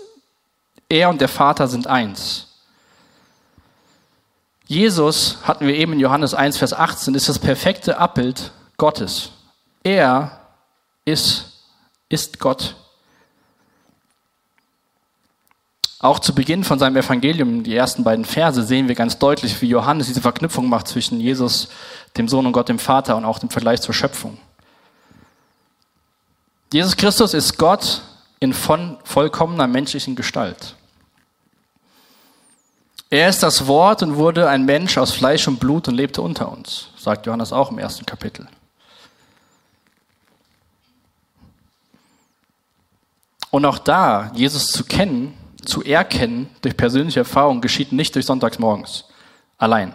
er 0.89 1.09
und 1.09 1.21
der 1.21 1.27
Vater 1.27 1.67
sind 1.67 1.87
eins. 1.87 2.47
Jesus, 4.67 5.37
hatten 5.43 5.67
wir 5.67 5.75
eben 5.75 5.93
in 5.93 5.99
Johannes 5.99 6.33
1, 6.33 6.57
Vers 6.57 6.73
18, 6.73 7.13
ist 7.13 7.27
das 7.27 7.39
perfekte 7.39 7.97
Abbild 7.97 8.51
Gottes. 8.77 9.31
Er 9.83 10.39
ist, 11.03 11.65
ist 12.07 12.39
Gott. 12.39 12.75
Auch 15.99 16.19
zu 16.19 16.33
Beginn 16.33 16.63
von 16.63 16.79
seinem 16.79 16.95
Evangelium, 16.95 17.63
die 17.63 17.75
ersten 17.75 18.03
beiden 18.03 18.25
Verse, 18.25 18.63
sehen 18.63 18.87
wir 18.87 18.95
ganz 18.95 19.19
deutlich, 19.19 19.61
wie 19.61 19.67
Johannes 19.67 20.07
diese 20.07 20.21
Verknüpfung 20.21 20.67
macht 20.67 20.87
zwischen 20.87 21.19
Jesus, 21.19 21.67
dem 22.17 22.27
Sohn 22.27 22.45
und 22.45 22.53
Gott, 22.53 22.69
dem 22.69 22.79
Vater 22.79 23.17
und 23.17 23.25
auch 23.25 23.39
dem 23.39 23.49
Vergleich 23.49 23.81
zur 23.81 23.93
Schöpfung. 23.93 24.37
Jesus 26.73 26.95
Christus 26.95 27.33
ist 27.33 27.57
Gott 27.57 28.01
in 28.41 28.53
von 28.53 28.97
vollkommener 29.05 29.67
menschlichen 29.67 30.17
Gestalt. 30.17 30.75
Er 33.09 33.29
ist 33.29 33.43
das 33.43 33.67
Wort 33.67 34.03
und 34.03 34.17
wurde 34.17 34.49
ein 34.49 34.65
Mensch 34.65 34.97
aus 34.97 35.11
Fleisch 35.11 35.47
und 35.47 35.59
Blut 35.59 35.87
und 35.87 35.95
lebte 35.95 36.21
unter 36.21 36.51
uns, 36.51 36.87
sagt 36.97 37.25
Johannes 37.25 37.53
auch 37.53 37.71
im 37.71 37.77
ersten 37.77 38.05
Kapitel. 38.05 38.47
Und 43.51 43.65
auch 43.65 43.77
da, 43.77 44.31
Jesus 44.33 44.67
zu 44.67 44.85
kennen, 44.85 45.37
zu 45.63 45.83
erkennen 45.83 46.49
durch 46.61 46.75
persönliche 46.75 47.19
Erfahrung 47.19 47.61
geschieht 47.61 47.91
nicht 47.91 48.15
durch 48.15 48.25
Sonntagsmorgens 48.25 49.05
allein. 49.57 49.93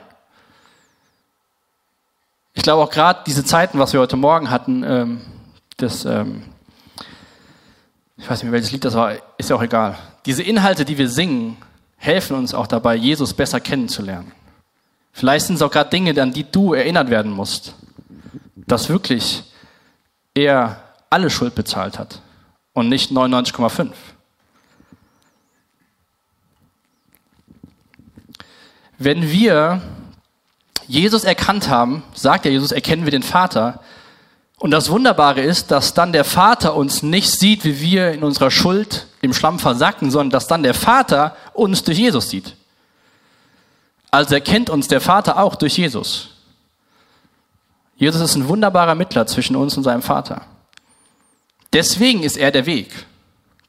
Ich 2.55 2.63
glaube 2.63 2.83
auch 2.83 2.91
gerade 2.91 3.21
diese 3.27 3.45
Zeiten, 3.45 3.79
was 3.79 3.93
wir 3.93 4.01
heute 4.01 4.17
Morgen 4.17 4.51
hatten, 4.51 4.85
ähm, 4.85 5.21
das, 5.79 6.05
ähm, 6.05 6.45
ich 8.27 8.31
weiß 8.31 8.39
nicht 8.39 8.51
mehr 8.51 8.55
welches 8.55 8.73
Lied 8.73 8.85
das 8.85 8.95
war, 8.95 9.13
ist 9.39 9.51
ja 9.51 9.55
auch 9.55 9.63
egal. 9.63 9.97
Diese 10.25 10.43
Inhalte, 10.43 10.85
die 10.85 10.99
wir 10.99 11.09
singen, 11.09 11.57
helfen 11.97 12.35
uns 12.35 12.55
auch 12.55 12.67
dabei, 12.67 12.97
Jesus 12.97 13.33
besser 13.33 13.61
kennenzulernen. 13.61 14.33
Vielleicht 15.13 15.47
sind 15.47 15.55
es 15.55 15.63
auch 15.63 15.71
gerade 15.71 15.91
Dinge, 15.91 16.21
an 16.21 16.33
die 16.33 16.43
du 16.43 16.75
erinnert 16.75 17.09
werden 17.09 17.31
musst, 17.31 17.77
dass 18.57 18.89
wirklich 18.89 19.45
er 20.35 20.83
alle 21.09 21.31
Schuld 21.31 21.55
bezahlt 21.55 22.01
hat 22.01 22.21
und 22.73 22.89
nicht 22.89 23.13
99,5. 23.13 23.93
Wenn 28.99 29.31
wir 29.31 29.83
Jesus 30.89 31.23
erkannt 31.23 31.69
haben, 31.69 32.03
sagt 32.13 32.45
ja 32.45 32.51
Jesus, 32.51 32.73
erkennen 32.73 33.05
wir 33.05 33.13
den 33.13 33.23
Vater. 33.23 33.85
Und 34.67 34.73
das 34.73 34.91
Wunderbare 34.91 35.43
ist, 35.43 35.71
dass 35.71 35.95
dann 35.95 36.13
der 36.13 36.25
Vater 36.25 36.75
uns 36.75 37.05
nicht 37.05 37.31
sieht, 37.31 37.65
wie 37.65 37.81
wir 37.81 38.11
in 38.11 38.25
unserer 38.25 38.51
Schuld 38.51 39.07
im 39.21 39.33
Schlamm 39.33 39.61
versacken, 39.61 40.11
sondern 40.11 40.31
dass 40.31 40.49
dann 40.49 40.65
der 40.65 40.75
Vater 40.75 41.37
uns 41.53 41.85
durch 41.85 41.99
Jesus 41.99 42.31
sieht. 42.31 42.57
Also 44.11 44.35
erkennt 44.35 44.69
uns 44.69 44.89
der 44.89 45.01
Vater 45.01 45.39
auch 45.39 45.55
durch 45.55 45.79
Jesus. 45.79 46.31
Jesus 47.97 48.21
ist 48.21 48.35
ein 48.35 48.49
wunderbarer 48.49 48.97
Mittler 48.97 49.29
zwischen 49.29 49.55
uns 49.55 49.77
und 49.77 49.85
seinem 49.85 50.03
Vater. 50.03 50.43
Deswegen 51.73 52.25
ist 52.25 52.37
er 52.37 52.51
der 52.51 52.67
Weg, 52.67 52.93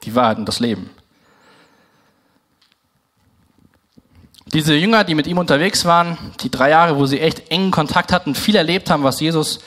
die 0.02 0.16
Wahrheit 0.16 0.38
und 0.38 0.46
das 0.46 0.58
Leben. 0.58 0.90
Diese 4.52 4.74
Jünger, 4.74 5.04
die 5.04 5.14
mit 5.14 5.28
ihm 5.28 5.38
unterwegs 5.38 5.84
waren, 5.84 6.18
die 6.40 6.50
drei 6.50 6.70
Jahre, 6.70 6.96
wo 6.96 7.06
sie 7.06 7.20
echt 7.20 7.52
engen 7.52 7.70
Kontakt 7.70 8.10
hatten, 8.10 8.34
viel 8.34 8.56
erlebt 8.56 8.90
haben, 8.90 9.04
was 9.04 9.20
Jesus 9.20 9.60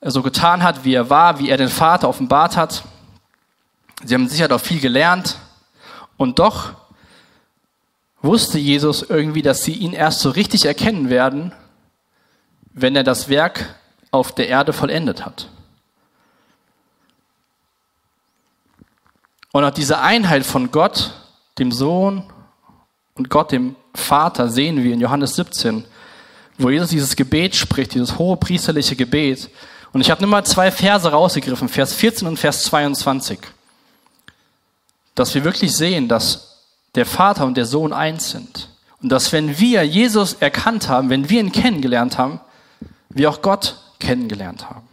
so 0.00 0.22
getan 0.22 0.62
hat, 0.62 0.84
wie 0.84 0.94
er 0.94 1.10
war, 1.10 1.38
wie 1.38 1.50
er 1.50 1.56
den 1.56 1.68
Vater 1.68 2.08
offenbart 2.08 2.56
hat. 2.56 2.84
Sie 4.04 4.14
haben 4.14 4.28
sicher 4.28 4.54
auch 4.54 4.60
viel 4.60 4.80
gelernt. 4.80 5.36
Und 6.16 6.38
doch 6.38 6.72
wusste 8.22 8.58
Jesus 8.58 9.02
irgendwie, 9.02 9.42
dass 9.42 9.64
sie 9.64 9.74
ihn 9.74 9.92
erst 9.92 10.20
so 10.20 10.30
richtig 10.30 10.64
erkennen 10.64 11.10
werden, 11.10 11.52
wenn 12.72 12.96
er 12.96 13.04
das 13.04 13.28
Werk 13.28 13.74
auf 14.10 14.32
der 14.32 14.48
Erde 14.48 14.72
vollendet 14.72 15.24
hat. 15.24 15.48
Und 19.52 19.64
auch 19.64 19.70
diese 19.70 20.00
Einheit 20.00 20.44
von 20.44 20.70
Gott, 20.70 21.12
dem 21.58 21.72
Sohn 21.72 22.30
und 23.14 23.30
Gott, 23.30 23.52
dem 23.52 23.76
Vater, 23.94 24.50
sehen 24.50 24.82
wir 24.82 24.92
in 24.92 25.00
Johannes 25.00 25.36
17, 25.36 25.84
wo 26.58 26.68
Jesus 26.68 26.90
dieses 26.90 27.16
Gebet 27.16 27.56
spricht, 27.56 27.94
dieses 27.94 28.18
hohe 28.18 28.36
priesterliche 28.36 28.96
Gebet. 28.96 29.48
Und 29.96 30.02
ich 30.02 30.10
habe 30.10 30.20
nur 30.20 30.28
mal 30.28 30.44
zwei 30.44 30.70
Verse 30.70 31.10
rausgegriffen, 31.10 31.70
Vers 31.70 31.94
14 31.94 32.28
und 32.28 32.36
Vers 32.36 32.64
22. 32.64 33.38
Dass 35.14 35.34
wir 35.34 35.42
wirklich 35.42 35.74
sehen, 35.74 36.06
dass 36.06 36.66
der 36.96 37.06
Vater 37.06 37.46
und 37.46 37.56
der 37.56 37.64
Sohn 37.64 37.94
eins 37.94 38.30
sind. 38.30 38.68
Und 39.00 39.08
dass 39.08 39.32
wenn 39.32 39.58
wir 39.58 39.84
Jesus 39.84 40.34
erkannt 40.34 40.90
haben, 40.90 41.08
wenn 41.08 41.30
wir 41.30 41.40
ihn 41.40 41.50
kennengelernt 41.50 42.18
haben, 42.18 42.40
wir 43.08 43.30
auch 43.30 43.40
Gott 43.40 43.78
kennengelernt 43.98 44.68
haben. 44.68 44.86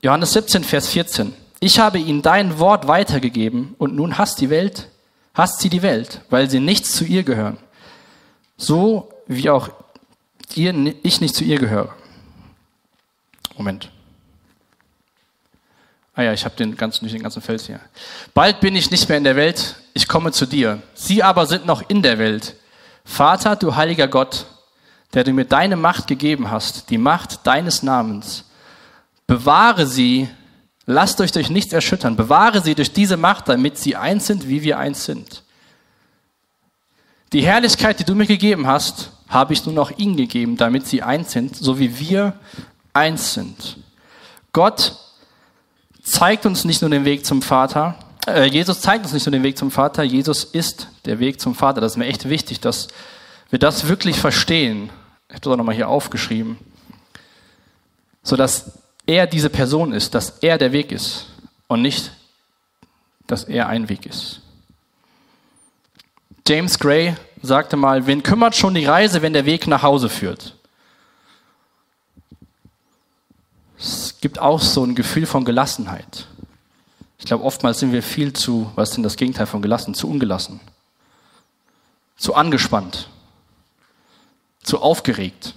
Johannes 0.00 0.32
17, 0.32 0.64
Vers 0.64 0.88
14. 0.88 1.34
Ich 1.60 1.80
habe 1.80 1.98
ihnen 1.98 2.22
dein 2.22 2.58
Wort 2.60 2.88
weitergegeben 2.88 3.74
und 3.76 3.94
nun 3.94 4.16
hasst 4.16 4.40
die 4.40 4.48
Welt 4.48 4.88
hasst 5.34 5.60
sie 5.60 5.68
die 5.68 5.82
Welt, 5.82 6.22
weil 6.30 6.48
sie 6.48 6.60
nichts 6.60 6.92
zu 6.92 7.04
ihr 7.04 7.24
gehören. 7.24 7.58
So 8.56 9.10
wie 9.26 9.50
auch 9.50 9.68
ihr, 10.54 10.94
ich 11.02 11.20
nicht 11.20 11.34
zu 11.34 11.44
ihr 11.44 11.58
gehöre. 11.58 11.94
Moment. 13.56 13.90
Ah 16.14 16.22
ja, 16.22 16.32
ich 16.32 16.44
habe 16.44 16.54
den 16.56 16.76
ganzen, 16.76 17.08
den 17.08 17.22
ganzen 17.22 17.40
Fels 17.40 17.66
hier. 17.66 17.80
Bald 18.34 18.60
bin 18.60 18.76
ich 18.76 18.90
nicht 18.90 19.08
mehr 19.08 19.18
in 19.18 19.24
der 19.24 19.36
Welt, 19.36 19.76
ich 19.94 20.08
komme 20.08 20.32
zu 20.32 20.46
dir. 20.46 20.82
Sie 20.94 21.22
aber 21.22 21.46
sind 21.46 21.64
noch 21.64 21.88
in 21.88 22.02
der 22.02 22.18
Welt. 22.18 22.56
Vater, 23.04 23.56
du 23.56 23.74
heiliger 23.76 24.08
Gott, 24.08 24.46
der 25.14 25.24
du 25.24 25.32
mir 25.32 25.46
deine 25.46 25.76
Macht 25.76 26.06
gegeben 26.06 26.50
hast, 26.50 26.90
die 26.90 26.98
Macht 26.98 27.46
deines 27.46 27.82
Namens, 27.82 28.44
bewahre 29.26 29.86
sie 29.86 30.28
Lasst 30.86 31.20
euch 31.20 31.32
durch 31.32 31.48
nichts 31.48 31.72
erschüttern. 31.72 32.16
Bewahre 32.16 32.60
sie 32.60 32.74
durch 32.74 32.92
diese 32.92 33.16
Macht, 33.16 33.48
damit 33.48 33.78
sie 33.78 33.96
eins 33.96 34.26
sind, 34.26 34.48
wie 34.48 34.62
wir 34.62 34.78
eins 34.78 35.04
sind. 35.04 35.42
Die 37.32 37.42
Herrlichkeit, 37.42 38.00
die 38.00 38.04
du 38.04 38.14
mir 38.14 38.26
gegeben 38.26 38.66
hast, 38.66 39.12
habe 39.28 39.52
ich 39.52 39.64
nun 39.64 39.78
auch 39.78 39.90
ihnen 39.96 40.16
gegeben, 40.16 40.56
damit 40.56 40.86
sie 40.86 41.02
eins 41.02 41.32
sind, 41.32 41.56
so 41.56 41.78
wie 41.78 41.98
wir 41.98 42.34
eins 42.92 43.34
sind. 43.34 43.78
Gott 44.52 44.96
zeigt 46.02 46.46
uns 46.46 46.64
nicht 46.64 46.82
nur 46.82 46.90
den 46.90 47.04
Weg 47.04 47.24
zum 47.24 47.42
Vater, 47.42 47.96
äh, 48.26 48.44
Jesus 48.44 48.80
zeigt 48.80 49.04
uns 49.04 49.12
nicht 49.12 49.26
nur 49.26 49.32
den 49.32 49.42
Weg 49.42 49.58
zum 49.58 49.70
Vater, 49.70 50.02
Jesus 50.02 50.44
ist 50.44 50.88
der 51.04 51.18
Weg 51.18 51.40
zum 51.40 51.54
Vater. 51.54 51.80
Das 51.80 51.92
ist 51.92 51.98
mir 51.98 52.06
echt 52.06 52.28
wichtig, 52.28 52.60
dass 52.60 52.88
wir 53.50 53.58
das 53.58 53.88
wirklich 53.88 54.18
verstehen. 54.18 54.90
Ich 55.28 55.34
habe 55.34 55.40
das 55.40 55.52
auch 55.52 55.56
nochmal 55.56 55.74
hier 55.74 55.88
aufgeschrieben. 55.88 56.58
Sodass 58.22 58.78
er 59.06 59.26
diese 59.26 59.50
Person 59.50 59.92
ist, 59.92 60.14
dass 60.14 60.38
er 60.40 60.58
der 60.58 60.72
Weg 60.72 60.92
ist 60.92 61.26
und 61.66 61.82
nicht, 61.82 62.12
dass 63.26 63.44
er 63.44 63.68
ein 63.68 63.88
Weg 63.88 64.06
ist. 64.06 64.40
James 66.46 66.78
Gray 66.78 67.14
sagte 67.40 67.76
mal, 67.76 68.06
wen 68.06 68.22
kümmert 68.22 68.54
schon 68.54 68.74
die 68.74 68.84
Reise, 68.84 69.22
wenn 69.22 69.32
der 69.32 69.46
Weg 69.46 69.66
nach 69.66 69.82
Hause 69.82 70.08
führt? 70.08 70.56
Es 73.82 74.20
gibt 74.20 74.38
auch 74.38 74.60
so 74.60 74.84
ein 74.84 74.94
Gefühl 74.94 75.26
von 75.26 75.44
Gelassenheit. 75.44 76.28
Ich 77.18 77.24
glaube, 77.24 77.42
oftmals 77.42 77.80
sind 77.80 77.92
wir 77.92 78.02
viel 78.04 78.32
zu, 78.32 78.70
was 78.76 78.90
ist 78.90 78.96
denn 78.96 79.02
das 79.02 79.16
Gegenteil 79.16 79.46
von 79.46 79.60
gelassen? 79.60 79.94
Zu 79.94 80.08
ungelassen. 80.08 80.60
Zu 82.16 82.34
angespannt. 82.36 83.08
Zu 84.62 84.80
aufgeregt. 84.80 85.54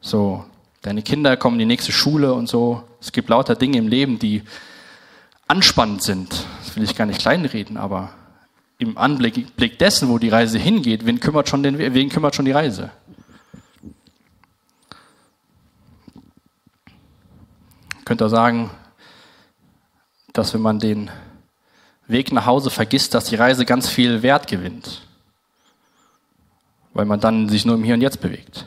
So, 0.00 0.46
deine 0.80 1.02
Kinder 1.02 1.36
kommen 1.36 1.56
in 1.56 1.68
die 1.68 1.74
nächste 1.74 1.92
Schule 1.92 2.32
und 2.32 2.48
so. 2.48 2.82
Es 3.02 3.12
gibt 3.12 3.28
lauter 3.28 3.54
Dinge 3.54 3.76
im 3.76 3.88
Leben, 3.88 4.18
die 4.18 4.42
anspannend 5.48 6.02
sind. 6.02 6.46
Das 6.64 6.76
will 6.76 6.82
ich 6.82 6.96
gar 6.96 7.04
nicht 7.04 7.20
kleinreden, 7.20 7.76
aber 7.76 8.14
im 8.78 8.96
Anblick 8.96 9.78
dessen, 9.78 10.08
wo 10.08 10.16
die 10.16 10.30
Reise 10.30 10.58
hingeht, 10.58 11.04
wen 11.04 11.20
kümmert 11.20 11.50
schon, 11.50 11.62
den, 11.62 11.76
wen 11.76 12.08
kümmert 12.08 12.34
schon 12.34 12.46
die 12.46 12.52
Reise? 12.52 12.90
Könnt 18.10 18.22
ihr 18.22 18.28
sagen, 18.28 18.70
dass 20.32 20.52
wenn 20.52 20.62
man 20.62 20.80
den 20.80 21.12
Weg 22.08 22.32
nach 22.32 22.44
Hause 22.44 22.68
vergisst, 22.68 23.14
dass 23.14 23.26
die 23.26 23.36
Reise 23.36 23.64
ganz 23.64 23.88
viel 23.88 24.22
Wert 24.22 24.48
gewinnt, 24.48 25.02
weil 26.92 27.04
man 27.04 27.20
dann 27.20 27.48
sich 27.48 27.64
nur 27.64 27.76
im 27.76 27.84
Hier 27.84 27.94
und 27.94 28.00
Jetzt 28.00 28.20
bewegt. 28.20 28.66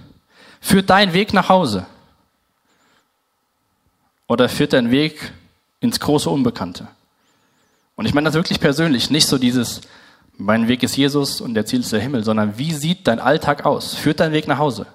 Führt 0.62 0.90
dein 0.90 1.12
Weg 1.12 1.34
nach 1.34 1.50
Hause 1.50 1.86
oder 4.30 4.48
führt 4.48 4.72
dein 4.72 4.92
Weg 4.92 5.34
ins 5.82 6.00
große 6.00 6.30
Unbekannte? 6.30 6.88
Und 7.98 8.06
ich 8.06 8.14
meine 8.14 8.30
das 8.30 8.36
wirklich 8.36 8.62
persönlich, 8.62 9.10
nicht 9.10 9.28
so 9.28 9.38
dieses, 9.38 9.82
mein 10.38 10.70
Weg 10.70 10.84
ist 10.84 10.96
Jesus 10.96 11.42
und 11.42 11.54
der 11.54 11.66
Ziel 11.66 11.82
ist 11.82 11.92
der 11.92 12.00
Himmel, 12.00 12.24
sondern 12.24 12.58
wie 12.58 12.72
sieht 12.72 13.10
dein 13.10 13.20
Alltag 13.20 13.66
aus? 13.66 13.94
Führt 13.94 14.22
dein 14.22 14.32
Weg 14.32 14.48
nach 14.48 14.60
Hause? 14.60 14.88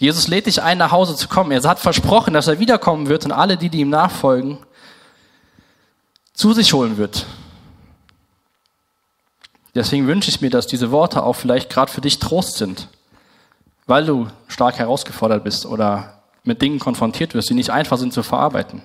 Jesus 0.00 0.28
lädt 0.28 0.46
dich 0.46 0.62
ein, 0.62 0.78
nach 0.78 0.92
Hause 0.92 1.14
zu 1.14 1.28
kommen. 1.28 1.52
Er 1.52 1.62
hat 1.62 1.78
versprochen, 1.78 2.32
dass 2.32 2.48
er 2.48 2.58
wiederkommen 2.58 3.08
wird 3.08 3.26
und 3.26 3.32
alle, 3.32 3.58
die, 3.58 3.68
die 3.68 3.80
ihm 3.80 3.90
nachfolgen, 3.90 4.56
zu 6.32 6.54
sich 6.54 6.72
holen 6.72 6.96
wird. 6.96 7.26
Deswegen 9.74 10.06
wünsche 10.06 10.30
ich 10.30 10.40
mir, 10.40 10.48
dass 10.48 10.66
diese 10.66 10.90
Worte 10.90 11.22
auch 11.22 11.34
vielleicht 11.34 11.68
gerade 11.68 11.92
für 11.92 12.00
dich 12.00 12.18
Trost 12.18 12.56
sind, 12.56 12.88
weil 13.86 14.06
du 14.06 14.28
stark 14.48 14.78
herausgefordert 14.78 15.44
bist 15.44 15.66
oder 15.66 16.22
mit 16.44 16.62
Dingen 16.62 16.78
konfrontiert 16.78 17.34
wirst, 17.34 17.50
die 17.50 17.54
nicht 17.54 17.70
einfach 17.70 17.98
sind 17.98 18.14
zu 18.14 18.22
verarbeiten. 18.22 18.82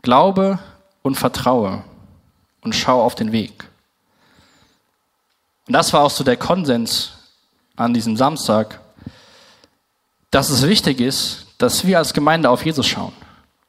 Glaube 0.00 0.58
und 1.02 1.16
vertraue 1.16 1.84
und 2.62 2.74
schau 2.74 3.02
auf 3.02 3.14
den 3.14 3.30
Weg. 3.30 3.68
Und 5.66 5.74
das 5.74 5.92
war 5.92 6.02
auch 6.02 6.10
so 6.10 6.24
der 6.24 6.38
Konsens 6.38 7.15
an 7.76 7.94
diesem 7.94 8.16
Samstag, 8.16 8.80
dass 10.30 10.50
es 10.50 10.66
wichtig 10.66 11.00
ist, 11.00 11.46
dass 11.58 11.86
wir 11.86 11.98
als 11.98 12.12
Gemeinde 12.12 12.50
auf 12.50 12.64
Jesus 12.64 12.86
schauen 12.86 13.12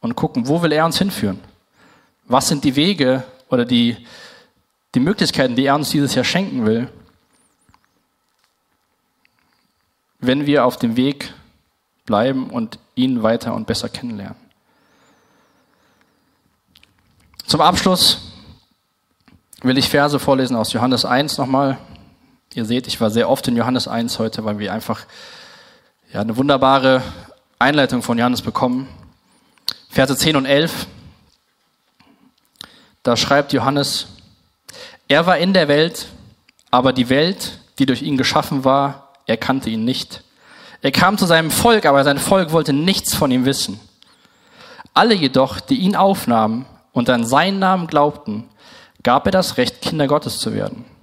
und 0.02 0.16
gucken, 0.16 0.48
wo 0.48 0.62
will 0.62 0.72
er 0.72 0.86
uns 0.86 0.98
hinführen? 0.98 1.40
Was 2.26 2.48
sind 2.48 2.64
die 2.64 2.76
Wege 2.76 3.24
oder 3.50 3.66
die, 3.66 3.98
die 4.96 5.00
Möglichkeiten, 5.00 5.56
die 5.56 5.66
er 5.66 5.76
uns 5.76 5.90
dieses 5.92 6.16
Jahr 6.16 6.26
schenken 6.26 6.66
will, 6.66 6.90
wenn 10.20 10.46
wir 10.46 10.66
auf 10.66 10.78
dem 10.78 10.98
Weg 10.98 11.34
bleiben 12.06 12.50
und 12.50 12.80
ihn 12.96 13.22
weiter 13.22 13.54
und 13.54 13.68
besser 13.68 13.90
kennenlernen. 13.90 14.36
Zum 17.46 17.62
Abschluss 17.62 18.20
will 19.62 19.78
ich 19.78 19.90
Verse 19.90 20.20
vorlesen 20.20 20.56
aus 20.56 20.74
Johannes 20.74 21.06
1 21.06 21.38
nochmal, 21.38 21.78
Ihr 22.58 22.66
seht, 22.66 22.88
ich 22.88 23.00
war 23.00 23.12
sehr 23.12 23.30
oft 23.30 23.48
in 23.48 23.56
Johannes 23.56 23.88
1 23.88 24.18
heute, 24.18 24.44
weil 24.44 24.58
wir 24.58 24.74
einfach 24.74 25.06
ja, 26.12 26.22
eine 26.22 26.38
wunderbare 26.38 27.04
Einleitung 27.60 28.02
von 28.02 28.18
Johannes 28.18 28.42
bekommen. 28.42 28.88
Verse 29.90 30.18
10 30.18 30.36
und 30.38 30.48
11. 30.48 30.88
Da 33.04 33.16
schreibt 33.16 33.54
Johannes, 33.54 34.08
er 35.08 35.28
war 35.28 35.38
in 35.38 35.54
der 35.54 35.68
Welt, 35.68 36.08
aber 36.72 36.94
die 36.94 37.10
Welt, 37.10 37.60
die 37.78 37.86
durch 37.86 38.02
ihn 38.02 38.18
geschaffen 38.18 38.64
war, 38.64 39.14
erkannte 39.28 39.70
ihn 39.70 39.86
nicht. 39.86 40.24
Er 40.82 40.92
kam 40.92 41.20
zu 41.20 41.28
seinem 41.28 41.52
Volk, 41.52 41.86
aber 41.86 42.04
sein 42.04 42.18
Volk 42.18 42.52
wollte 42.54 42.74
nichts 42.74 43.14
von 43.14 43.30
ihm 43.30 43.46
wissen. 43.46 43.80
Alle 44.96 45.14
jedoch, 45.14 45.60
die 45.60 45.78
ihn 45.78 45.96
aufnahmen 45.96 46.66
und 46.92 47.08
an 47.12 47.24
seinen 47.24 47.60
Namen 47.60 47.86
glaubten, 47.86 48.50
gab 49.04 49.28
er 49.28 49.32
das 49.32 49.58
Recht, 49.58 49.84
Kinder 49.84 50.08
Gottes 50.08 50.40
zu 50.40 50.56
werden. 50.56 50.97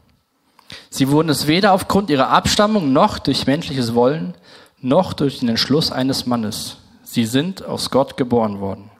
Sie 0.91 1.09
wurden 1.09 1.29
es 1.29 1.47
weder 1.47 1.73
aufgrund 1.73 2.11
ihrer 2.11 2.29
Abstammung 2.29 2.93
noch 2.93 3.19
durch 3.19 3.47
menschliches 3.47 3.95
Wollen 3.95 4.35
noch 4.81 5.15
durch 5.15 5.39
den 5.39 5.49
Entschluss 5.49 5.91
eines 5.91 6.27
Mannes. 6.27 6.77
Sie 7.03 7.25
sind 7.25 7.65
aus 7.65 7.91
Gott 7.91 8.17
geboren 8.17 8.61
worden. 8.61 8.91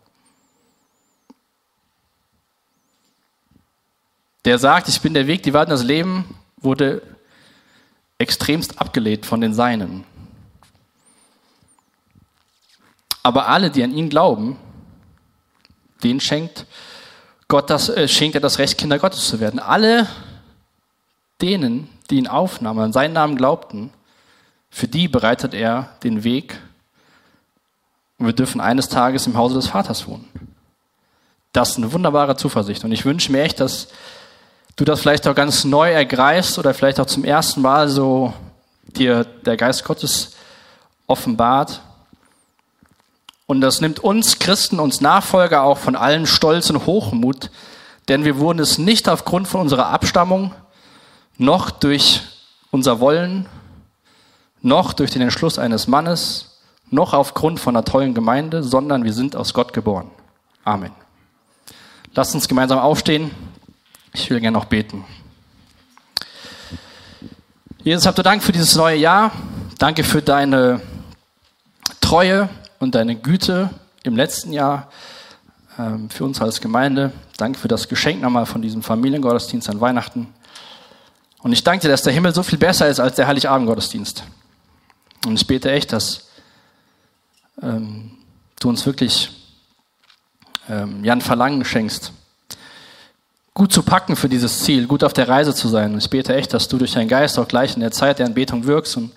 Der 4.45 4.59
sagt, 4.59 4.89
ich 4.89 5.01
bin 5.01 5.15
der 5.15 5.27
Weg, 5.27 5.43
die 5.43 5.53
Wahrheit 5.53 5.69
und 5.69 5.73
das 5.73 5.85
Leben, 5.85 6.37
wurde 6.57 7.03
extremst 8.19 8.81
abgelehnt 8.81 9.27
von 9.27 9.41
den 9.41 9.55
Seinen. 9.55 10.05
Aber 13.23 13.49
alle, 13.49 13.71
die 13.71 13.83
an 13.83 13.93
ihn 13.93 14.11
glauben, 14.11 14.59
denen 16.03 16.21
schenkt 16.21 16.67
Gott 17.49 17.71
das, 17.71 17.89
äh, 17.89 18.09
schenkt 18.09 18.35
er 18.35 18.41
das 18.41 18.59
Recht, 18.59 18.79
Kinder 18.79 18.99
Gottes 18.99 19.29
zu 19.29 19.41
werden. 19.41 19.61
Alle, 19.61 20.07
denen, 21.41 21.89
die 22.11 22.16
ihn 22.16 22.28
aufnahmen, 22.28 22.80
an 22.80 22.93
seinen 22.93 23.14
Namen 23.14 23.37
glaubten, 23.37 23.91
für 24.70 24.89
die 24.89 25.09
bereitet 25.09 25.55
er 25.55 25.91
den 26.03 26.24
Weg 26.24 26.61
und 28.18 28.26
wir 28.26 28.32
dürfen 28.32 28.61
eines 28.61 28.89
Tages 28.89 29.26
im 29.26 29.37
Hause 29.37 29.55
des 29.55 29.68
Vaters 29.68 30.07
wohnen. 30.07 30.28
Das 31.53 31.70
ist 31.70 31.76
eine 31.78 31.93
wunderbare 31.93 32.37
Zuversicht 32.37 32.85
und 32.85 32.93
ich 32.93 33.05
wünsche 33.05 33.30
mir 33.30 33.43
echt, 33.43 33.61
dass 33.61 33.89
du 34.76 34.85
das 34.85 35.01
vielleicht 35.01 35.28
auch 35.28 35.35
ganz 35.35 35.64
neu 35.64 35.93
ergreifst 35.93 36.59
oder 36.59 36.74
vielleicht 36.74 36.99
auch 36.99 37.07
zum 37.07 37.24
ersten 37.24 37.61
Mal 37.61 37.89
so 37.89 38.35
dir 38.82 39.24
der 39.24 39.57
Geist 39.57 39.85
Gottes 39.85 40.35
offenbart. 41.07 41.80
Und 43.47 43.61
das 43.61 43.80
nimmt 43.80 44.01
uns 44.01 44.39
Christen, 44.39 44.80
uns 44.80 45.01
Nachfolger 45.01 45.62
auch 45.62 45.78
von 45.78 45.97
allen 45.97 46.26
Stolz 46.26 46.70
und 46.70 46.87
Hochmut, 46.87 47.51
denn 48.09 48.24
wir 48.24 48.39
wurden 48.39 48.59
es 48.59 48.78
nicht 48.78 49.09
aufgrund 49.09 49.49
von 49.49 49.61
unserer 49.61 49.89
Abstammung, 49.89 50.53
noch 51.39 51.70
durch 51.70 52.22
unser 52.70 53.01
Wollen, 53.01 53.47
noch 54.62 54.93
durch 54.93 55.11
den 55.11 55.22
Entschluss 55.22 55.59
eines 55.59 55.87
Mannes, 55.87 56.61
noch 56.91 57.12
aufgrund 57.12 57.61
von 57.61 57.76
einer 57.76 57.85
tollen 57.85 58.14
Gemeinde, 58.14 58.62
sondern 58.62 59.05
wir 59.05 59.12
sind 59.12 59.37
aus 59.37 59.53
Gott 59.55 59.72
geboren. 59.72 60.11
Amen. 60.64 60.93
Lasst 62.14 62.35
uns 62.35 62.49
gemeinsam 62.49 62.78
aufstehen. 62.78 63.30
Ich 64.12 64.30
will 64.30 64.41
gerne 64.41 64.57
noch 64.57 64.66
beten. 64.66 65.05
Jesus, 67.82 68.07
habt 68.07 68.18
ihr 68.18 68.22
Dank 68.22 68.43
für 68.43 68.53
dieses 68.53 68.76
neue 68.76 68.97
Jahr. 68.97 69.32
Danke 69.78 70.05
für 70.05 70.22
deine 70.22 70.80
Treue 72.01 72.49
und 72.78 72.95
deine 72.95 73.16
Güte 73.16 73.70
im 74.05 74.16
letzten 74.16 74.53
Jahr 74.53 74.89
ähm, 75.78 76.09
für 76.09 76.24
uns 76.24 76.41
als 76.41 76.61
Gemeinde. 76.61 77.12
Danke 77.37 77.59
für 77.59 77.68
das 77.68 77.89
Geschenk 77.89 78.22
nochmal 78.22 78.47
von 78.47 78.62
diesem 78.62 78.82
Familiengottesdienst 78.82 79.68
an 79.68 79.80
Weihnachten. 79.80 80.28
Und 81.45 81.53
ich 81.53 81.62
danke 81.62 81.82
dir, 81.82 81.90
dass 81.90 82.03
der 82.03 82.14
Himmel 82.14 82.34
so 82.34 82.42
viel 82.42 82.59
besser 82.59 82.88
ist 82.88 83.01
als 83.01 83.16
der 83.16 83.26
Heiligabend-Gottesdienst. 83.26 84.24
Und 85.26 85.34
ich 85.34 85.47
bete 85.47 85.70
echt, 85.70 85.92
dass 85.92 86.28
ähm, 87.62 88.12
du 88.59 88.70
uns 88.70 88.86
wirklich 88.86 89.30
ähm, 90.70 91.05
ja, 91.05 91.12
ein 91.12 91.20
Verlangen 91.20 91.62
schenkst, 91.62 92.12
gut 93.53 93.74
zu 93.74 93.82
packen 93.82 94.16
für 94.16 94.30
dieses 94.30 94.61
Ziel, 94.61 94.86
gut 94.86 95.05
auf 95.05 95.12
der 95.12 95.28
Reise 95.28 95.55
zu 95.55 95.68
sein. 95.68 95.92
Und 95.92 95.99
ich 95.99 96.09
bete 96.09 96.34
echt, 96.34 96.55
dass 96.55 96.66
du 96.66 96.78
durch 96.78 96.92
deinen 96.92 97.09
Geist 97.09 97.38
auch 97.38 97.47
gleich 97.47 97.74
in 97.74 97.80
der 97.80 97.92
Zeit 97.92 98.20
der 98.20 98.26
Anbetung 98.26 98.64
wirkst 98.64 98.97
und 98.97 99.12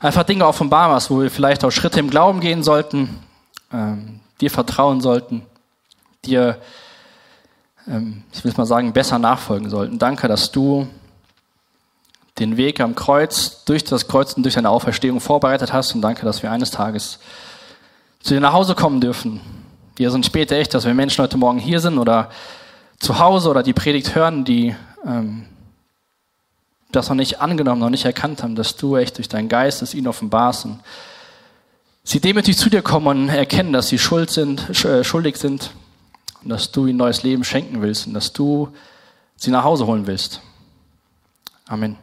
einfach 0.00 0.24
Dinge 0.24 0.48
offenbar 0.48 0.88
machst, 0.88 1.08
wo 1.08 1.20
wir 1.20 1.30
vielleicht 1.30 1.64
auch 1.64 1.70
Schritte 1.70 2.00
im 2.00 2.10
Glauben 2.10 2.40
gehen 2.40 2.64
sollten, 2.64 3.20
ähm, 3.72 4.18
dir 4.40 4.50
vertrauen 4.50 5.00
sollten, 5.00 5.46
dir, 6.24 6.60
ähm, 7.86 8.24
ich 8.32 8.42
will 8.42 8.50
es 8.50 8.56
mal 8.56 8.66
sagen, 8.66 8.92
besser 8.92 9.20
nachfolgen 9.20 9.70
sollten. 9.70 10.00
Danke, 10.00 10.26
dass 10.26 10.50
du 10.50 10.88
den 12.40 12.56
Weg 12.56 12.80
am 12.80 12.94
Kreuz, 12.94 13.64
durch 13.64 13.84
das 13.84 14.08
Kreuz 14.08 14.32
und 14.32 14.42
durch 14.42 14.54
deine 14.54 14.70
Auferstehung 14.70 15.20
vorbereitet 15.20 15.72
hast. 15.72 15.94
Und 15.94 16.00
danke, 16.00 16.24
dass 16.24 16.42
wir 16.42 16.50
eines 16.50 16.70
Tages 16.70 17.18
zu 18.20 18.34
dir 18.34 18.40
nach 18.40 18.52
Hause 18.52 18.74
kommen 18.74 19.00
dürfen. 19.00 19.40
Wir 19.96 20.10
sind 20.10 20.26
später 20.26 20.56
echt, 20.56 20.74
dass 20.74 20.86
wir 20.86 20.94
Menschen 20.94 21.22
heute 21.22 21.36
Morgen 21.36 21.58
hier 21.58 21.80
sind 21.80 21.98
oder 21.98 22.30
zu 22.98 23.18
Hause 23.18 23.50
oder 23.50 23.62
die 23.62 23.72
Predigt 23.72 24.14
hören, 24.14 24.44
die 24.44 24.74
ähm, 25.04 25.46
das 26.92 27.08
noch 27.08 27.16
nicht 27.16 27.40
angenommen, 27.40 27.80
noch 27.80 27.90
nicht 27.90 28.04
erkannt 28.04 28.42
haben, 28.42 28.56
dass 28.56 28.76
du 28.76 28.96
echt 28.96 29.18
durch 29.18 29.28
deinen 29.28 29.48
Geist 29.48 29.82
es 29.82 29.94
ihnen 29.94 30.08
offenbarst 30.08 30.64
und 30.64 30.80
sie 32.02 32.20
demütig 32.20 32.56
zu 32.56 32.70
dir 32.70 32.82
kommen 32.82 33.06
und 33.06 33.28
erkennen, 33.28 33.72
dass 33.72 33.88
sie 33.88 33.98
schuld 33.98 34.30
sind, 34.30 34.84
äh, 34.84 35.04
schuldig 35.04 35.36
sind 35.36 35.70
und 36.42 36.50
dass 36.50 36.72
du 36.72 36.86
ihnen 36.86 36.98
neues 36.98 37.22
Leben 37.22 37.44
schenken 37.44 37.82
willst 37.82 38.06
und 38.06 38.14
dass 38.14 38.32
du 38.32 38.68
sie 39.36 39.50
nach 39.50 39.64
Hause 39.64 39.86
holen 39.86 40.06
willst. 40.06 40.40
Amen. 41.66 41.96